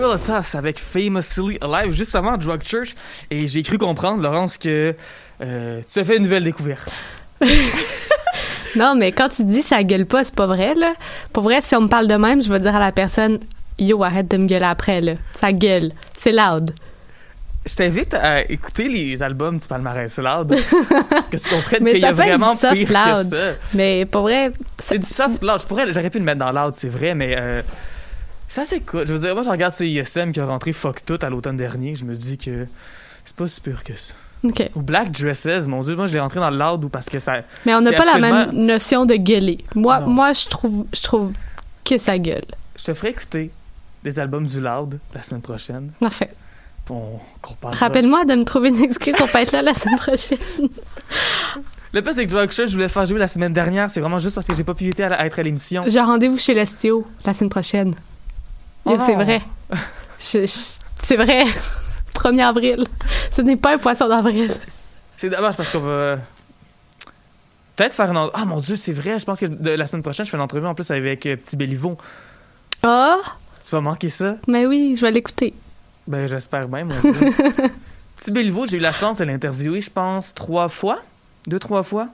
Toss 0.00 0.54
avec 0.54 0.78
Famously 0.78 1.58
Alive 1.60 1.92
juste 1.92 2.14
avant 2.14 2.38
Drug 2.38 2.62
Church. 2.62 2.94
Et 3.30 3.46
j'ai 3.46 3.62
cru 3.62 3.76
comprendre, 3.76 4.22
Laurence, 4.22 4.56
que 4.56 4.94
euh, 5.42 5.80
tu 5.92 5.98
as 5.98 6.04
fait 6.04 6.16
une 6.16 6.22
nouvelle 6.22 6.44
découverte. 6.44 6.90
Non, 8.74 8.94
mais 8.96 9.12
quand 9.12 9.28
tu 9.28 9.44
dis 9.44 9.60
ça 9.60 9.84
gueule 9.84 10.06
pas, 10.06 10.24
c'est 10.24 10.34
pas 10.34 10.46
vrai, 10.46 10.74
là. 10.74 10.94
Pour 11.34 11.42
vrai, 11.42 11.60
si 11.60 11.76
on 11.76 11.82
me 11.82 11.88
parle 11.88 12.08
de 12.08 12.14
même, 12.14 12.40
je 12.40 12.50
vais 12.50 12.58
dire 12.58 12.74
à 12.74 12.80
la 12.80 12.90
personne 12.90 13.38
Yo, 13.78 14.02
arrête 14.02 14.28
de 14.28 14.38
me 14.38 14.46
gueuler 14.46 14.64
après, 14.64 15.02
là. 15.02 15.12
Ça 15.34 15.52
gueule. 15.52 15.92
C'est 16.18 16.32
loud. 16.32 16.70
Je 17.66 17.74
t'invite 17.74 18.14
à 18.14 18.50
écouter 18.50 18.88
les 18.88 19.22
albums 19.22 19.58
du 19.58 19.68
palmarès 19.68 20.16
loud. 20.16 20.48
que 21.30 21.36
tu 21.36 21.50
comprennes 21.50 21.84
qu'il 21.84 21.98
y 21.98 22.04
a 22.06 22.12
vraiment 22.12 22.56
soft 22.56 22.72
pire 22.72 22.88
loud. 22.88 23.30
que 23.30 23.36
ça. 23.36 23.52
Mais 23.74 24.06
pour 24.06 24.22
vrai, 24.22 24.52
C'est 24.78 24.98
du 24.98 25.06
soft 25.06 25.42
loud. 25.42 25.60
Je 25.60 25.66
pourrais, 25.66 25.92
j'aurais 25.92 26.08
pu 26.08 26.18
le 26.18 26.24
mettre 26.24 26.38
dans 26.38 26.52
loud, 26.52 26.72
c'est 26.74 26.88
vrai, 26.88 27.14
mais 27.14 27.34
euh, 27.38 27.60
ça 28.52 28.64
c'est 28.66 28.80
cool. 28.80 29.06
Je 29.06 29.12
veux 29.14 29.18
dire, 29.18 29.34
moi 29.34 29.42
je 29.42 29.48
regarde 29.48 29.72
CISM 29.72 30.30
qui 30.32 30.40
a 30.40 30.46
rentré 30.46 30.72
Fuck 30.72 31.04
Tout 31.04 31.18
à 31.22 31.30
l'automne 31.30 31.56
dernier. 31.56 31.94
Je 31.94 32.04
me 32.04 32.14
dis 32.14 32.36
que 32.38 32.66
c'est 33.24 33.34
pas 33.36 33.48
si 33.48 33.60
pire 33.60 33.82
que 33.82 33.94
ça. 33.94 34.12
OK. 34.44 34.62
Ou 34.74 34.82
Black 34.82 35.10
Dresses, 35.12 35.66
mon 35.68 35.82
dieu, 35.82 35.94
moi 35.96 36.06
je 36.08 36.12
l'ai 36.12 36.20
rentré 36.20 36.38
dans 36.40 36.50
le 36.50 36.58
loud 36.58 36.84
ou 36.84 36.88
parce 36.88 37.08
que 37.08 37.18
ça. 37.18 37.42
Mais 37.64 37.74
on 37.74 37.80
n'a 37.80 37.92
pas 37.92 38.04
la 38.04 38.18
même 38.18 38.50
notion 38.50 39.06
de 39.06 39.14
gueuler. 39.14 39.58
Moi, 39.74 40.00
Non. 40.00 40.06
moi 40.08 40.32
je 40.32 40.46
trouve, 40.48 40.84
je 40.94 41.00
trouve 41.02 41.32
que 41.84 41.96
ça 41.98 42.18
gueule. 42.18 42.44
Je 42.78 42.84
te 42.84 42.94
ferai 42.94 43.10
écouter 43.10 43.50
des 44.02 44.18
albums 44.18 44.46
du 44.46 44.60
loud 44.60 44.98
la 45.14 45.22
semaine 45.22 45.42
prochaine. 45.42 45.92
Parfait. 46.00 46.30
puis 46.84 46.94
On 46.94 47.20
comparera. 47.40 47.76
Rappelle-moi 47.76 48.24
de 48.24 48.34
me 48.34 48.44
trouver 48.44 48.68
une 48.70 48.82
excuse 48.82 49.14
pour 49.16 49.30
pas 49.30 49.42
être 49.42 49.52
là 49.52 49.62
la 49.62 49.74
semaine 49.74 49.96
prochaine. 49.98 50.38
Le 51.92 52.02
pire 52.02 52.12
c'est 52.14 52.26
que 52.26 52.30
Drug 52.32 52.50
Church, 52.50 52.68
je 52.70 52.74
voulais 52.74 52.88
faire 52.88 53.06
jouer 53.06 53.18
la 53.18 53.28
sème 53.28 53.52
dernière. 53.52 53.88
C'est 53.90 54.00
vraiment 54.00 54.18
juste 54.18 54.34
parce 54.34 54.46
que 54.46 54.54
j'ai 54.56 54.64
pas 54.64 54.74
pu 54.74 54.84
éviter 54.84 55.04
à, 55.04 55.14
à 55.14 55.26
être 55.26 55.38
à 55.38 55.42
l'émission. 55.42 55.84
J'ai 55.86 56.00
rendez-vous 56.00 56.38
chez 56.38 56.54
l'ostéo 56.54 57.06
la 57.24 57.32
semaine 57.34 57.50
prochaine. 57.50 57.94
Oh 58.84 58.96
c'est 59.04 59.14
vrai. 59.14 59.40
C'est 60.18 61.16
vrai. 61.16 61.44
1er 62.14 62.44
avril. 62.44 62.86
Ce 63.30 63.42
n'est 63.42 63.56
pas 63.56 63.74
un 63.74 63.78
poisson 63.78 64.08
d'avril. 64.08 64.52
C'est 65.16 65.30
dommage 65.30 65.56
parce 65.56 65.70
qu'on 65.70 65.80
va. 65.80 66.16
Peut-être 67.76 67.94
faire 67.94 68.10
une. 68.10 68.30
Ah 68.34 68.44
mon 68.44 68.58
dieu, 68.58 68.76
c'est 68.76 68.92
vrai. 68.92 69.18
Je 69.18 69.24
pense 69.24 69.40
que 69.40 69.46
de- 69.46 69.70
la 69.70 69.86
semaine 69.86 70.02
prochaine, 70.02 70.26
je 70.26 70.30
fais 70.30 70.36
une 70.36 70.42
entrevue 70.42 70.66
en 70.66 70.74
plus 70.74 70.90
avec 70.90 71.24
euh, 71.26 71.36
Petit 71.36 71.56
Béliveau. 71.56 71.96
Ah, 72.82 73.18
Tu 73.64 73.70
vas 73.74 73.80
manquer 73.80 74.08
ça? 74.08 74.36
mais 74.46 74.66
oui, 74.66 74.94
je 74.96 75.02
vais 75.02 75.10
l'écouter. 75.12 75.54
Ben, 76.06 76.26
j'espère 76.26 76.68
bien, 76.68 76.84
mon 76.84 77.00
dieu. 77.00 77.12
Petit 78.16 78.30
Béliveau, 78.30 78.66
j'ai 78.66 78.76
eu 78.76 78.80
la 78.80 78.92
chance 78.92 79.18
de 79.18 79.24
l'interviewer, 79.24 79.80
je 79.80 79.90
pense, 79.90 80.34
trois 80.34 80.68
fois. 80.68 80.98
Deux, 81.46 81.58
trois 81.58 81.82
fois. 81.82 82.08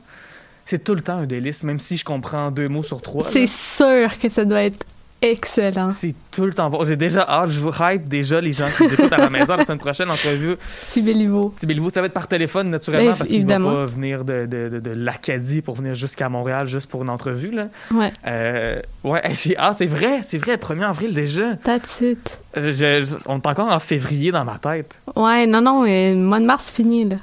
C'est 0.64 0.85
tout 0.85 0.95
le 0.95 1.01
temps 1.01 1.16
un 1.19 1.27
délice, 1.27 1.64
même 1.64 1.79
si 1.81 1.97
je 1.97 2.05
comprends 2.05 2.51
deux 2.51 2.69
mots 2.69 2.83
sur 2.83 3.01
trois. 3.03 3.27
C'est 3.31 3.47
sûr 3.47 4.16
que 4.19 4.29
ça 4.29 4.45
doit 4.45 4.62
être 4.62 4.87
excellent. 5.23 5.91
C'est 5.91 6.14
tout 6.31 6.47
le 6.47 6.55
temps 6.55 6.71
bon. 6.71 6.85
J'ai 6.85 6.97
déjà 6.97 7.23
hâte, 7.29 7.51
je 7.51 7.61
vous 7.61 7.71
hype 7.81 8.09
déjà 8.09 8.41
les 8.41 8.53
gens 8.53 8.66
qui 8.69 8.85
nous 8.85 8.93
écoutent 8.95 9.12
à 9.12 9.19
la 9.19 9.31
maison 9.31 9.57
la 9.57 9.64
semaine 9.64 9.79
prochaine, 9.79 10.11
entrevue. 10.11 10.57
Petit 10.83 11.03
Béliveau. 11.03 11.51
Petit 11.51 11.66
Béliveau, 11.66 11.91
ça 11.91 12.01
va 12.01 12.07
être 12.07 12.12
par 12.12 12.27
téléphone, 12.29 12.71
naturellement, 12.71 13.11
Ben, 13.12 13.16
parce 13.19 13.29
qu'il 13.29 13.39
va 13.39 13.55
évidemment. 13.55 13.73
pas 13.73 13.85
venir 13.87 14.25
de, 14.25 14.47
de, 14.47 14.69
de, 14.69 14.79
de 14.81 14.91
l'Acadie 14.91 15.62
pour 15.62 15.75
venir 15.77 15.95
jusqu'à 15.95 16.29
Montréal 16.29 16.66
juste 16.66 16.89
pour 16.89 17.03
une 17.03 17.11
entrevue, 17.11 17.51
là. 17.51 17.69
Ouais, 17.93 18.12
Euh, 18.27 18.81
ouais, 19.05 19.23
j'ai 19.35 19.57
hâte, 19.59 19.77
c'est 19.79 19.87
vrai, 19.87 20.21
c'est 20.23 20.39
vrai, 20.39 20.57
1er 20.57 20.85
avril 20.89 21.14
déjà. 21.14 21.57
that's 21.57 22.01
it. 22.01 22.39
Je- 22.57 22.71
je- 22.73 23.14
on 23.27 23.39
est 23.39 23.47
encore 23.47 23.73
en 23.73 23.79
février 23.81 24.33
dans 24.33 24.45
ma 24.45 24.59
tête. 24.59 24.99
Ouais, 25.16 25.47
non, 25.47 25.61
non, 25.61 25.83
mais 25.83 26.14
le 26.14 26.21
mois 26.21 26.41
de 26.41 26.45
mars 26.47 26.73
fini, 26.73 27.05
là. 27.09 27.16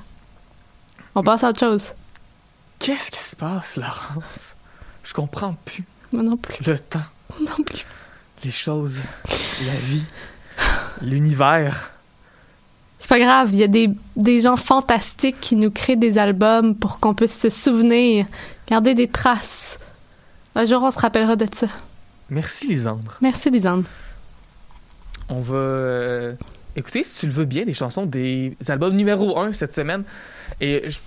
On 1.16 1.24
passe 1.24 1.44
à 1.44 1.50
autre 1.50 1.60
chose. 1.62 1.92
Qu'est-ce 2.80 3.10
qui 3.10 3.20
se 3.20 3.36
passe, 3.38 3.78
Laurence? 3.78 4.54
Je 5.04 5.14
comprends 5.14 5.56
plus. 5.66 5.84
Moi 6.12 6.24
non 6.24 6.36
plus. 6.38 6.56
Le 6.66 6.78
temps, 6.78 7.00
Non 7.42 7.64
plus. 7.66 7.86
les 8.44 8.52
choses, 8.52 9.00
la 9.66 9.74
vie, 9.76 10.04
l'univers. 11.02 11.92
C'est 13.00 13.10
pas 13.10 13.20
grave, 13.20 13.50
il 13.54 13.60
y 13.60 13.64
a 13.64 13.68
des, 13.68 13.90
des 14.16 14.42
gens 14.42 14.56
fantastiques 14.58 15.40
qui 15.40 15.56
nous 15.56 15.70
créent 15.72 15.96
des 15.98 16.18
albums 16.18 16.76
pour 16.76 17.00
qu'on 17.00 17.14
puisse 17.14 17.38
se 17.38 17.50
souvenir, 17.50 18.26
garder 18.68 18.94
des 18.96 19.08
traces. 19.08 19.78
Un 20.56 20.66
jour, 20.66 20.82
on 20.84 20.92
se 20.92 21.00
rappellera 21.00 21.36
de 21.36 21.46
ça. 21.54 21.68
Merci, 22.30 22.68
Lisandre. 22.68 23.18
Merci, 23.22 23.50
Lisande. 23.52 23.84
On 25.30 25.42
va 25.42 25.56
euh, 25.56 26.36
écouter, 26.76 27.04
si 27.04 27.20
tu 27.20 27.26
le 27.28 27.32
veux 27.34 27.46
bien, 27.46 27.66
des 27.66 27.74
chansons 27.74 28.06
des 28.06 28.56
albums 28.68 28.96
numéro 28.96 29.38
1 29.38 29.54
cette 29.54 29.74
semaine. 29.74 30.04
Et 30.62 30.90
je- 30.90 31.00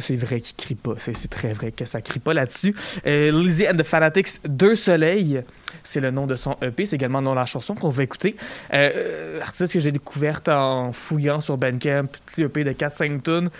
c'est 0.00 0.16
vrai 0.16 0.40
qu'il 0.40 0.56
crie 0.56 0.74
pas. 0.74 0.94
C'est 0.98 1.30
très 1.30 1.52
vrai 1.52 1.72
que 1.72 1.84
ça 1.84 2.00
crie 2.00 2.20
pas 2.20 2.34
là-dessus. 2.34 2.74
Euh, 3.06 3.30
Lizzie 3.32 3.68
and 3.68 3.76
the 3.76 3.82
Fanatics, 3.82 4.40
Deux 4.46 4.74
Soleils, 4.74 5.42
c'est 5.84 6.00
le 6.00 6.10
nom 6.10 6.26
de 6.26 6.34
son 6.34 6.56
EP. 6.62 6.86
C'est 6.86 6.96
également 6.96 7.20
le 7.20 7.24
nom 7.26 7.30
de 7.32 7.36
la 7.36 7.46
chanson 7.46 7.74
qu'on 7.74 7.88
va 7.88 8.02
écouter. 8.02 8.36
Euh, 8.72 9.40
artiste 9.40 9.72
que 9.72 9.80
j'ai 9.80 9.92
découverte 9.92 10.48
en 10.48 10.92
fouillant 10.92 11.40
sur 11.40 11.56
Bandcamp, 11.56 12.06
petit 12.26 12.42
EP 12.42 12.64
de 12.64 12.72
4-5 12.72 13.22
tunes. 13.22 13.50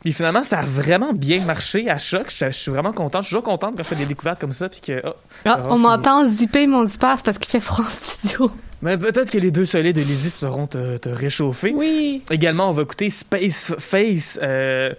Puis 0.00 0.12
finalement, 0.12 0.44
ça 0.44 0.60
a 0.60 0.62
vraiment 0.62 1.12
bien 1.12 1.44
marché 1.44 1.90
à 1.90 1.98
choc. 1.98 2.26
Je, 2.30 2.46
je 2.46 2.50
suis 2.50 2.70
vraiment 2.70 2.92
contente. 2.92 3.22
Je 3.22 3.28
suis 3.28 3.36
toujours 3.36 3.50
contente 3.50 3.74
quand 3.76 3.82
je 3.82 3.88
fais 3.88 3.96
des 3.96 4.06
découvertes 4.06 4.40
comme 4.40 4.52
ça. 4.52 4.68
Puis 4.68 4.80
que, 4.80 5.02
oh, 5.04 5.14
Ah, 5.44 5.60
on 5.68 5.78
m'entend 5.78 6.26
zipper 6.26 6.66
mon 6.66 6.84
disperse 6.84 7.22
parce 7.22 7.38
qu'il 7.38 7.50
fait 7.50 7.60
froid 7.60 7.84
en 7.84 7.88
studio. 7.88 8.50
Mais 8.82 8.96
peut-être 8.96 9.30
que 9.30 9.38
les 9.38 9.50
deux 9.50 9.64
soleils 9.64 9.92
de 9.92 10.00
Lizzie 10.00 10.30
seront 10.30 10.66
te, 10.66 10.96
te 10.98 11.08
réchauffer. 11.08 11.72
Oui. 11.74 12.22
Également, 12.30 12.68
on 12.68 12.72
va 12.72 12.82
écouter 12.82 13.10
Space 13.10 13.72
Face, 13.78 14.38
euh, 14.42 14.92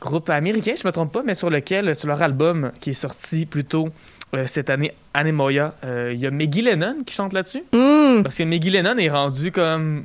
groupe 0.00 0.30
américain, 0.30 0.74
je 0.80 0.86
me 0.86 0.92
trompe 0.92 1.12
pas, 1.12 1.22
mais 1.24 1.34
sur 1.34 1.50
lequel, 1.50 1.94
sur 1.96 2.08
leur 2.08 2.22
album 2.22 2.72
qui 2.80 2.90
est 2.90 2.94
sorti 2.94 3.46
plus 3.46 3.64
tôt 3.64 3.88
euh, 4.34 4.44
cette 4.46 4.70
année, 4.70 4.92
Anemoya, 5.14 5.74
euh, 5.84 6.12
il 6.14 6.20
y 6.20 6.26
a 6.26 6.30
Maggie 6.30 6.62
Lennon 6.62 6.96
qui 7.04 7.14
chante 7.14 7.32
là-dessus. 7.32 7.64
Hum, 7.72 8.22
Parce 8.22 8.36
que 8.36 8.42
Maggie 8.44 8.70
Lennon 8.70 8.96
est 8.98 9.08
rendu 9.10 9.50
comme 9.52 10.04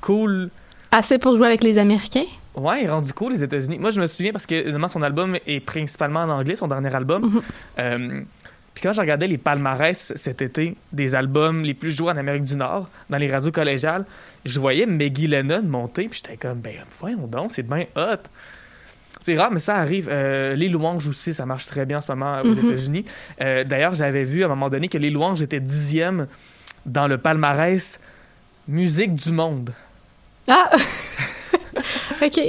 cool. 0.00 0.50
Assez 0.90 1.18
pour 1.18 1.36
jouer 1.36 1.48
avec 1.48 1.64
les 1.64 1.78
Américains? 1.78 2.26
Ouais, 2.54 2.82
il 2.82 2.84
est 2.86 2.90
rendu 2.90 3.12
cool 3.12 3.32
les 3.32 3.42
États-Unis. 3.42 3.78
Moi, 3.80 3.90
je 3.90 4.00
me 4.00 4.06
souviens 4.06 4.30
parce 4.30 4.46
que 4.46 4.54
évidemment, 4.54 4.86
son 4.86 5.02
album 5.02 5.36
est 5.46 5.58
principalement 5.58 6.20
en 6.20 6.28
anglais, 6.30 6.54
son 6.54 6.68
dernier 6.68 6.94
album. 6.94 7.22
Mhm. 7.24 7.42
Euh, 7.80 8.20
puis 8.74 8.82
quand 8.82 8.92
je 8.92 9.00
regardais 9.00 9.28
les 9.28 9.38
palmarès 9.38 10.12
cet 10.16 10.42
été 10.42 10.76
des 10.92 11.14
albums 11.14 11.62
les 11.62 11.74
plus 11.74 11.92
joués 11.92 12.10
en 12.12 12.16
Amérique 12.16 12.42
du 12.44 12.56
Nord, 12.56 12.90
dans 13.08 13.18
les 13.18 13.30
radios 13.30 13.52
collégiales, 13.52 14.04
je 14.44 14.58
voyais 14.60 14.84
Maggie 14.86 15.26
Lennon 15.28 15.62
monter, 15.62 16.08
puis 16.08 16.20
j'étais 16.22 16.36
comme, 16.36 16.58
ben 16.58 16.74
voyons 16.98 17.26
donc, 17.26 17.52
c'est 17.52 17.62
bien 17.62 17.84
hot. 17.96 18.16
C'est 19.20 19.36
rare, 19.38 19.50
mais 19.52 19.60
ça 19.60 19.76
arrive. 19.76 20.08
Euh, 20.10 20.54
les 20.54 20.68
louanges 20.68 21.06
aussi, 21.08 21.32
ça 21.32 21.46
marche 21.46 21.64
très 21.66 21.86
bien 21.86 21.98
en 21.98 22.00
ce 22.02 22.12
moment 22.12 22.42
aux 22.42 22.46
Mhm. 22.48 22.70
États-Unis. 22.70 23.04
Euh, 23.40 23.64
D'ailleurs, 23.64 23.94
j'avais 23.94 24.24
vu 24.24 24.42
à 24.42 24.46
un 24.46 24.48
moment 24.50 24.68
donné 24.68 24.88
que 24.88 24.98
les 24.98 25.08
louanges 25.08 25.40
étaient 25.40 25.60
dixième 25.60 26.26
dans 26.84 27.06
le 27.06 27.16
palmarès 27.16 27.98
musique 28.68 29.14
du 29.14 29.30
monde. 29.32 29.72
Ah! 30.46 30.70
OK. 32.22 32.40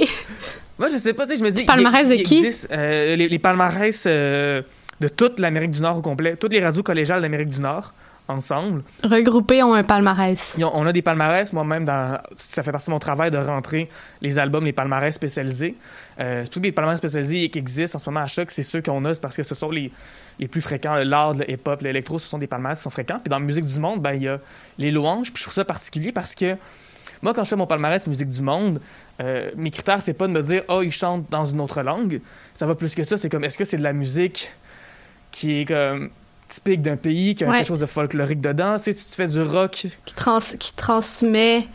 Moi, 0.78 0.88
je 0.92 0.98
sais 0.98 1.14
pas, 1.14 1.24
tu 1.24 1.32
sais, 1.32 1.38
je 1.38 1.44
me 1.44 1.50
dis. 1.50 1.64
palmarès 1.64 2.08
de 2.08 2.16
qui? 2.16 2.38
existe, 2.38 2.68
euh, 2.70 3.16
les, 3.16 3.28
les 3.28 3.38
palmarès 3.38 4.04
euh, 4.06 4.60
de 5.00 5.08
toute 5.08 5.38
l'Amérique 5.40 5.70
du 5.72 5.82
Nord 5.82 5.98
au 5.98 6.02
complet, 6.02 6.36
toutes 6.36 6.52
les 6.52 6.64
radios 6.64 6.82
collégiales 6.82 7.20
d'Amérique 7.22 7.48
du 7.50 7.60
Nord, 7.60 7.92
ensemble. 8.28 8.82
Regroupés 9.04 9.62
ont 9.62 9.74
un 9.74 9.84
palmarès. 9.84 10.56
Ont- 10.58 10.70
on 10.74 10.84
a 10.86 10.92
des 10.92 11.02
palmarès, 11.02 11.52
moi-même, 11.52 11.86
ça 12.36 12.62
fait 12.64 12.72
partie 12.72 12.86
de 12.86 12.90
mon 12.90 12.98
travail 12.98 13.30
de 13.30 13.38
rentrer 13.38 13.88
les 14.20 14.36
albums, 14.38 14.64
les 14.64 14.72
palmarès 14.72 15.14
spécialisés. 15.14 15.76
Euh, 16.18 16.44
c'est 16.44 16.60
les 16.60 16.72
palmarès 16.72 16.98
spécialisés 16.98 17.48
qui 17.50 17.58
existent 17.60 17.96
en 17.96 18.00
ce 18.00 18.10
moment 18.10 18.24
à 18.24 18.26
choc, 18.26 18.50
c'est 18.50 18.64
ceux 18.64 18.82
qu'on 18.82 19.04
a, 19.04 19.14
parce 19.14 19.36
que 19.36 19.44
ce 19.44 19.54
sont 19.54 19.70
les, 19.70 19.92
les 20.40 20.48
plus 20.48 20.60
fréquents. 20.60 20.96
Loud, 20.96 21.38
le 21.38 21.48
hip-hop, 21.52 21.82
l'électro, 21.82 22.18
ce 22.18 22.26
sont 22.26 22.38
des 22.38 22.48
palmarès 22.48 22.76
qui 22.78 22.82
sont 22.82 22.90
fréquents. 22.90 23.20
Puis 23.22 23.30
dans 23.30 23.38
la 23.38 23.44
musique 23.44 23.66
du 23.66 23.78
monde, 23.78 24.02
ben, 24.02 24.14
il 24.14 24.22
y 24.22 24.28
a 24.28 24.40
les 24.78 24.90
louanges. 24.90 25.32
Puis 25.32 25.38
je 25.38 25.42
trouve 25.44 25.54
ça 25.54 25.64
particulier 25.64 26.10
parce 26.10 26.34
que 26.34 26.56
moi, 27.22 27.32
quand 27.32 27.44
je 27.44 27.50
fais 27.50 27.56
mon 27.56 27.66
palmarès 27.68 28.04
musique 28.08 28.28
du 28.28 28.42
monde, 28.42 28.80
euh, 29.22 29.50
mes 29.56 29.70
critères, 29.70 30.02
c'est 30.02 30.14
pas 30.14 30.26
de 30.26 30.32
me 30.32 30.42
dire, 30.42 30.62
oh, 30.68 30.82
ils 30.82 30.90
chantent 30.92 31.30
dans 31.30 31.44
une 31.46 31.60
autre 31.60 31.80
langue. 31.82 32.20
Ça 32.56 32.66
va 32.66 32.74
plus 32.74 32.92
que 32.94 33.04
ça. 33.04 33.16
C'est 33.16 33.28
comme, 33.28 33.44
est-ce 33.44 33.56
que 33.56 33.64
c'est 33.64 33.78
de 33.78 33.82
la 33.84 33.92
musique 33.92 34.50
qui 35.36 35.60
est 35.60 35.64
comme 35.66 36.08
typique 36.48 36.80
d'un 36.80 36.96
pays, 36.96 37.34
qui 37.34 37.44
a 37.44 37.48
Ouais. 37.48 37.56
quelque 37.58 37.66
chose 37.68 37.80
de 37.80 37.86
folklorique 37.86 38.40
dedans? 38.40 38.76
Tu 38.78 38.84
sais, 38.84 38.92
si 38.92 39.06
tu 39.06 39.14
fais 39.14 39.26
du 39.26 39.42
rock, 39.42 39.86
Qui, 40.04 40.14
trans 40.14 40.38
qui 40.58 40.74
transmet 40.74 41.66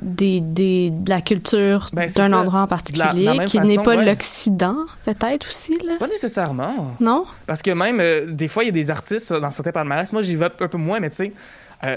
des, 0.00 0.40
des, 0.40 0.90
de 0.90 1.08
la 1.10 1.20
culture 1.20 1.88
Ben, 1.92 2.10
d'un 2.10 2.32
endroit 2.32 2.60
en 2.60 2.62
la- 2.62 2.66
particulier, 2.66 3.24
la 3.24 3.44
qui 3.44 3.60
n'est 3.60 3.76
pas 3.76 3.96
ouais. 3.96 4.04
l'Occident, 4.04 4.76
peut-être 5.04 5.46
aussi, 5.48 5.76
là. 5.86 5.96
Pas 5.98 6.08
nécessairement. 6.08 6.94
Non? 7.00 7.24
Parce 7.46 7.62
que 7.62 7.70
même, 7.70 8.00
euh, 8.00 8.26
des 8.30 8.48
fois, 8.48 8.62
il 8.64 8.66
y 8.66 8.70
a 8.70 8.72
des 8.72 8.90
artistes 8.90 9.32
dans 9.32 9.50
certains 9.50 9.72
palmarès. 9.72 10.12
Moi, 10.12 10.22
j'y 10.22 10.36
vais 10.36 10.46
un 10.46 10.68
peu 10.68 10.78
moins, 10.78 11.00
mais 11.00 11.10
tu 11.10 11.16
sais, 11.16 11.32
euh, 11.84 11.96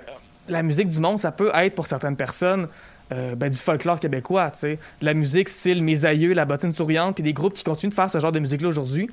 la 0.50 0.64
musique 0.64 0.88
du 0.90 1.00
monde, 1.00 1.20
ça 1.20 1.32
peut 1.32 1.52
être 1.54 1.76
pour 1.76 1.88
certaines 1.88 2.16
personnes 2.18 2.68
euh, 3.12 3.36
ben, 3.36 3.50
du 3.50 3.58
folklore 3.58 4.00
québécois, 4.00 4.50
tu 4.52 4.60
sais. 4.60 4.80
De 5.02 5.06
la 5.06 5.14
musique 5.14 5.50
style 5.50 5.84
Mes 5.84 6.06
aïeux, 6.06 6.34
La 6.34 6.46
bottine 6.46 6.72
souriante, 6.72 7.16
puis 7.16 7.24
des 7.24 7.34
groupes 7.34 7.54
qui 7.54 7.64
continuent 7.64 7.90
de 7.92 7.96
faire 7.96 8.10
ce 8.10 8.20
genre 8.20 8.32
de 8.32 8.40
musique-là 8.40 8.70
aujourd'hui. 8.70 9.10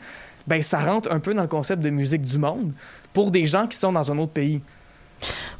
Ben, 0.46 0.62
ça 0.62 0.78
rentre 0.80 1.12
un 1.12 1.18
peu 1.20 1.34
dans 1.34 1.42
le 1.42 1.48
concept 1.48 1.82
de 1.82 1.90
musique 1.90 2.22
du 2.22 2.38
monde 2.38 2.72
pour 3.12 3.30
des 3.30 3.46
gens 3.46 3.66
qui 3.66 3.76
sont 3.76 3.92
dans 3.92 4.10
un 4.10 4.18
autre 4.18 4.32
pays. 4.32 4.60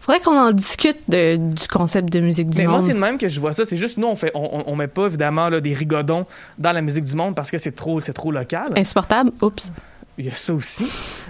Faudrait 0.01 0.20
qu'on 0.20 0.39
en 0.39 0.53
discute 0.53 0.99
de- 1.09 1.37
du 1.37 1.68
concept 1.68 2.11
de 2.12 2.20
musique 2.20 2.49
du 2.49 2.59
Mais 2.59 2.64
moi, 2.66 2.78
monde. 2.78 2.87
c'est 2.87 2.95
de 2.95 2.99
même 2.99 3.18
que 3.18 3.28
je 3.28 3.39
vois 3.39 3.53
ça. 3.53 3.64
C'est 3.64 3.76
juste, 3.76 3.99
nous, 3.99 4.07
on 4.07 4.16
fait, 4.16 4.31
on, 4.35 4.61
on- 4.61 4.64
on 4.72 4.76
met 4.76 4.89
pas 4.89 5.07
évidemment 5.07 5.49
là, 5.51 5.61
des 5.61 5.74
rigodons 5.74 6.26
dans 6.59 6.72
la 6.72 6.81
musique 6.81 7.05
du 7.05 7.14
monde 7.14 7.35
parce 7.35 7.51
que 7.51 7.59
c'est 7.59 7.72
trop, 7.76 8.01
c'est 8.01 8.14
trop 8.14 8.33
local. 8.33 8.72
Insupportable? 8.76 9.31
Oups. 9.43 9.70
Il 10.18 10.24
y 10.26 10.28
a 10.28 10.33
ça 10.33 10.53
aussi. 10.53 10.87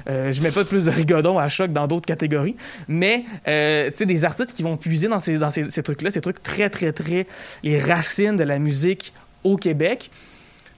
Euh, 0.09 0.32
je 0.32 0.40
mets 0.42 0.51
pas 0.51 0.64
plus 0.64 0.84
de 0.84 0.90
rigodon 0.90 1.38
à 1.38 1.48
choc 1.48 1.72
dans 1.72 1.86
d'autres 1.86 2.07
catégories. 2.07 2.57
Mais, 2.88 3.24
euh, 3.46 3.90
tu 3.90 3.98
sais, 3.98 4.07
des 4.07 4.24
artistes 4.24 4.53
qui 4.53 4.62
vont 4.62 4.76
puiser 4.76 5.07
dans 5.09 5.20
ces, 5.20 5.38
dans 5.38 5.51
ces, 5.51 5.68
ces 5.70 5.82
trucs-là, 5.82 6.11
ces 6.11 6.20
trucs 6.20 6.42
très, 6.42 6.70
très, 6.70 6.92
très... 6.92 7.26
les 7.62 7.78
racines 7.80 8.36
de 8.36 8.42
la 8.44 8.59
musique 8.59 9.12
au 9.44 9.57
Québec 9.57 10.11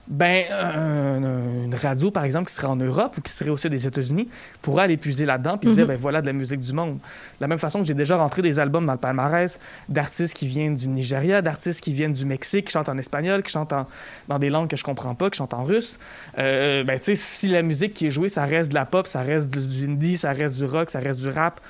ben, 0.07 0.43
un- 0.51 1.63
une 1.63 1.75
radio, 1.75 2.11
par 2.11 2.25
exemple, 2.25 2.49
qui 2.49 2.53
serait 2.55 2.67
en 2.67 2.75
Europe 2.75 3.17
ou 3.17 3.21
qui 3.21 3.31
serait 3.31 3.49
aussi 3.49 3.69
des 3.69 3.87
États-Unis, 3.87 4.27
pourrait 4.61 4.83
aller 4.83 4.97
puiser 4.97 5.25
là-dedans 5.25 5.57
puis 5.57 5.73
dire, 5.73 5.87
ben 5.87 5.97
voilà 5.97 6.21
de 6.21 6.27
la 6.27 6.33
musique 6.33 6.59
du 6.59 6.73
monde. 6.73 6.95
De 6.95 6.99
la 7.39 7.47
même 7.47 7.57
façon 7.57 7.79
que 7.79 7.85
j'ai 7.85 7.93
déjà 7.93 8.17
rentré 8.17 8.41
des 8.41 8.59
albums 8.59 8.85
dans 8.85 8.91
le 8.93 8.99
palmarès 8.99 9.59
d'artistes 9.87 10.33
qui 10.35 10.45
viennent 10.47 10.75
du 10.75 10.89
Nigeria, 10.89 11.41
d'artistes 11.41 11.79
qui 11.81 11.93
viennent 11.93 12.11
du 12.11 12.25
Mexique, 12.25 12.65
qui 12.67 12.73
chantent 12.73 12.89
en 12.89 12.97
espagnol, 12.97 13.43
qui 13.43 13.51
chantent 13.51 13.71
en- 13.71 13.87
dans 14.27 14.39
des 14.39 14.49
langues 14.49 14.69
que 14.69 14.75
je 14.75 14.83
comprends 14.83 15.15
pas, 15.15 15.29
qui 15.29 15.37
chantent 15.37 15.53
en 15.53 15.63
russe. 15.63 15.97
Euh, 16.37 16.83
ben, 16.83 16.99
tu 16.99 17.05
sais, 17.05 17.15
si 17.15 17.47
la 17.47 17.61
musique 17.61 17.93
qui 17.93 18.07
est 18.07 18.11
jouée, 18.11 18.27
ça 18.29 18.45
reste 18.45 18.69
de 18.69 18.75
la 18.75 18.85
pop, 18.85 19.07
ça 19.07 19.21
reste 19.21 19.51
du, 19.57 19.65
du 19.65 19.91
indie, 19.91 20.17
ça 20.17 20.33
reste 20.33 20.57
du 20.57 20.65
rock, 20.65 20.89
ça 20.89 20.99
reste 20.99 21.21
du 21.21 21.29
rap, 21.29 21.61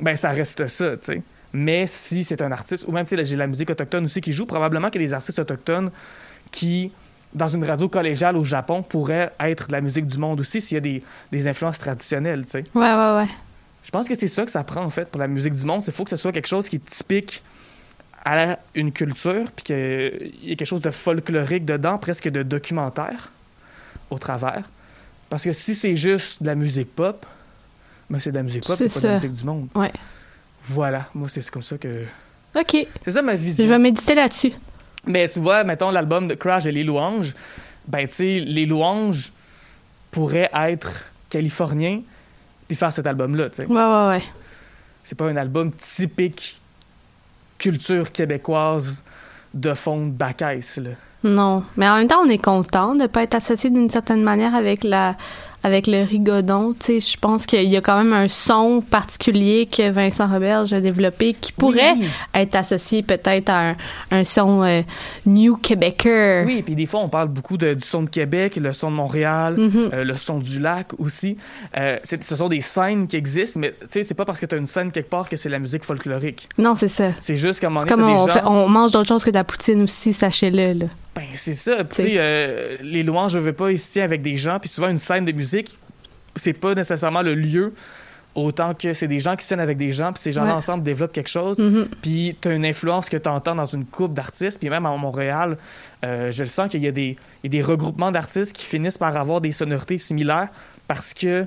ben, 0.00 0.14
ça 0.14 0.30
reste 0.30 0.64
ça, 0.68 0.96
tu 0.96 1.06
sais. 1.06 1.22
Mais 1.52 1.86
si 1.88 2.22
c'est 2.24 2.40
un 2.42 2.52
artiste, 2.52 2.84
ou 2.86 2.92
même, 2.92 3.04
tu 3.04 3.16
sais, 3.16 3.24
j'ai 3.24 3.34
la 3.36 3.46
musique 3.48 3.68
autochtone 3.70 4.04
aussi 4.04 4.20
qui 4.20 4.32
joue, 4.32 4.46
probablement 4.46 4.90
qu'il 4.90 5.00
y 5.00 5.04
a 5.04 5.08
des 5.08 5.14
artistes 5.14 5.38
autochtones 5.40 5.90
qui, 6.52 6.92
dans 7.34 7.48
une 7.48 7.64
radio 7.64 7.88
collégiale 7.88 8.36
au 8.36 8.44
Japon, 8.44 8.82
pourraient 8.82 9.32
être 9.40 9.68
de 9.68 9.72
la 9.72 9.80
musique 9.80 10.06
du 10.06 10.18
monde 10.18 10.40
aussi 10.40 10.60
s'il 10.60 10.76
y 10.76 10.78
a 10.78 10.80
des, 10.80 11.02
des 11.32 11.46
influences 11.48 11.78
traditionnelles, 11.78 12.44
tu 12.44 12.50
sais. 12.50 12.64
Ouais, 12.74 12.92
ouais, 12.94 13.16
ouais. 13.16 13.28
Je 13.84 13.90
pense 13.90 14.08
que 14.08 14.14
c'est 14.14 14.28
ça 14.28 14.44
que 14.44 14.50
ça 14.50 14.64
prend, 14.64 14.82
en 14.82 14.90
fait, 14.90 15.08
pour 15.08 15.20
la 15.20 15.28
musique 15.28 15.54
du 15.54 15.64
monde. 15.64 15.82
C'est 15.82 15.92
faut 15.92 16.04
que 16.04 16.10
ce 16.10 16.16
soit 16.16 16.32
quelque 16.32 16.48
chose 16.48 16.68
qui 16.68 16.76
est 16.76 16.84
typique 16.84 17.42
à 18.24 18.34
la- 18.36 18.58
une 18.74 18.92
culture, 18.92 19.50
puis 19.54 19.64
qu'il 19.64 19.76
y 20.42 20.52
ait 20.52 20.56
quelque 20.56 20.66
chose 20.66 20.80
de 20.82 20.90
folklorique 20.90 21.64
dedans, 21.64 21.96
presque 21.98 22.28
de 22.28 22.42
documentaire 22.42 23.30
au 24.10 24.18
travers. 24.18 24.64
Parce 25.30 25.44
que 25.44 25.52
si 25.52 25.74
c'est 25.74 25.96
juste 25.96 26.42
de 26.42 26.46
la 26.48 26.54
musique 26.54 26.94
pop, 26.94 27.24
ben 28.10 28.18
c'est 28.18 28.30
de 28.30 28.36
la 28.36 28.42
musique 28.42 28.66
pop, 28.66 28.76
C'est 28.76 28.92
pas 28.92 29.00
de 29.00 29.06
la 29.06 29.14
musique 29.14 29.32
du 29.34 29.44
monde. 29.44 29.68
Ouais. 29.74 29.92
Voilà, 30.64 31.06
moi 31.14 31.28
c'est 31.28 31.48
comme 31.50 31.62
ça 31.62 31.76
que... 31.78 32.04
OK. 32.58 32.86
C'est 33.04 33.12
ça 33.12 33.22
ma 33.22 33.36
Je 33.36 33.42
vision. 33.42 33.66
vais 33.66 33.78
méditer 33.78 34.14
là-dessus. 34.14 34.52
Mais 35.06 35.28
tu 35.28 35.40
vois, 35.40 35.64
mettons 35.64 35.90
l'album 35.90 36.28
de 36.28 36.34
Crash 36.34 36.66
et 36.66 36.72
les 36.72 36.84
louanges, 36.84 37.34
ben 37.86 38.06
tu 38.06 38.14
sais, 38.14 38.40
les 38.40 38.66
louanges 38.66 39.32
pourraient 40.10 40.50
être 40.54 41.06
californiens 41.30 42.00
puis 42.66 42.76
faire 42.76 42.92
cet 42.92 43.06
album-là, 43.06 43.48
tu 43.50 43.56
sais. 43.56 43.66
Ouais, 43.66 43.74
ouais, 43.74 44.08
ouais. 44.08 44.22
C'est 45.04 45.16
pas 45.16 45.26
un 45.26 45.36
album 45.36 45.72
typique 45.72 46.56
culture 47.56 48.12
québécoise 48.12 49.02
de 49.54 49.72
fond 49.74 50.06
de 50.06 50.10
bacaisse, 50.10 50.76
là. 50.76 50.90
Non. 51.24 51.64
Mais 51.76 51.88
en 51.88 51.96
même 51.96 52.06
temps, 52.06 52.20
on 52.24 52.28
est 52.28 52.42
content 52.42 52.94
de 52.94 53.06
pas 53.06 53.22
être 53.22 53.34
associé 53.34 53.70
d'une 53.70 53.90
certaine 53.90 54.22
manière 54.22 54.54
avec 54.54 54.84
la 54.84 55.16
avec 55.62 55.86
le 55.86 56.02
rigodon. 56.04 56.74
Tu 56.78 57.00
sais, 57.00 57.12
je 57.12 57.16
pense 57.18 57.44
qu'il 57.46 57.64
y 57.68 57.76
a 57.76 57.80
quand 57.80 57.98
même 57.98 58.12
un 58.12 58.28
son 58.28 58.80
particulier 58.80 59.66
que 59.66 59.90
Vincent 59.90 60.26
Roberge 60.28 60.72
a 60.72 60.80
développé 60.80 61.34
qui 61.34 61.52
pourrait 61.52 61.94
Oui. 61.98 62.06
être 62.34 62.54
associé 62.54 63.02
peut-être 63.02 63.48
à 63.50 63.70
un, 63.70 63.76
un 64.10 64.24
son 64.24 64.62
euh, 64.62 64.82
new 65.26 65.56
québécois. 65.56 66.42
Oui, 66.46 66.62
puis 66.62 66.74
des 66.74 66.86
fois, 66.86 67.00
on 67.00 67.08
parle 67.08 67.28
beaucoup 67.28 67.56
de- 67.56 67.74
du 67.74 67.86
son 67.86 68.02
de 68.02 68.10
Québec, 68.10 68.56
le 68.56 68.72
son 68.72 68.90
de 68.90 68.96
Montréal, 68.96 69.54
Mhm. 69.58 69.90
euh, 69.92 70.04
le 70.04 70.16
son 70.16 70.38
du 70.38 70.60
lac 70.60 70.88
aussi. 70.98 71.36
Euh, 71.76 71.98
ce 72.04 72.36
sont 72.36 72.48
des 72.48 72.60
scènes 72.60 73.06
qui 73.08 73.16
existent, 73.16 73.58
mais 73.60 73.70
tu 73.80 73.86
sais, 73.88 74.02
c'est 74.04 74.14
pas 74.14 74.24
parce 74.24 74.40
que 74.40 74.46
tu 74.46 74.54
as 74.54 74.58
une 74.58 74.66
scène 74.66 74.90
quelque 74.92 75.10
part 75.10 75.28
que 75.28 75.36
c'est 75.36 75.48
la 75.48 75.58
musique 75.58 75.84
folklorique. 75.84 76.48
Non, 76.58 76.74
c'est 76.76 76.88
ça. 76.88 77.10
C'est 77.20 77.36
juste 77.36 77.60
qu'à 77.60 77.66
un 77.66 77.70
moment 77.70 77.84
C'est 77.88 77.96
donné, 77.96 78.02
comme 78.12 78.20
on, 78.22 78.26
des 78.26 78.32
fait- 78.32 78.38
gens... 78.40 78.50
on 78.52 78.68
mange 78.68 78.92
d'autres 78.92 79.08
choses 79.08 79.24
que 79.24 79.30
de 79.30 79.34
la 79.36 79.44
poutine 79.44 79.82
aussi, 79.82 80.12
sachez-le. 80.12 80.86
Ben, 81.18 81.26
c'est 81.34 81.54
ça. 81.54 81.76
Puis, 81.84 81.88
T'sais. 81.88 82.02
tu 82.04 82.08
sais, 82.10 82.16
euh, 82.18 82.76
les 82.82 83.02
louanges, 83.02 83.32
je 83.32 83.38
veux 83.38 83.52
pas 83.52 83.70
ici 83.72 84.00
avec 84.00 84.22
des 84.22 84.36
gens. 84.36 84.58
Puis 84.58 84.68
souvent, 84.68 84.88
une 84.88 84.98
scène 84.98 85.24
de 85.24 85.32
musique, 85.32 85.78
c'est 86.36 86.52
pas 86.52 86.74
nécessairement 86.74 87.22
le 87.22 87.34
lieu. 87.34 87.74
Autant 88.34 88.72
que 88.72 88.94
c'est 88.94 89.08
des 89.08 89.18
gens 89.18 89.34
qui 89.34 89.44
scènent 89.44 89.58
avec 89.58 89.76
des 89.78 89.90
gens, 89.90 90.12
puis 90.12 90.22
ces 90.22 90.30
gens-là 90.30 90.50
Ouais. 90.50 90.56
ensemble 90.58 90.84
développent 90.84 91.12
quelque 91.12 91.30
chose. 91.30 91.58
Mhm. 91.58 91.88
Puis 92.02 92.36
tu 92.40 92.46
as 92.48 92.52
une 92.52 92.64
influence 92.64 93.08
que 93.08 93.16
tu 93.16 93.28
entends 93.28 93.56
dans 93.56 93.66
une 93.66 93.84
coupe 93.84 94.14
d'artistes. 94.14 94.60
Puis 94.60 94.68
même 94.70 94.86
à 94.86 94.96
Montréal, 94.96 95.58
euh, 96.04 96.30
je 96.30 96.44
le 96.44 96.48
sens 96.48 96.70
qu'il 96.70 96.80
y, 96.82 96.84
y 96.86 96.88
a 96.88 97.48
des 97.48 97.62
regroupements 97.62 98.12
d'artistes 98.12 98.52
qui 98.52 98.64
finissent 98.64 98.98
par 98.98 99.16
avoir 99.16 99.40
des 99.40 99.50
sonorités 99.50 99.98
similaires 99.98 100.48
parce 100.86 101.12
que 101.14 101.46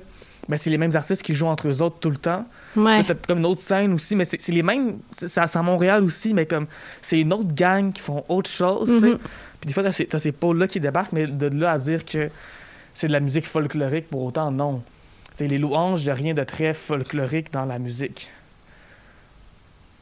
ben, 0.51 0.57
c'est 0.57 0.69
les 0.69 0.77
mêmes 0.77 0.93
artistes 0.97 1.23
qui 1.23 1.33
jouent 1.33 1.47
entre 1.47 1.69
eux 1.69 1.81
autres 1.81 1.99
tout 2.01 2.09
le 2.09 2.17
temps. 2.17 2.45
Ouais. 2.75 3.05
T'as 3.05 3.13
comme 3.13 3.37
une 3.37 3.45
autre 3.45 3.61
scène 3.61 3.93
aussi, 3.93 4.17
mais 4.17 4.25
c'est 4.25 4.45
les 4.49 4.63
mêmes. 4.63 4.99
C'est 5.13 5.39
à 5.39 5.61
Montréal 5.61 6.03
aussi, 6.03 6.33
mais 6.33 6.45
comme 6.45 6.67
c'est 7.01 7.21
une 7.21 7.31
autre 7.31 7.53
gang 7.53 7.93
qui 7.93 8.01
font 8.01 8.25
autre 8.27 8.49
chose. 8.49 8.89
sais. 8.99 9.11
Mhm. 9.11 9.17
Puis 9.61 9.67
des 9.67 9.73
fois, 9.73 9.81
t'as 9.81 10.19
ces, 10.19 10.31
pôles-là 10.33 10.67
qui 10.67 10.81
débarquent, 10.81 11.13
mais 11.13 11.25
de 11.25 11.47
là 11.47 11.71
à 11.71 11.77
dire 11.77 12.03
que 12.03 12.29
c'est 12.93 13.07
de 13.07 13.13
la 13.13 13.21
musique 13.21 13.45
folklorique, 13.45 14.09
pour 14.09 14.23
autant, 14.23 14.51
non. 14.51 14.83
C'est 15.35 15.47
les 15.47 15.57
louanges, 15.57 16.03
il 16.03 16.11
rien 16.11 16.33
de 16.33 16.43
très 16.43 16.73
folklorique 16.73 17.53
dans 17.53 17.63
la 17.63 17.79
musique. 17.79 18.27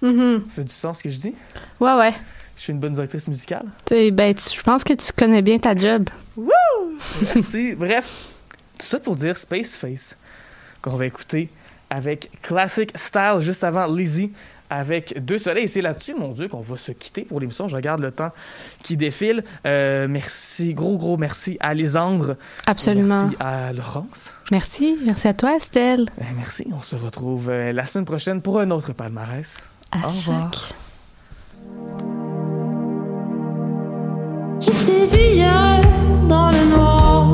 Mhm. 0.01 0.45
Ça 0.47 0.55
fait 0.55 0.63
du 0.63 0.73
sens 0.73 0.97
ce 0.97 1.03
que 1.03 1.11
je 1.11 1.19
dis? 1.19 1.35
Ouais, 1.79 1.93
ouais. 1.93 2.13
Je 2.57 2.63
suis 2.63 2.73
une 2.73 2.79
bonne 2.79 2.93
directrice 2.93 3.27
musicale. 3.27 3.67
Ben, 3.91 4.35
je 4.35 4.61
pense 4.63 4.83
que 4.83 4.93
tu 4.93 5.13
connais 5.15 5.43
bien 5.43 5.59
ta 5.59 5.75
job. 5.75 6.09
Merci. 7.35 7.75
Bref, 7.75 8.33
tout 8.80 8.86
ça 8.86 8.99
pour 8.99 9.15
dire 9.15 9.38
Space 9.38 9.75
Face, 9.75 10.17
qu'on 10.82 10.95
va 10.95 11.05
écouter 11.05 11.49
avec 11.89 12.30
Classic 12.41 12.91
Style 12.95 13.38
juste 13.39 13.63
avant 13.63 13.88
Lizzie, 13.88 14.32
avec 14.69 15.23
Deux 15.25 15.39
Soleils. 15.39 15.63
Et 15.65 15.67
c'est 15.67 15.82
là-dessus, 15.82 16.13
mon 16.13 16.30
Dieu, 16.30 16.47
qu'on 16.47 16.61
va 16.61 16.77
se 16.77 16.91
quitter 16.91 17.23
pour 17.23 17.39
l'émission. 17.39 17.67
Je 17.67 17.75
regarde 17.75 18.01
le 18.01 18.11
temps 18.11 18.32
qui 18.84 18.95
défile. 18.95 19.43
Euh, 19.65 20.07
merci, 20.07 20.73
gros, 20.73 20.97
gros 20.97 21.17
merci 21.17 21.57
à 21.59 21.73
Lisandre. 21.73 22.36
Absolument. 22.67 23.23
Merci 23.25 23.38
à 23.39 23.73
Laurence. 23.73 24.34
Merci. 24.51 24.97
Merci 25.05 25.27
à 25.27 25.34
toi, 25.34 25.55
Estelle. 25.55 26.09
Euh, 26.21 26.25
merci. 26.38 26.65
On 26.71 26.82
se 26.82 26.95
retrouve 26.95 27.49
euh, 27.49 27.73
la 27.73 27.86
semaine 27.86 28.05
prochaine 28.05 28.41
pour 28.41 28.59
un 28.59 28.69
autre 28.71 28.93
palmarès. 28.93 29.57
À 29.91 30.05
Au 30.05 30.07
revoir. 30.07 30.51
chaque. 30.53 30.75
Je 34.61 34.86
t'ai 34.86 35.05
vu 35.07 35.23
hier 35.36 35.82
dans 36.27 36.51
le 36.51 36.65
noir, 36.69 37.27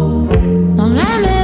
dans 0.78 0.88
la 0.88 1.04
mélancolie 1.04 1.35